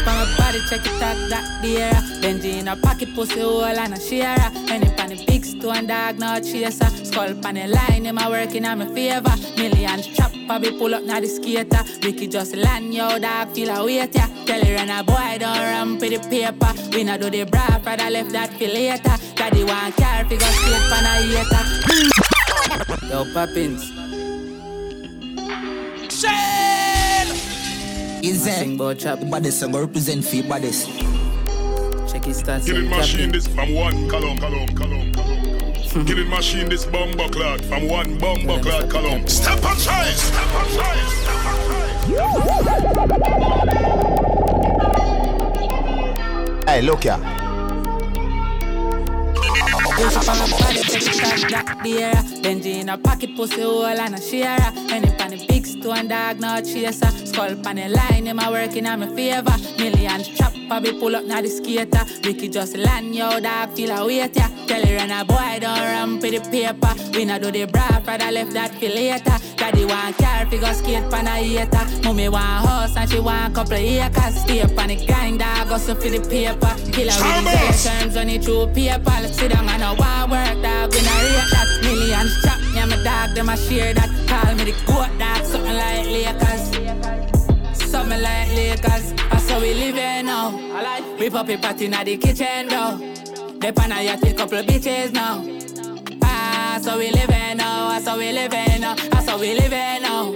on 0.08 0.30
my 0.30 0.38
body, 0.38 0.60
check 0.70 0.86
it 0.86 1.02
out, 1.02 1.30
that 1.30 1.62
there. 1.62 1.92
Benji 2.22 2.60
in 2.60 2.68
a 2.68 2.76
pocket, 2.76 3.14
pussy 3.16 3.40
hole 3.40 3.64
and 3.64 3.94
a 3.94 4.00
share. 4.00 4.52
Penny 4.68 4.90
pan 4.96 5.10
the 5.10 5.26
big 5.26 5.46
stone 5.46 5.88
dog, 5.88 6.20
no 6.20 6.40
chaser. 6.40 6.90
Skull 7.06 7.36
pan 7.42 7.56
the 7.56 7.68
line, 7.68 8.06
him 8.06 8.18
a 8.18 8.30
working 8.30 8.66
on 8.66 8.80
my 8.80 8.86
favor. 8.94 9.36
Millions 9.58 10.08
chop, 10.08 10.32
probably 10.48 10.72
pull 10.78 10.94
up 10.96 11.04
now 11.04 11.20
the 11.20 11.28
skater. 11.28 11.84
Ricky 12.04 12.28
just 12.28 12.56
land, 12.56 12.94
yo 12.94 13.20
dog, 13.20 13.50
feel 13.54 13.70
a 13.70 13.86
wait 13.86 14.16
ya. 14.16 14.28
Tell 14.46 14.64
her 14.64 14.76
and 14.76 14.92
a 14.92 15.04
boy 15.04 15.38
don't 15.40 15.58
ramp 15.58 16.02
with 16.02 16.22
the 16.22 16.30
paper. 16.30 16.74
We 16.92 17.04
not 17.04 17.20
do 17.22 17.30
the 17.30 17.44
bra, 17.44 17.80
father 17.80 18.10
left 18.10 18.32
that 18.32 18.54
for 18.54 18.68
later. 18.68 19.18
Daddy 19.36 19.64
want 19.64 19.96
car, 19.98 20.26
figure 20.26 20.48
skate 20.48 20.90
pan 20.90 21.06
a 21.06 21.14
hater. 21.22 21.64
Yo, 23.10 23.26
Poppins. 23.34 24.05
Is 28.26 28.46
that? 28.46 28.58
Sing 28.58 28.74
about 28.74 28.98
trap. 28.98 29.20
Baddest 29.30 29.60
song 29.60 29.76
represent 29.76 30.26
for 30.26 30.42
baddest. 30.50 30.88
Check 32.12 32.26
his 32.26 32.42
stats. 32.42 32.66
Killing 32.66 32.88
and 32.88 32.90
machine 32.90 33.32
this 33.32 33.46
from 33.46 33.72
one 33.76 34.10
column, 34.10 34.40
column, 34.40 34.76
column, 34.76 35.14
column. 35.14 36.06
Killing 36.08 36.30
machine 36.30 36.68
this 36.68 36.86
bomber 36.86 37.30
clot 37.30 37.62
from 37.62 37.88
one 37.88 38.18
bomber 38.18 38.60
clot 38.64 38.90
column. 38.90 39.28
Step 39.28 39.64
and 39.64 39.80
try, 39.80 40.06
step 40.10 40.44
and 40.44 40.74
try, 40.74 40.96
step 41.06 41.46
and 41.46 41.62
try. 46.66 46.74
Hey, 46.74 46.82
look 46.82 47.04
here. 47.04 47.45
Push 49.96 50.16
up 50.18 50.28
on 50.28 50.40
my 50.40 50.60
body, 50.60 50.82
check 50.84 51.04
it 51.04 51.24
out, 51.24 51.52
that 51.52 51.80
there. 51.82 52.12
Benji 52.44 52.82
in 52.82 52.90
a 52.90 52.98
pocket, 52.98 53.34
pussy 53.36 53.62
hole 53.62 53.86
and 53.86 54.16
a 54.16 54.22
share. 54.22 54.58
Penny 54.90 55.10
pan 55.16 55.32
the 55.32 55.46
big 55.48 55.66
stone 55.66 56.10
dog, 56.10 56.40
no 56.40 56.60
chaser. 56.60 57.10
Skull 57.26 57.56
pan 57.64 57.78
the 57.78 57.88
line, 57.88 58.26
him 58.26 58.40
a 58.40 58.52
working 58.52 58.86
on 58.88 59.00
my 59.00 59.08
favor. 59.16 59.56
Millions 59.78 60.28
chop, 60.28 60.54
probably 60.68 61.00
pull 61.00 61.16
up 61.16 61.24
now 61.24 61.42
the 61.42 61.48
skater. 61.48 62.04
Ricky 62.26 62.50
just 62.50 62.76
land, 62.76 63.16
yo 63.16 63.40
dog, 63.40 63.72
feel 63.72 63.92
a 63.92 64.06
wait 64.06 64.36
ya. 64.36 64.50
Tell 64.68 64.86
her 64.86 64.98
and 64.98 65.14
a 65.14 65.24
boy 65.24 65.60
don't 65.62 65.80
ramp 65.80 66.22
with 66.22 66.44
the 66.44 66.50
paper. 66.52 66.94
We 67.18 67.24
not 67.24 67.42
do 67.42 67.52
the 67.52 67.66
bra, 67.66 67.88
father 68.02 68.32
left 68.32 68.52
that 68.52 68.74
for 68.76 68.90
later. 68.90 69.38
Daddy 69.66 69.84
want 69.84 70.16
car, 70.20 70.46
figure 70.46 70.74
skate 70.76 71.10
pan 71.10 71.26
a 71.26 71.32
hater. 71.42 72.02
Mommy 72.04 72.30
want 72.30 72.68
house 72.68 72.96
and 72.96 73.10
she 73.10 73.20
want 73.20 73.56
couple 73.56 73.74
acres. 73.74 74.42
Stay 74.42 74.62
up 74.62 74.78
on 74.78 74.90
the 74.90 75.06
grind, 75.08 75.40
dog, 75.40 75.68
hustle 75.68 75.96
for 75.96 76.08
the 76.08 76.20
paper. 76.30 76.76
Kill 76.92 77.10
her 77.10 77.44
with 77.44 77.60
his 77.66 77.84
terms 77.84 78.14
when 78.14 78.30
he 78.30 78.38
through 78.38 78.68
paper. 78.68 79.02
Let's 79.06 79.36
sit 79.36 79.52
down 79.52 79.68
and 79.68 79.84
I 79.84 79.94
want 79.94 80.30
work, 80.30 80.62
dog. 80.62 80.94
We 80.94 81.02
not 81.02 81.18
rate 81.18 81.50
that. 81.50 81.80
Millions 81.82 82.44
chop, 82.44 82.60
me 82.62 82.80
and 82.80 82.92
my 82.92 83.04
dog, 83.04 83.34
them 83.34 83.50
a 83.50 83.58
share 83.58 83.94
that. 83.96 84.10
Call 84.30 84.54
me 84.54 84.66
the 84.66 84.74
goat 84.86 85.10
dog, 85.18 85.44
something 85.44 85.74
like 85.74 86.06
Lakers. 86.14 87.90
Something 87.90 88.22
like 88.22 88.50
Lakers. 88.50 89.14
That's 89.32 89.50
how 89.50 89.60
we 89.60 89.74
live 89.74 89.96
here 89.96 90.22
now. 90.22 91.18
We 91.18 91.32
pop 91.32 91.50
it 91.50 91.60
party 91.60 91.86
in 91.86 91.92
the 91.92 92.18
kitchen 92.18 92.68
though. 92.68 93.00
They 93.58 93.72
pan 93.72 93.92
a 93.92 94.04
yacht 94.04 94.38
couple 94.38 94.62
bitches 94.62 95.12
now. 95.12 95.44
Ah, 96.22 96.78
so 96.84 97.00
we 97.00 97.10
live 97.10 97.30
now. 97.58 97.90
That's 97.90 98.08
how 98.08 98.20
we 98.20 98.32
live 98.32 98.52
now. 98.80 99.15
How 99.36 99.42
we 99.42 99.50
here 99.50 100.00
now. 100.00 100.32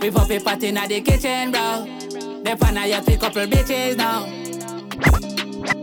We 0.00 0.10
pop 0.10 0.30
it 0.30 0.42
party 0.42 0.68
in 0.68 0.76
the 0.76 1.02
kitchen, 1.02 1.50
bro. 1.50 1.84
They 2.42 2.56
pan 2.56 2.78
a 2.78 2.88
yacht 2.88 3.04
with 3.04 3.20
couple 3.20 3.44
bitches 3.44 3.98
now. 3.98 4.24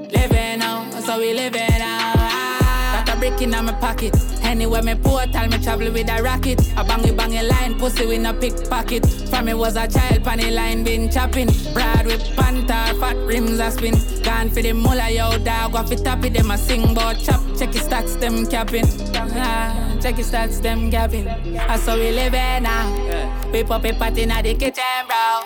Living 0.10 0.58
now, 0.58 0.90
so 1.02 1.20
we 1.20 1.36
living 1.36 1.62
now. 1.78 3.04
Got 3.06 3.16
a 3.16 3.20
brick 3.20 3.40
in 3.44 3.52
my 3.52 3.72
pocket. 3.74 4.16
Anywhere 4.42 4.82
me 4.82 4.96
portal, 4.96 5.48
me 5.50 5.60
travel 5.60 5.92
with 5.92 6.10
a 6.10 6.24
rocket. 6.24 6.60
A 6.72 6.84
bangy 6.84 7.16
bangy 7.16 7.48
line, 7.48 7.78
pussy 7.78 8.08
with 8.08 8.26
a 8.26 8.34
pickpocket. 8.34 9.06
From 9.30 9.46
me 9.46 9.54
was 9.54 9.76
a 9.76 9.88
child, 9.88 10.24
panny 10.24 10.50
line 10.50 10.84
been 10.84 11.12
chopping. 11.12 11.50
Broad 11.76 12.08
with 12.08 12.26
panther, 12.36 13.00
fat 13.00 13.18
rims 13.18 13.60
a 13.60 13.70
spin. 13.70 13.94
Gone 14.24 14.50
for 14.50 14.64
the 14.64 14.74
mullah, 14.74 15.12
yo 15.12 15.38
dog, 15.44 15.76
off 15.76 15.92
it 15.92 16.04
top 16.04 16.26
it, 16.26 16.34
them 16.34 16.50
a 16.50 16.58
sing 16.58 16.96
bout 16.96 17.20
chop. 17.20 17.40
Check 17.56 17.72
his 17.72 17.84
stats, 17.84 18.20
them 18.20 18.48
capping. 18.48 18.88
Ah, 19.16 19.87
check 20.08 20.16
his 20.18 20.32
stats, 20.32 20.62
them 20.62 20.90
capping. 20.90 21.26
That's 21.26 21.86
how 21.86 21.96
we 21.96 22.12
living 22.12 22.64
now. 22.64 23.52
We 23.52 23.64
pop 23.64 23.84
it 23.86 24.00
party 24.00 24.24
in 24.24 24.30
the 24.30 24.54
kitchen, 24.56 25.04
bro. 25.08 25.44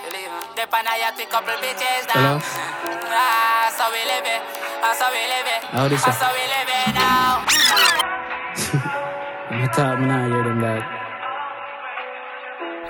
The 0.55 0.68
pan 0.70 0.86
a 0.86 0.93
yacht 1.01 1.18
with 1.18 1.30
couple 1.30 1.53
bitches 1.57 2.05
now. 2.14 2.38
Hello? 2.38 2.39
Ah, 3.09 3.74
so 3.74 3.89
we 3.89 4.01
live 4.05 4.28
it. 4.36 4.41
That's 4.82 5.01
how 5.01 5.09
we 5.09 5.24
live 5.34 5.49
it. 5.55 5.64
How 5.66 5.88
this 5.88 6.03
That's 6.05 6.22
a- 6.22 6.34
we 6.38 6.43
live 6.53 6.72
it 6.78 6.93
now. 6.93 7.45
I'm 9.49 9.68
talk, 9.70 9.99
me 9.99 10.05
nah 10.05 10.28
hear 10.30 10.43
them 10.43 10.62
that. 10.62 10.84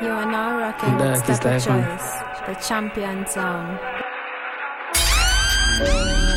You 0.01 0.09
are 0.09 0.25
now 0.25 0.57
rocking 0.59 0.99
Yeah, 0.99 1.11
with 1.11 1.23
Step 1.23 1.45
life, 1.45 1.67
man. 1.67 1.83
Choice, 1.87 2.11
the 2.47 2.53
champion 2.67 3.25
sound. 3.27 3.79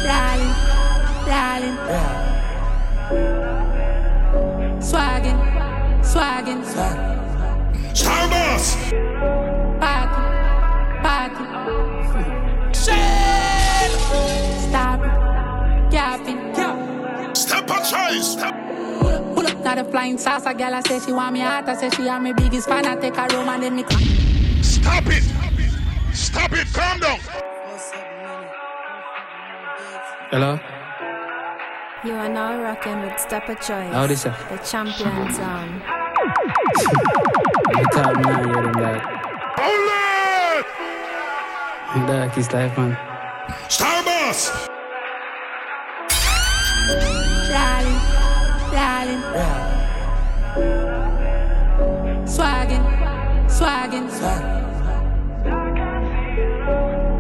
Darling, 0.07 0.55
darling. 1.27 1.77
Swaggin', 3.05 3.54
swaggin'. 6.15 6.63
Starboss! 8.01 8.67
Party, 9.81 10.23
party. 11.03 11.45
Stop, 14.69 15.01
capping. 15.91 16.41
Step 17.35 17.71
and 17.71 17.85
try, 17.91 18.19
step. 18.21 18.55
Pull 19.35 19.47
up, 19.47 19.59
not 19.65 19.79
a 19.79 19.85
flying 19.85 20.19
saucer. 20.19 20.55
Girl, 20.55 20.75
I 20.75 20.81
say 20.81 21.01
she 21.01 21.13
want 21.13 21.33
me 21.35 21.41
hot. 21.41 21.69
I 21.69 21.75
say 21.75 21.91
she 21.91 22.03
want 22.05 22.23
me 22.25 22.33
biggest 22.33 22.69
fan. 22.69 22.87
I 22.87 22.97
take 22.97 23.17
her 23.17 23.27
home 23.31 23.49
and 23.49 23.63
then 23.63 23.77
me 23.77 23.83
cry. 23.83 24.03
Stop 24.63 25.07
it! 25.07 25.25
Stop 26.13 26.53
it! 26.53 26.67
Calm 26.73 27.01
down! 27.01 27.19
Hello? 30.31 30.59
You 32.05 32.13
are 32.13 32.29
now 32.29 32.61
rocking 32.63 33.01
with 33.01 33.19
Step 33.19 33.47
Choice, 33.47 33.93
How 33.93 34.07
this 34.07 34.25
a- 34.27 34.37
the 34.51 34.59
champion 34.59 35.33
sound. 35.33 36.04
I'm 36.77 37.85
talk, 37.93 38.17
me 38.17 38.23
nah 38.23 38.43
hear 38.43 38.63
them 38.63 38.73
that. 38.75 39.01
Dark 42.07 42.37
life, 42.53 42.77
man. 42.77 42.93
Starboss! 43.69 44.41
Darling, 47.51 48.01
darling. 48.75 49.23
Swaggin', 52.27 52.85
swaggin'. 53.49 54.07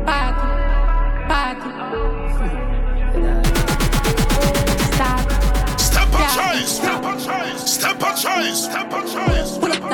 Party, 0.04 0.48
party. 1.30 1.70
Step 5.78 6.12
and 6.12 6.28
try, 6.34 6.56
step 6.64 7.04
and 7.04 7.20
try, 7.24 7.56
step 7.56 8.02
and 8.02 8.16
try, 8.20 8.52
step 8.52 8.92
and 8.92 9.10
try. 9.12 9.33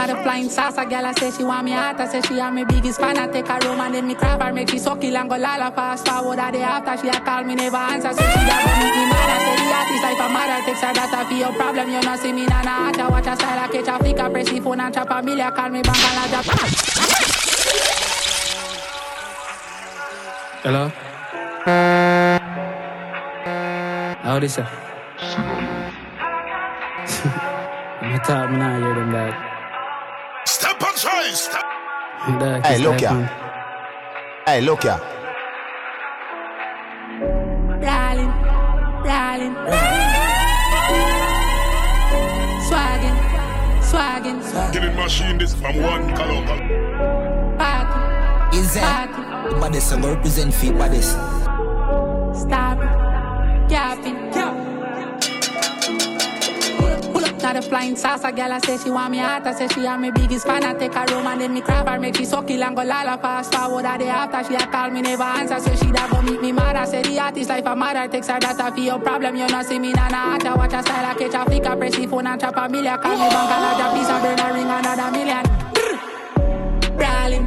Pull 0.00 0.08
up, 0.08 0.16
not 0.16 0.18
a 0.18 0.22
flying 0.22 0.48
saucer. 0.48 0.84
Girl, 0.86 1.04
I 1.04 1.12
say 1.12 1.30
she 1.30 1.44
want 1.44 1.64
me 1.64 1.72
hot. 1.72 2.00
I 2.00 2.06
say 2.08 2.22
she 2.22 2.34
want 2.36 2.54
me 2.54 2.64
biggest 2.64 2.98
fan. 3.00 3.18
I 3.18 3.26
take 3.28 3.46
her 3.48 3.58
home 3.62 3.80
and 3.80 3.94
then 3.94 4.06
me 4.06 4.14
crab 4.14 4.40
her, 4.42 4.52
make 4.52 4.70
she 4.70 4.78
suck 4.78 5.04
it 5.04 5.14
and 5.14 5.28
go 5.28 5.36
lala 5.36 5.70
fast 5.72 6.08
forward. 6.08 6.38
A 6.38 6.50
day 6.50 6.62
after 6.62 6.96
she 6.96 7.08
a 7.08 7.20
call 7.20 7.44
me 7.44 7.54
never 7.54 7.76
answer, 7.76 8.12
so 8.12 8.22
she 8.22 8.40
a 8.40 8.56
go 8.64 8.72
meet 8.80 8.94
me 8.96 9.04
mad. 9.12 9.28
I 9.28 9.38
say 9.44 9.56
the 9.60 9.72
artist 9.76 10.02
like 10.02 10.20
a 10.20 10.28
mother 10.32 10.64
takes 10.64 10.80
her 10.80 10.92
data 10.94 11.24
for 11.28 11.34
your 11.34 11.52
problem. 11.52 11.90
You 11.90 12.00
know 12.00 12.16
see 12.16 12.32
me 12.32 12.46
na 12.46 12.62
na 12.62 12.92
I 12.96 13.08
watch 13.08 13.26
her 13.26 13.36
style. 13.36 13.58
I 13.58 13.68
catch 13.68 13.88
a 13.88 13.98
flick, 13.98 14.20
I 14.20 14.28
press 14.30 14.48
the 14.48 14.60
phone 14.60 14.80
and 14.80 14.94
chop 14.94 15.10
a 15.10 15.22
million. 15.22 15.52
Call 15.52 15.68
me 15.68 15.82
back 15.82 15.96
and 15.96 16.18
I 16.18 16.28
drop. 16.30 16.46
Hello? 20.64 20.88
How 24.22 24.38
this 24.38 24.56
a? 24.58 24.64
I'm 28.00 28.18
talk, 28.20 28.50
me 28.50 28.56
nah 28.56 28.78
hear 28.78 28.94
them 28.94 29.12
that. 29.12 29.49
Dark 32.28 32.66
Hey, 32.66 32.78
look 32.78 33.00
life, 33.00 33.00
here. 33.00 33.30
Hey, 34.46 34.60
look 34.60 34.82
here. 34.82 35.00
Darling, 37.80 38.30
darling. 39.04 39.54
Swaggin', 42.68 43.16
swaggin'. 43.82 44.72
Killing 44.72 44.96
machine 44.96 45.38
this 45.38 45.54
from 45.54 45.80
one 45.82 46.14
color. 46.14 46.44
Party, 47.56 48.58
Is 48.58 48.74
that? 48.74 49.08
The 49.48 49.56
baddest 49.58 49.88
song 49.88 50.02
represent 50.04 50.52
for 50.52 50.72
baddest. 50.74 51.12
stop, 52.36 52.78
capping. 53.70 54.29
Not 57.42 57.56
a 57.56 57.62
flying 57.62 57.96
saucer. 57.96 58.32
Girl, 58.32 58.52
I 58.52 58.58
say 58.58 58.76
she 58.78 58.90
want 58.90 59.10
me 59.12 59.18
hot. 59.18 59.46
I 59.46 59.52
say 59.52 59.68
she 59.68 59.80
want 59.82 60.02
me 60.02 60.10
biggest 60.10 60.46
fan. 60.46 60.64
I 60.64 60.74
take 60.74 60.94
her 60.94 61.06
room 61.06 61.26
and 61.26 61.40
then 61.40 61.54
me 61.54 61.60
crab 61.60 61.88
her, 61.88 61.98
make 61.98 62.16
she 62.16 62.24
suck 62.24 62.50
it 62.50 62.60
and 62.60 62.76
go 62.76 62.82
lala 62.82 63.18
fast 63.18 63.54
forward. 63.54 63.84
A 63.84 63.98
day 63.98 64.08
after 64.08 64.44
she 64.48 64.54
a 64.54 64.66
call 64.66 64.90
me 64.90 65.02
never 65.02 65.22
answer, 65.22 65.58
so 65.60 65.74
she 65.76 65.92
da 65.92 66.08
go 66.08 66.22
meet 66.22 66.40
me. 66.42 66.52
I 66.52 66.84
say 66.84 67.02
the 67.02 67.18
artist 67.18 67.48
life 67.50 67.66
a 67.66 67.76
mother 67.76 68.08
takes 68.08 68.28
her 68.28 68.38
data 68.38 68.70
for 68.72 68.80
your 68.80 68.98
problem. 68.98 69.36
You 69.36 69.46
know 69.48 69.62
see 69.62 69.78
me 69.78 69.92
na 69.92 70.08
na 70.08 70.38
I 70.40 70.54
watch 70.56 70.72
her 70.72 70.82
style. 70.82 71.04
I 71.04 71.14
catch 71.14 71.34
a 71.34 71.44
flick, 71.44 71.66
I 71.66 71.76
press 71.76 71.96
the 71.96 72.06
phone 72.06 72.26
and 72.26 72.40
chop 72.40 72.56
a 72.56 72.68
million. 72.68 72.98
Call 72.98 73.12
me 73.12 73.28
bank 73.28 73.50
I 73.50 73.76
drop 73.78 73.94
piece 73.94 74.08
of 74.08 74.22
burn 74.22 74.40
a 74.40 74.52
ring 74.52 74.70
another 74.70 75.10
million. 75.10 75.44
Brawling, 76.96 77.46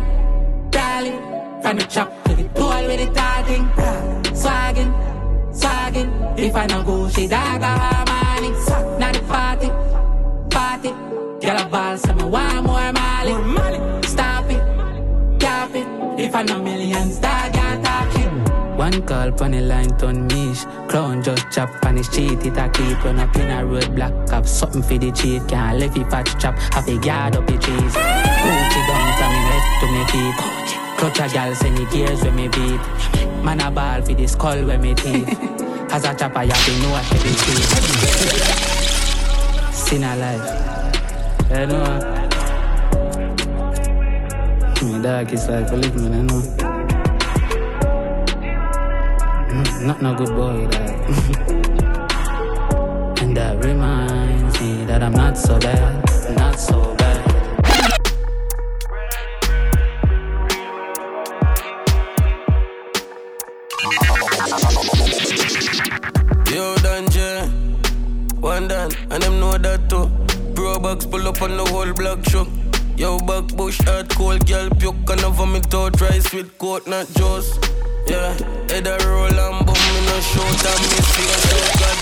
brawling, 0.72 1.62
from 1.62 1.78
the 1.78 1.86
chop 1.90 2.24
to 2.26 2.36
the 2.36 2.44
Pull 2.50 2.88
with 2.88 3.00
the 3.00 3.14
talking, 3.14 3.66
swagging, 4.36 4.92
swagging. 5.54 6.12
If 6.38 6.56
I 6.56 6.66
no 6.68 6.84
go, 6.84 7.10
she 7.10 7.28
dagger 7.28 7.66
her 7.66 8.06
money. 8.12 8.52
Not 9.00 9.14
the 9.14 9.22
party, 9.28 9.70
party. 10.50 10.92
Get 11.40 11.62
a 11.62 11.66
ball, 11.70 11.98
so 11.98 12.14
me 12.14 12.24
want 12.26 12.66
more 12.66 12.92
Mali. 12.92 14.04
Stop 14.08 14.50
it, 14.50 15.40
cap 15.40 15.76
it. 15.76 15.88
If 16.20 16.36
I 16.36 16.44
no 16.44 16.62
millions, 16.62 17.20
dog, 17.20 17.56
you 17.56 17.84
talking. 17.84 18.54
One 18.78 19.04
call 19.04 19.32
pon 19.32 19.52
the 19.52 19.62
line 19.62 19.96
turn 19.98 20.26
mish 20.28 20.66
Clown 20.90 21.22
just 21.22 21.52
chop 21.52 21.70
on 21.86 21.96
his 21.96 22.10
cheat 22.10 22.44
It 22.44 22.58
a 22.58 22.68
keep 22.70 23.04
run 23.04 23.20
up 23.20 23.36
in 23.36 23.50
a 23.52 23.64
road 23.64 23.96
block 23.96 24.12
Have 24.30 24.50
something 24.50 24.82
for 24.82 24.98
the 24.98 25.12
cheat 25.12 25.48
Can't 25.48 25.80
left 25.80 25.96
it 25.96 26.10
patch 26.10 26.42
chop 26.42 26.58
Have 26.74 26.88
a 26.88 26.98
guard 26.98 27.36
up 27.36 27.46
the 27.46 27.54
Gucci 27.54 28.82
down 28.88 29.10
from 29.18 29.32
me 29.32 29.42
head 29.48 29.80
to 29.80 29.88
me 29.92 30.06
feet 30.08 30.83
Clutch 31.04 31.20
a 31.20 31.28
gal 31.34 31.54
send 31.54 31.78
the 31.78 31.84
gears 31.88 32.24
when 32.24 32.34
me 32.34 32.48
beat. 32.48 32.80
Man 33.44 33.60
a 33.60 33.70
ball 33.70 34.02
for 34.04 34.14
the 34.14 34.26
skull 34.26 34.66
when 34.66 34.82
me 34.82 34.94
teeth. 34.96 35.28
As 35.92 36.06
a 36.06 36.16
chopper 36.16 36.44
you 36.44 36.52
have 36.52 36.66
to 36.66 36.72
know 36.80 36.92
what 36.92 37.04
the 37.10 37.18
cheat 37.44 37.66
Sin 39.74 40.04
a 40.06 40.16
life. 40.16 40.48
You 41.50 41.68
know 41.68 42.00
Me 44.82 45.02
dog 45.04 45.34
is 45.34 45.46
like 45.50 45.72
a 45.72 45.76
live 45.76 45.96
man 45.98 46.14
you 46.14 46.24
know. 46.24 46.42
Mm, 49.52 49.86
not 49.86 50.02
no 50.02 50.16
good 50.16 50.30
boy 50.30 50.68
that. 50.68 50.94
and 53.22 53.36
that 53.36 53.62
reminds 53.62 54.62
me 54.62 54.86
that 54.86 55.04
I'm 55.04 55.12
not 55.12 55.38
so 55.38 55.60
bad, 55.60 56.02
not 56.38 56.58
so 56.58 56.93
know 69.54 69.70
that 69.70 69.90
too. 69.90 70.08
Bro 70.54 70.80
box 70.80 71.06
pull 71.06 71.28
up 71.28 71.42
on 71.42 71.58
the 71.58 71.66
whole 71.66 71.94
block 71.94 72.24
shook. 72.30 72.48
Yo, 72.98 73.18
back 73.20 73.48
bush, 73.56 73.80
hard 73.82 74.10
cold, 74.10 74.46
girl, 74.48 74.70
puke, 74.70 75.10
and 75.10 75.24
over 75.24 75.46
me 75.46 75.62
out 75.74 76.00
rice 76.02 76.34
with 76.34 76.58
coat, 76.58 76.88
not 76.88 77.08
juice. 77.14 77.60
Yeah, 78.08 78.34
head 78.70 78.88
a 78.88 78.98
roll 79.08 79.40
and 79.46 79.66
boom, 79.66 79.76
me 79.76 80.06
no 80.06 80.20
shoot 80.22 80.66
and 80.70 80.82
miss 80.90 81.08
feel 81.16 81.34
so 81.44 81.58
God. 81.80 81.98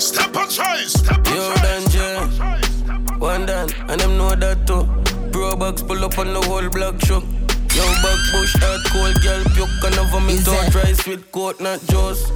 Step 0.00 0.36
and 0.36 0.50
try, 0.50 0.84
step 0.84 1.16
and 1.16 1.26
Yo, 1.28 1.54
Danje, 1.64 2.08
one 3.18 3.46
done, 3.46 3.70
and 3.88 4.00
them 4.00 4.16
know 4.18 4.34
that 4.34 4.66
too. 4.66 4.84
Bro 5.30 5.56
box 5.56 5.82
pull 5.82 6.04
up 6.04 6.18
on 6.18 6.32
the 6.32 6.40
whole 6.40 6.68
block 6.70 7.00
shook. 7.04 7.37
Yo, 7.78 7.86
back 8.02 8.18
bush, 8.32 8.54
hard 8.58 8.82
cold, 8.90 9.14
girl, 9.22 9.44
puke, 9.54 9.84
and 9.86 9.98
over 10.02 10.18
me 10.18 10.34
out 10.50 10.74
rice 10.74 11.06
with 11.06 11.30
coat, 11.30 11.60
not 11.60 11.78
juice. 11.86 12.26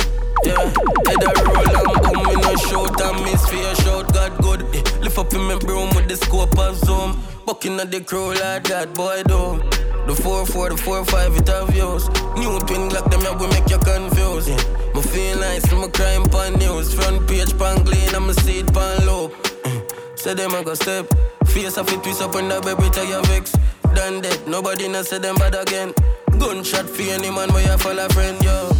Yeah, 0.44 0.70
head 1.02 1.18
a 1.18 1.30
roll 1.42 1.66
and 1.66 1.98
boom, 1.98 2.22
me 2.30 2.34
no 2.38 2.54
shout 2.70 3.00
and 3.02 3.24
miss 3.24 3.42
for 3.48 3.56
your 3.56 3.74
shout, 3.82 4.14
God 4.14 4.38
good. 4.40 4.62
Eh, 4.72 4.82
lift 5.00 5.18
up 5.18 5.34
in 5.34 5.40
my 5.40 5.58
broom 5.58 5.90
with 5.96 6.06
the 6.06 6.14
scope 6.14 6.56
of 6.56 6.76
zoom. 6.76 7.20
Bucking 7.44 7.80
at 7.80 7.90
the 7.90 8.00
crew 8.02 8.34
like 8.34 8.62
that, 8.70 8.94
boy, 8.94 9.24
do. 9.26 9.58
The 10.06 10.14
4-4, 10.14 10.70
the 10.70 10.76
4-5, 10.76 11.38
it 11.40 11.48
have 11.48 11.68
views. 11.70 12.08
New 12.38 12.60
twin 12.60 12.88
Glock, 12.88 13.10
them 13.10 13.22
here 13.22 13.34
we 13.34 13.48
make 13.48 13.68
you 13.68 13.78
confused. 13.78 14.48
Yeah. 14.48 14.94
Me 14.94 15.02
feel 15.02 15.40
nice, 15.40 15.72
I'm 15.72 15.82
a 15.82 15.88
crime 15.88 16.22
pan 16.22 16.54
news. 16.54 16.94
Front 16.94 17.26
page 17.26 17.58
pan 17.58 17.84
clean, 17.84 18.14
I'm 18.14 18.28
a 18.28 18.34
seat 18.34 18.72
pan 18.72 19.06
low. 19.06 19.32
Say 20.14 20.34
them 20.34 20.52
I 20.54 20.62
go 20.62 20.74
step. 20.74 21.06
Face 21.46 21.76
off 21.78 21.92
it 21.92 22.00
twist 22.04 22.22
up 22.22 22.32
when 22.34 22.48
the 22.48 22.60
baby 22.60 22.88
tell 22.90 23.04
you 23.04 23.20
vex. 23.26 23.56
Done 23.94 24.20
dead, 24.20 24.46
nobody 24.46 24.88
no 24.88 25.02
say 25.02 25.18
them 25.18 25.36
bad 25.36 25.54
again. 25.54 25.92
Gunshot 26.38 26.88
for 26.88 27.02
any 27.02 27.30
man 27.30 27.52
where 27.52 27.70
you 27.70 27.78
follow 27.78 28.08
friend, 28.08 28.42
yo. 28.42 28.70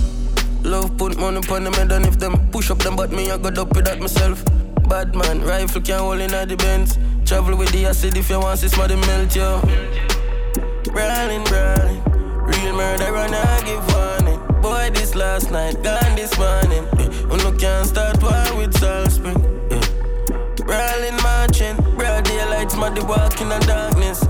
Love 0.62 0.96
put 0.96 1.18
money 1.18 1.38
upon 1.38 1.64
them 1.64 1.72
head 1.74 1.92
and 1.92 2.06
if 2.06 2.18
them 2.18 2.48
push 2.50 2.70
up 2.70 2.78
them 2.78 2.94
but 2.96 3.10
me 3.10 3.30
I 3.30 3.36
got 3.36 3.58
up 3.58 3.74
with 3.74 3.84
that 3.84 4.00
myself. 4.00 4.44
Bad 4.88 5.14
man, 5.14 5.42
rifle 5.42 5.80
can't 5.80 6.00
hold 6.00 6.20
in 6.20 6.30
the 6.30 6.56
Benz. 6.56 6.98
Travel 7.24 7.56
with 7.56 7.70
the 7.72 7.86
acid 7.86 8.16
if 8.16 8.30
you 8.30 8.38
want 8.38 8.58
smell 8.58 8.88
the 8.88 8.96
melt, 8.96 9.34
yo. 9.34 9.60
Brawling. 10.92 11.44
Real 12.42 12.76
murder 12.76 13.16
and 13.16 13.34
I 13.34 13.62
give 13.64 13.86
warning. 13.94 14.60
Boy, 14.60 14.90
this 14.92 15.14
last 15.14 15.50
night, 15.50 15.82
gone 15.82 16.16
this 16.16 16.36
morning. 16.38 16.86
Yeah. 16.98 17.10
You 17.30 17.36
no 17.38 17.52
can't 17.56 17.86
start 17.86 18.22
war 18.22 18.56
with 18.56 18.74
Spring. 19.10 19.38
Yeah. 19.70 20.64
Brawling, 20.66 21.16
marching. 21.22 21.76
Broad 21.96 22.24
daylight, 22.24 22.76
muddy 22.76 23.02
walk 23.02 23.40
in 23.40 23.48
the 23.48 23.58
darkness. 23.60 24.24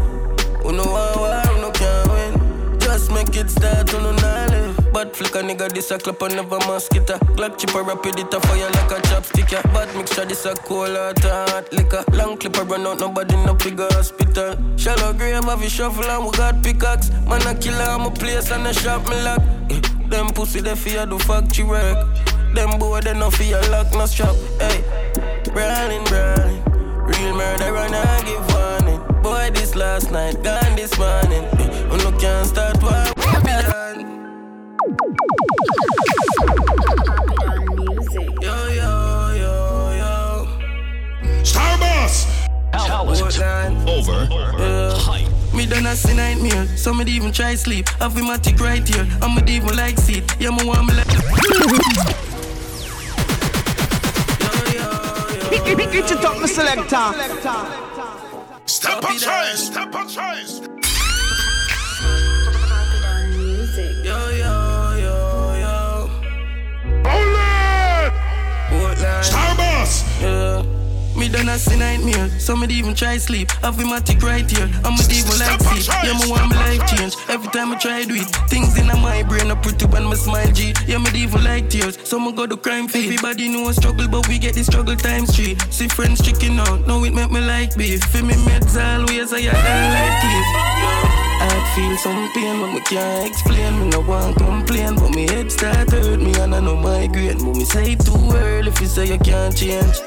You 0.64 0.72
know 0.72 0.84
war, 0.84 1.12
war, 1.16 1.42
you 1.54 1.60
no 1.60 1.70
can't 1.72 2.08
win. 2.08 2.78
Just 2.78 3.10
make 3.10 3.34
it 3.36 3.50
start, 3.50 3.92
you 3.92 4.00
know 4.00 4.12
not. 4.12 4.92
Bad 4.92 5.16
flick 5.16 5.34
a 5.34 5.38
nigga, 5.38 5.72
this 5.72 5.90
a 5.90 5.98
clap 5.98 6.22
and 6.22 6.36
never 6.36 6.58
mosquito. 6.60 7.18
Glock 7.34 7.58
chipper 7.58 7.82
rapid, 7.82 8.18
it 8.18 8.32
a 8.32 8.40
fire 8.40 8.70
like 8.70 8.90
a 8.90 9.00
chopstick. 9.08 9.50
Yeah. 9.50 9.62
Bad 9.72 9.94
mixture, 9.96 10.24
this 10.24 10.44
a 10.44 10.54
cool 10.54 10.86
hot, 10.94 11.72
liquor. 11.72 12.04
Long 12.12 12.36
clipper 12.36 12.64
run 12.64 12.86
out, 12.86 13.00
nobody 13.00 13.34
no 13.44 13.54
bigger 13.54 13.88
hospital. 13.90 14.56
Shallow 14.76 15.12
grave, 15.14 15.42
have 15.44 15.62
a 15.62 15.68
shuffle 15.68 16.04
and 16.04 16.24
we 16.24 16.30
got 16.32 16.62
pickaxe. 16.62 17.10
Man 17.26 17.42
a 17.46 17.54
killer, 17.54 17.82
I'm 17.82 18.06
a 18.06 18.10
place 18.10 18.50
and 18.50 18.66
a 18.66 18.72
shop 18.72 19.08
me 19.08 19.20
lock. 19.22 19.42
Eh, 19.70 19.80
them 20.08 20.28
pussy, 20.28 20.60
they 20.60 20.76
fear 20.76 21.06
do 21.06 21.18
factory 21.18 21.64
work. 21.64 21.96
Them 22.54 22.78
boy, 22.78 23.00
they 23.00 23.14
no 23.14 23.30
fear 23.30 23.60
lock, 23.70 23.92
no 23.94 24.06
strap. 24.06 24.36
Hey, 24.60 24.84
brawling, 25.52 26.04
brawling. 26.04 26.62
Real 27.04 27.34
murder 27.34 27.76
and 27.76 28.26
give. 28.26 28.41
Boy, 29.23 29.51
this 29.55 29.77
last 29.77 30.11
night, 30.11 30.43
gone 30.43 30.75
this 30.75 30.99
morning. 30.99 31.45
Eh, 31.45 31.91
you 31.93 31.99
no 31.99 32.11
can't 32.18 32.47
start 32.47 32.83
war. 32.83 33.05
Yo, 38.43 38.57
yo, 38.66 39.33
yo, 39.43 39.55
yo. 40.01 40.49
Starboss! 41.45 42.27
Portland. 42.73 43.89
Over. 43.89 44.27
Yeah. 44.59 45.57
Me 45.57 45.66
done 45.66 45.87
a 45.87 45.95
see 45.95 46.16
nightmare, 46.16 46.66
so 46.77 46.93
me 46.93 47.05
even 47.05 47.31
try 47.31 47.55
sleep. 47.55 47.89
Have 48.01 48.16
me 48.16 48.23
matic 48.23 48.59
right 48.61 48.87
here, 48.87 49.07
and 49.23 49.35
me 49.35 49.55
even 49.55 49.77
like 49.77 49.99
seat. 49.99 50.25
Yeah, 50.41 50.51
me 50.51 50.64
want 50.64 50.87
me 50.87 50.95
like. 50.95 51.07
Get 55.93 56.11
it 56.11 56.25
up, 56.25 56.41
my 56.41 56.47
selector. 56.47 57.82
Step 58.73 59.05
and 59.05 59.20
try, 59.20 59.53
step 59.55 59.95
and 59.95 60.09
try. 60.09 60.41
Yo, 64.03 64.31
yo, 64.31 64.97
yo, 64.97 65.55
yo. 65.61 66.11
Portland. 67.05 68.12
Starboss! 69.23 69.93
Yeah. 70.23 70.72
Me 71.23 71.29
done 71.29 71.51
a 71.51 71.57
see 71.57 71.79
nightmare, 71.79 72.29
so 72.41 72.57
me 72.57 72.66
even 72.75 72.97
try 72.97 73.16
sleep. 73.16 73.49
Have 73.62 73.79
me 73.79 73.85
matic 73.85 74.25
right 74.25 74.43
here, 74.51 74.68
I'm 74.83 74.99
a 74.99 75.05
even 75.07 75.39
like 75.39 75.61
seat. 75.70 75.87
Yeah, 76.03 76.18
me 76.18 76.27
want 76.29 76.51
my 76.51 76.59
life 76.66 76.85
change. 76.91 77.14
Every 77.29 77.49
time 77.53 77.70
I 77.70 77.79
try 77.79 78.03
do 78.03 78.16
it, 78.16 78.27
things 78.51 78.77
in 78.77 78.89
my 78.89 79.23
brain 79.23 79.49
are 79.53 79.62
pretty 79.62 79.87
when 79.87 80.11
me 80.11 80.16
smile 80.16 80.51
G. 80.51 80.75
Yeah, 80.85 80.99
me 80.99 81.11
even 81.14 81.45
like 81.45 81.70
tears, 81.70 81.97
so 82.03 82.18
me 82.18 82.33
go 82.33 82.49
to 82.49 82.57
crime 82.57 82.89
feed. 82.89 83.05
Everybody 83.05 83.49
know 83.51 83.68
I 83.68 83.70
struggle, 83.70 84.09
but 84.09 84.27
we 84.27 84.41
get 84.41 84.55
the 84.55 84.64
struggle 84.64 84.97
times 84.97 85.37
three. 85.37 85.57
See 85.70 85.87
friends 85.87 86.20
chicken 86.27 86.59
out, 86.59 86.89
now 86.89 87.05
it 87.05 87.14
make 87.14 87.31
me 87.31 87.39
like 87.41 87.77
beef. 87.77 88.03
Feel 88.11 88.25
me 88.25 88.35
meds 88.35 88.75
always, 88.75 89.33
I 89.33 89.43
don't 89.43 89.91
like 89.95 90.16
teeth. 90.27 90.51
I 91.39 91.73
feel 91.77 91.97
some 91.99 92.33
pain, 92.35 92.59
but 92.59 92.73
me 92.75 92.81
can't 92.81 93.31
explain. 93.31 93.79
Me 93.79 93.91
no 93.91 94.01
want 94.01 94.39
complain, 94.39 94.97
but 94.97 95.14
me 95.14 95.29
head 95.29 95.53
start 95.53 95.89
hurt 95.89 96.20
me 96.20 96.35
and 96.41 96.53
I 96.53 96.59
know 96.59 96.75
migraine. 96.75 97.39
But 97.39 97.55
me 97.55 97.64
say 97.64 97.95
too 97.95 98.18
early 98.35 98.73
if 98.73 98.81
you 98.81 98.89
say 98.89 99.07
you 99.07 99.18
can't 99.20 99.57
change. 99.57 100.03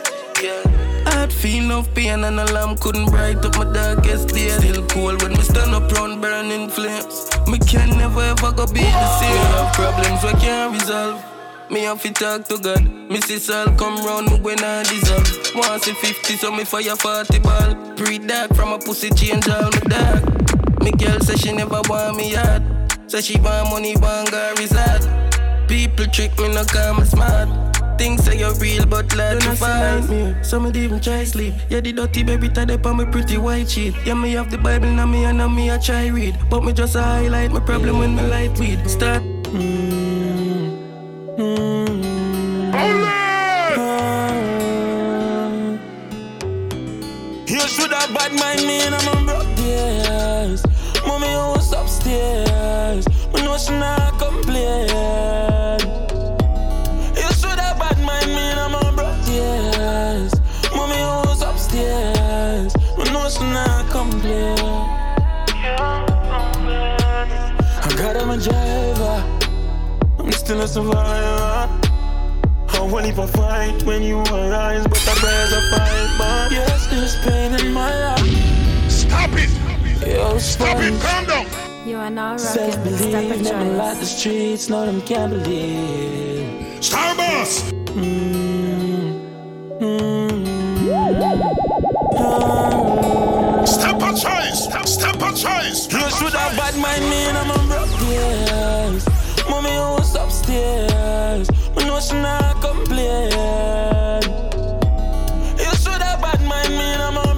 I'd 1.25 1.33
feel 1.33 1.63
no 1.63 1.81
pain 1.81 2.23
and 2.23 2.39
alarm 2.39 2.77
couldn't 2.77 3.07
bright 3.07 3.43
up 3.43 3.57
my 3.57 3.63
darkest 3.73 4.27
day. 4.27 4.49
Still 4.49 4.85
cold 4.85 5.23
when 5.23 5.31
me 5.31 5.41
stand 5.41 5.73
up 5.73 5.91
round 5.93 6.21
burning 6.21 6.69
flames. 6.69 7.31
Me 7.47 7.57
can 7.57 7.97
never 7.97 8.21
ever 8.21 8.51
go 8.51 8.67
be 8.67 8.81
the 8.81 9.07
same. 9.17 9.33
Me 9.33 9.39
have 9.57 9.73
problems 9.73 10.23
we 10.23 10.39
can't 10.39 10.73
resolve. 10.73 11.25
Me 11.71 11.79
have 11.79 11.99
to 12.03 12.11
talk 12.11 12.47
to 12.49 12.59
God. 12.59 12.77
Mrs. 13.09 13.49
All 13.49 13.75
come 13.75 14.05
round 14.05 14.29
me 14.29 14.39
when 14.39 14.63
I 14.63 14.83
dissolve. 14.83 15.55
Want 15.55 15.81
see 15.81 15.93
50 15.93 16.37
so 16.37 16.51
me 16.51 16.63
fire 16.63 16.95
40 16.95 17.39
ball. 17.39 17.95
Pre 17.95 18.19
dark 18.19 18.53
from 18.53 18.73
a 18.73 18.77
pussy 18.77 19.09
change 19.09 19.49
all 19.49 19.63
my 19.63 19.79
dark. 19.89 20.23
Me 20.83 20.91
girl 20.91 21.19
say 21.21 21.37
she 21.37 21.51
never 21.53 21.81
want 21.89 22.17
me 22.17 22.33
yard. 22.33 22.61
Say 23.07 23.21
she 23.21 23.39
want 23.39 23.71
money, 23.71 23.95
want 23.97 24.29
go 24.29 24.53
resort. 24.59 25.09
People 25.67 26.05
trick 26.05 26.37
me, 26.37 26.53
no 26.53 26.63
call 26.65 26.93
me 26.93 27.03
smart. 27.05 27.74
Things 27.97 28.25
say 28.25 28.39
you're 28.39 28.53
real, 28.55 28.85
but 28.85 29.15
like 29.15 29.43
you 29.43 29.55
find 29.55 30.09
me. 30.09 30.35
Some 30.43 30.65
of 30.65 30.75
even 30.75 30.99
try 30.99 31.23
sleep. 31.23 31.53
Yeah, 31.69 31.79
the 31.79 31.93
dirty 31.93 32.23
baby 32.23 32.49
tied 32.49 32.71
up 32.71 32.85
on 32.85 32.97
my 32.97 33.05
pretty 33.05 33.37
white 33.37 33.69
sheet. 33.69 33.95
Yeah, 34.05 34.15
me 34.15 34.31
have 34.33 34.51
the 34.51 34.57
Bible 34.57 34.91
now 34.91 35.05
me 35.05 35.23
and 35.23 35.37
now 35.37 35.47
me 35.47 35.71
I 35.71 35.77
try 35.77 36.07
read. 36.07 36.37
But 36.49 36.63
me 36.63 36.73
just 36.73 36.95
a 36.95 37.01
highlight 37.01 37.51
my 37.51 37.59
problem 37.61 37.99
when 37.99 38.15
me 38.15 38.23
light 38.23 38.57
weed. 38.59 38.87
Start. 38.89 39.23
mean 39.53 40.24
I'm 70.77 70.83
still 70.83 70.91
a 70.91 71.03
survivor. 71.03 71.87
How 72.67 72.85
will 72.85 73.05
if 73.05 73.17
I 73.17 73.27
fight 73.27 73.83
when 73.83 74.03
you 74.03 74.19
arise, 74.19 74.83
but 74.83 74.99
the 74.99 75.15
prayers 75.21 75.53
are 75.53 75.69
fight, 75.71 76.15
but 76.17 76.51
yes, 76.51 76.87
there's 76.87 77.15
pain 77.23 77.53
in 77.53 77.73
my 77.73 77.91
heart. 77.91 78.19
Stop 78.91 79.29
it! 79.33 79.49
Yo, 80.05 80.37
Stop 80.37 80.77
it! 80.79 81.01
Calm 81.01 81.25
down! 81.25 81.87
You 81.87 81.97
are 81.97 82.09
now 82.09 82.35
Self 82.35 82.75
rocking 82.75 82.91
with 82.91 82.99
believe, 82.99 83.31
and 83.31 83.43
never 83.43 83.63
like 83.77 83.97
Choice. 83.97 83.99
the 83.99 84.05
streets, 84.05 84.69
no 84.69 84.85
them 84.85 85.01
can't 85.01 85.31
believe. 85.31 86.81
Starboss! 86.81 87.71
Mm-hmm. 87.95 89.15
Step 93.65 93.95
a 93.95 94.11
choice! 94.11 94.63
Step, 94.65 94.87
step 94.87 95.15
a 95.15 95.31
choice! 95.31 95.87
You 95.93 96.09
should 96.09 96.33
have 96.33 96.57
bad 96.57 96.75
mind 96.77 97.09
me 97.09 97.25
and 97.27 97.37
I'm 97.37 97.51
on 97.51 97.67
broke 97.67 98.01
years. 98.01 98.74
House. 100.55 101.49
Me 101.75 101.85
know 101.85 101.99
she 101.99 102.13
not 102.13 102.61
complain. 102.61 103.31
You 105.57 105.71
should 105.81 106.01
have 106.01 106.21
bad 106.21 106.41
mind 106.41 106.69
me 106.69 106.85
and 106.93 107.01
I'm 107.01 107.17
on. 107.17 107.35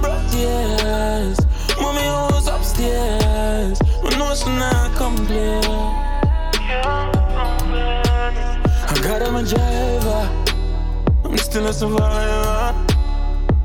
Mommy 1.80 2.02
house 2.02 2.48
upstairs. 2.48 3.80
Me 4.02 4.10
know 4.18 4.34
she 4.34 4.46
not 4.46 4.96
complain. 4.96 5.64
I 8.90 9.00
got 9.02 9.22
a 9.22 9.42
driver. 9.48 10.22
I'm 11.24 11.36
still 11.38 11.66
a 11.66 11.72
survivor. 11.72 12.74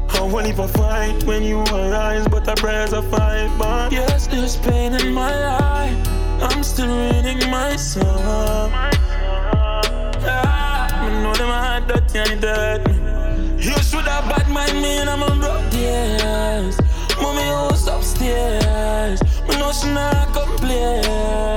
How 0.10 0.28
will 0.28 0.46
if 0.46 0.60
I 0.60 0.68
fight 0.68 1.24
when 1.26 1.44
you 1.44 1.62
arise, 1.62 2.28
but 2.28 2.46
the 2.46 2.56
prayers 2.56 2.94
are 2.94 3.02
fight, 3.04 3.50
but 3.58 3.92
yes, 3.92 4.28
there's 4.28 4.58
pain 4.58 4.94
in 4.94 5.14
my 5.14 5.34
eye. 5.34 5.94
I'm 6.42 6.64
still 6.64 6.88
reading 6.88 7.50
my 7.50 7.76
song. 7.76 8.93
Know 11.24 11.34
them 11.36 11.48
hard 11.48 11.88
dirty 11.88 12.20
and 12.20 12.42
dead. 12.42 12.82
You 13.58 13.72
should 13.82 14.04
have 14.04 14.28
bad 14.28 14.50
mind 14.50 14.76
me 14.82 14.98
and 14.98 15.10
I'm 15.10 15.24
on 15.24 15.40
broke 15.40 15.74
years. 15.74 16.78
Mommy 17.22 17.44
house 17.44 17.88
upstairs. 17.88 19.24
Me 19.48 19.56
know 19.56 19.72
she 19.72 19.88
not 19.94 20.34
complain. 20.34 21.53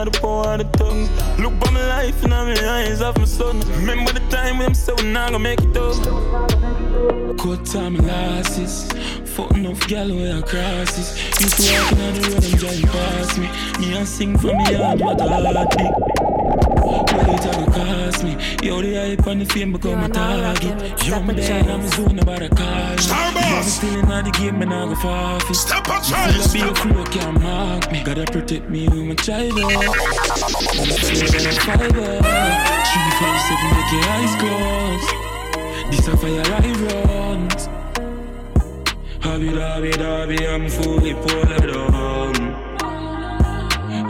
Life 0.00 0.12
the 0.12 0.20
power 0.20 0.54
of 0.54 0.58
the 0.58 0.78
tongue. 0.78 1.08
Look 1.38 1.58
by 1.60 1.70
my 1.70 1.86
life 1.86 2.22
and 2.24 2.32
all 2.32 2.46
my 2.46 2.68
eyes 2.68 3.02
of 3.02 3.18
my 3.18 3.24
son. 3.24 3.60
Remember 3.80 4.12
the 4.12 4.20
time 4.30 4.58
when 4.58 4.68
I'm 4.68 4.74
so 4.74 4.94
not 4.94 5.32
gonna 5.32 5.38
make 5.38 5.60
it 5.60 5.76
up. 5.76 7.38
Cut 7.38 7.64
time 7.66 7.96
losses. 7.96 8.88
Fuck 9.24 9.52
enough 9.52 9.86
gal 9.88 10.08
where 10.08 10.38
I 10.38 10.42
crosses. 10.42 11.08
To 11.36 11.44
walk 11.72 11.92
on 11.92 12.14
the 12.14 12.20
road 12.28 12.44
and 12.44 12.58
drive 12.58 12.92
past 12.92 13.38
me. 13.38 13.48
Me 13.80 13.96
and 13.96 14.08
sing 14.08 14.38
for 14.38 14.54
me 14.54 14.74
heart 14.74 15.00
what 15.00 15.20
a 15.20 15.28
heartbeat. 15.28 16.09
What 17.60 17.68
it 17.68 17.74
go 17.74 17.84
cost 17.84 18.24
me? 18.24 18.36
Yo, 18.62 18.80
the 18.80 18.94
hype 18.94 19.26
and 19.26 19.40
the 19.40 19.46
fame 19.46 19.72
become 19.72 20.04
a 20.04 20.08
target. 20.08 21.06
Yo, 21.06 21.20
me 21.22 21.34
there 21.34 21.60
and 21.60 21.70
I'm 21.70 21.88
zone 21.88 22.18
about 22.18 22.42
a 22.42 22.48
call 22.48 22.96
me. 23.34 23.40
Yo, 23.50 23.56
me 23.56 23.62
still 23.62 23.98
in 23.98 24.24
the 24.24 24.30
game, 24.30 24.58
me 24.58 24.66
nah 24.66 24.86
go 24.86 24.94
forfeit. 24.94 25.56
Step 25.56 25.88
on 25.88 26.02
Full 26.02 26.40
of 26.40 26.52
be 26.52 26.60
a 26.60 26.74
flow, 26.74 27.04
can't 27.04 27.40
mark 27.40 27.92
me. 27.92 28.02
Gotta 28.02 28.24
protect 28.30 28.70
me 28.70 28.88
with 28.88 29.04
my 29.04 29.14
child. 29.16 29.52
I'm 29.58 29.68
still 30.90 31.46
on 31.46 31.54
fiber. 31.66 31.90
Three, 32.90 33.12
five, 33.20 33.40
seven, 33.46 33.70
make 33.76 33.92
your 33.92 34.04
eyes 34.14 34.34
closed. 34.40 35.10
This 35.90 36.08
a 36.08 36.16
fire 36.16 36.42
I 36.46 36.72
runs. 36.86 37.68
Hobby, 39.22 39.48
hobby, 39.48 39.92
hobby, 39.92 40.46
I'm 40.46 40.68
fully 40.68 41.14
pulled 41.14 41.48
down. 41.48 41.79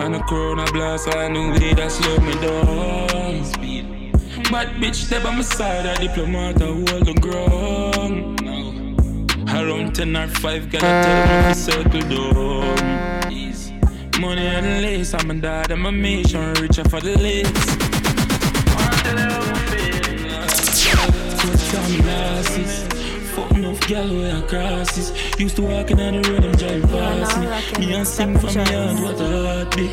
And 0.02 0.16
a 0.16 0.20
corona 0.20 0.64
blast, 0.72 1.14
I 1.14 1.28
knew 1.28 1.52
it 1.52 1.76
that 1.76 1.92
slow 1.92 2.18
me 2.20 2.32
down. 2.40 3.06
Bad 4.50 4.68
bitch, 4.80 4.94
step 4.94 5.26
on 5.26 5.36
my 5.36 5.42
side, 5.42 5.84
a 5.84 5.94
diplomat, 6.00 6.62
I 6.62 6.64
hold 6.64 7.06
the 7.06 7.12
ground. 7.20 8.40
Around 9.50 9.94
10 9.94 10.16
or 10.16 10.28
5, 10.28 10.70
gotta 10.70 11.02
tell 11.04 11.26
me 11.26 11.32
to 11.52 11.54
circle 11.54 12.00
down. 12.00 12.78
Money 14.20 14.46
and 14.46 14.82
lace, 14.82 15.12
I'm 15.12 15.30
a 15.30 15.34
dad, 15.34 15.70
I'm 15.70 15.84
a 15.84 15.92
mission, 15.92 16.54
richer 16.54 16.84
for 16.84 17.00
the 17.00 17.18
lace. 17.18 17.79
Gal 23.90 24.06
where 24.06 24.36
I 24.36 24.42
crosses. 24.42 25.10
Used 25.36 25.56
to 25.56 25.62
walk 25.62 25.90
in 25.90 25.98
on 25.98 26.22
the 26.22 26.30
road 26.30 26.44
and 26.44 26.56
drive 26.56 26.82
past 26.92 27.40
me. 27.40 27.86
Me 27.86 27.94
and 27.94 28.06
sing 28.06 28.38
from 28.38 28.54
me 28.54 28.62
heart 28.62 29.00
what 29.00 29.20
a 29.20 29.26
heartbeat. 29.26 29.90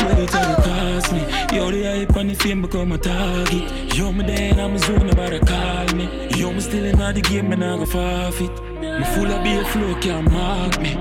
Ready 0.00 0.26
to 0.26 0.38
the 0.48 0.56
cost 0.64 1.12
me. 1.12 1.20
Yo, 1.54 1.70
the 1.70 1.82
hype 1.84 2.16
and 2.16 2.30
the 2.30 2.34
fame 2.36 2.62
become 2.62 2.92
a 2.92 2.96
target. 2.96 3.94
Yo, 3.94 4.10
me 4.12 4.24
there 4.24 4.52
and 4.52 4.60
I'm 4.62 4.76
a 4.76 4.78
zone 4.78 5.10
about 5.10 5.28
to 5.28 5.40
call 5.40 5.94
me. 5.94 6.28
Yo, 6.34 6.54
me 6.54 6.60
still 6.60 6.86
in 6.86 6.96
the 6.96 7.20
game, 7.20 7.50
me 7.50 7.56
nah 7.56 7.76
go 7.76 7.84
forfeit. 7.84 8.50
Me 8.80 9.04
full 9.12 9.30
of 9.30 9.44
beer 9.44 9.62
flow, 9.66 9.94
can't 10.00 10.32
mark 10.32 10.80
me. 10.80 10.94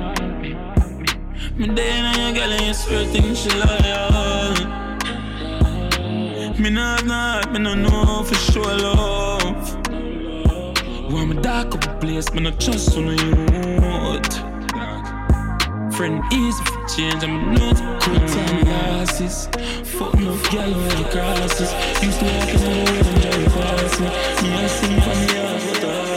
Me 1.56 1.74
there 1.76 2.04
and 2.04 2.18
your 2.18 2.34
girl 2.34 2.52
and 2.58 2.66
you 2.68 2.74
swear 2.74 3.06
things 3.06 3.40
she 3.40 3.50
loyal. 3.52 4.54
Me 6.60 6.70
nah 6.72 6.98
have 6.98 7.06
not, 7.06 7.54
me 7.54 7.60
no 7.60 7.74
know 7.74 8.24
for 8.24 8.36
sure 8.36 8.66
love. 8.66 9.39
Want 11.20 11.36
me 11.36 11.42
dark 11.42 11.76
up 11.76 11.84
a 11.84 12.00
place, 12.00 12.32
me 12.32 12.48
I 12.48 12.52
trust 12.52 12.96
on 12.98 13.08
youth. 13.08 14.34
Friend 15.98 16.24
easy 16.32 16.64
for 16.64 16.88
change, 16.88 17.22
I'm 17.26 17.54
not 17.56 17.76
quick 18.02 18.26
time 18.26 18.64
losses. 18.64 19.48
Fuck 19.84 20.14
enough 20.14 20.50
gal 20.50 20.72
where 20.72 20.96
the 20.96 21.10
crosses. 21.12 21.74
Used 22.02 22.20
to 22.20 22.26
walk 22.26 22.48
in 22.48 22.62
the 22.62 22.70
road 22.70 23.06
and 23.06 23.22
drive 23.22 23.54
past 23.54 24.00
me. 24.00 24.08
Me 24.08 24.54
I 24.54 24.68
sing 24.68 25.02
from 25.02 25.20
me 25.20 26.09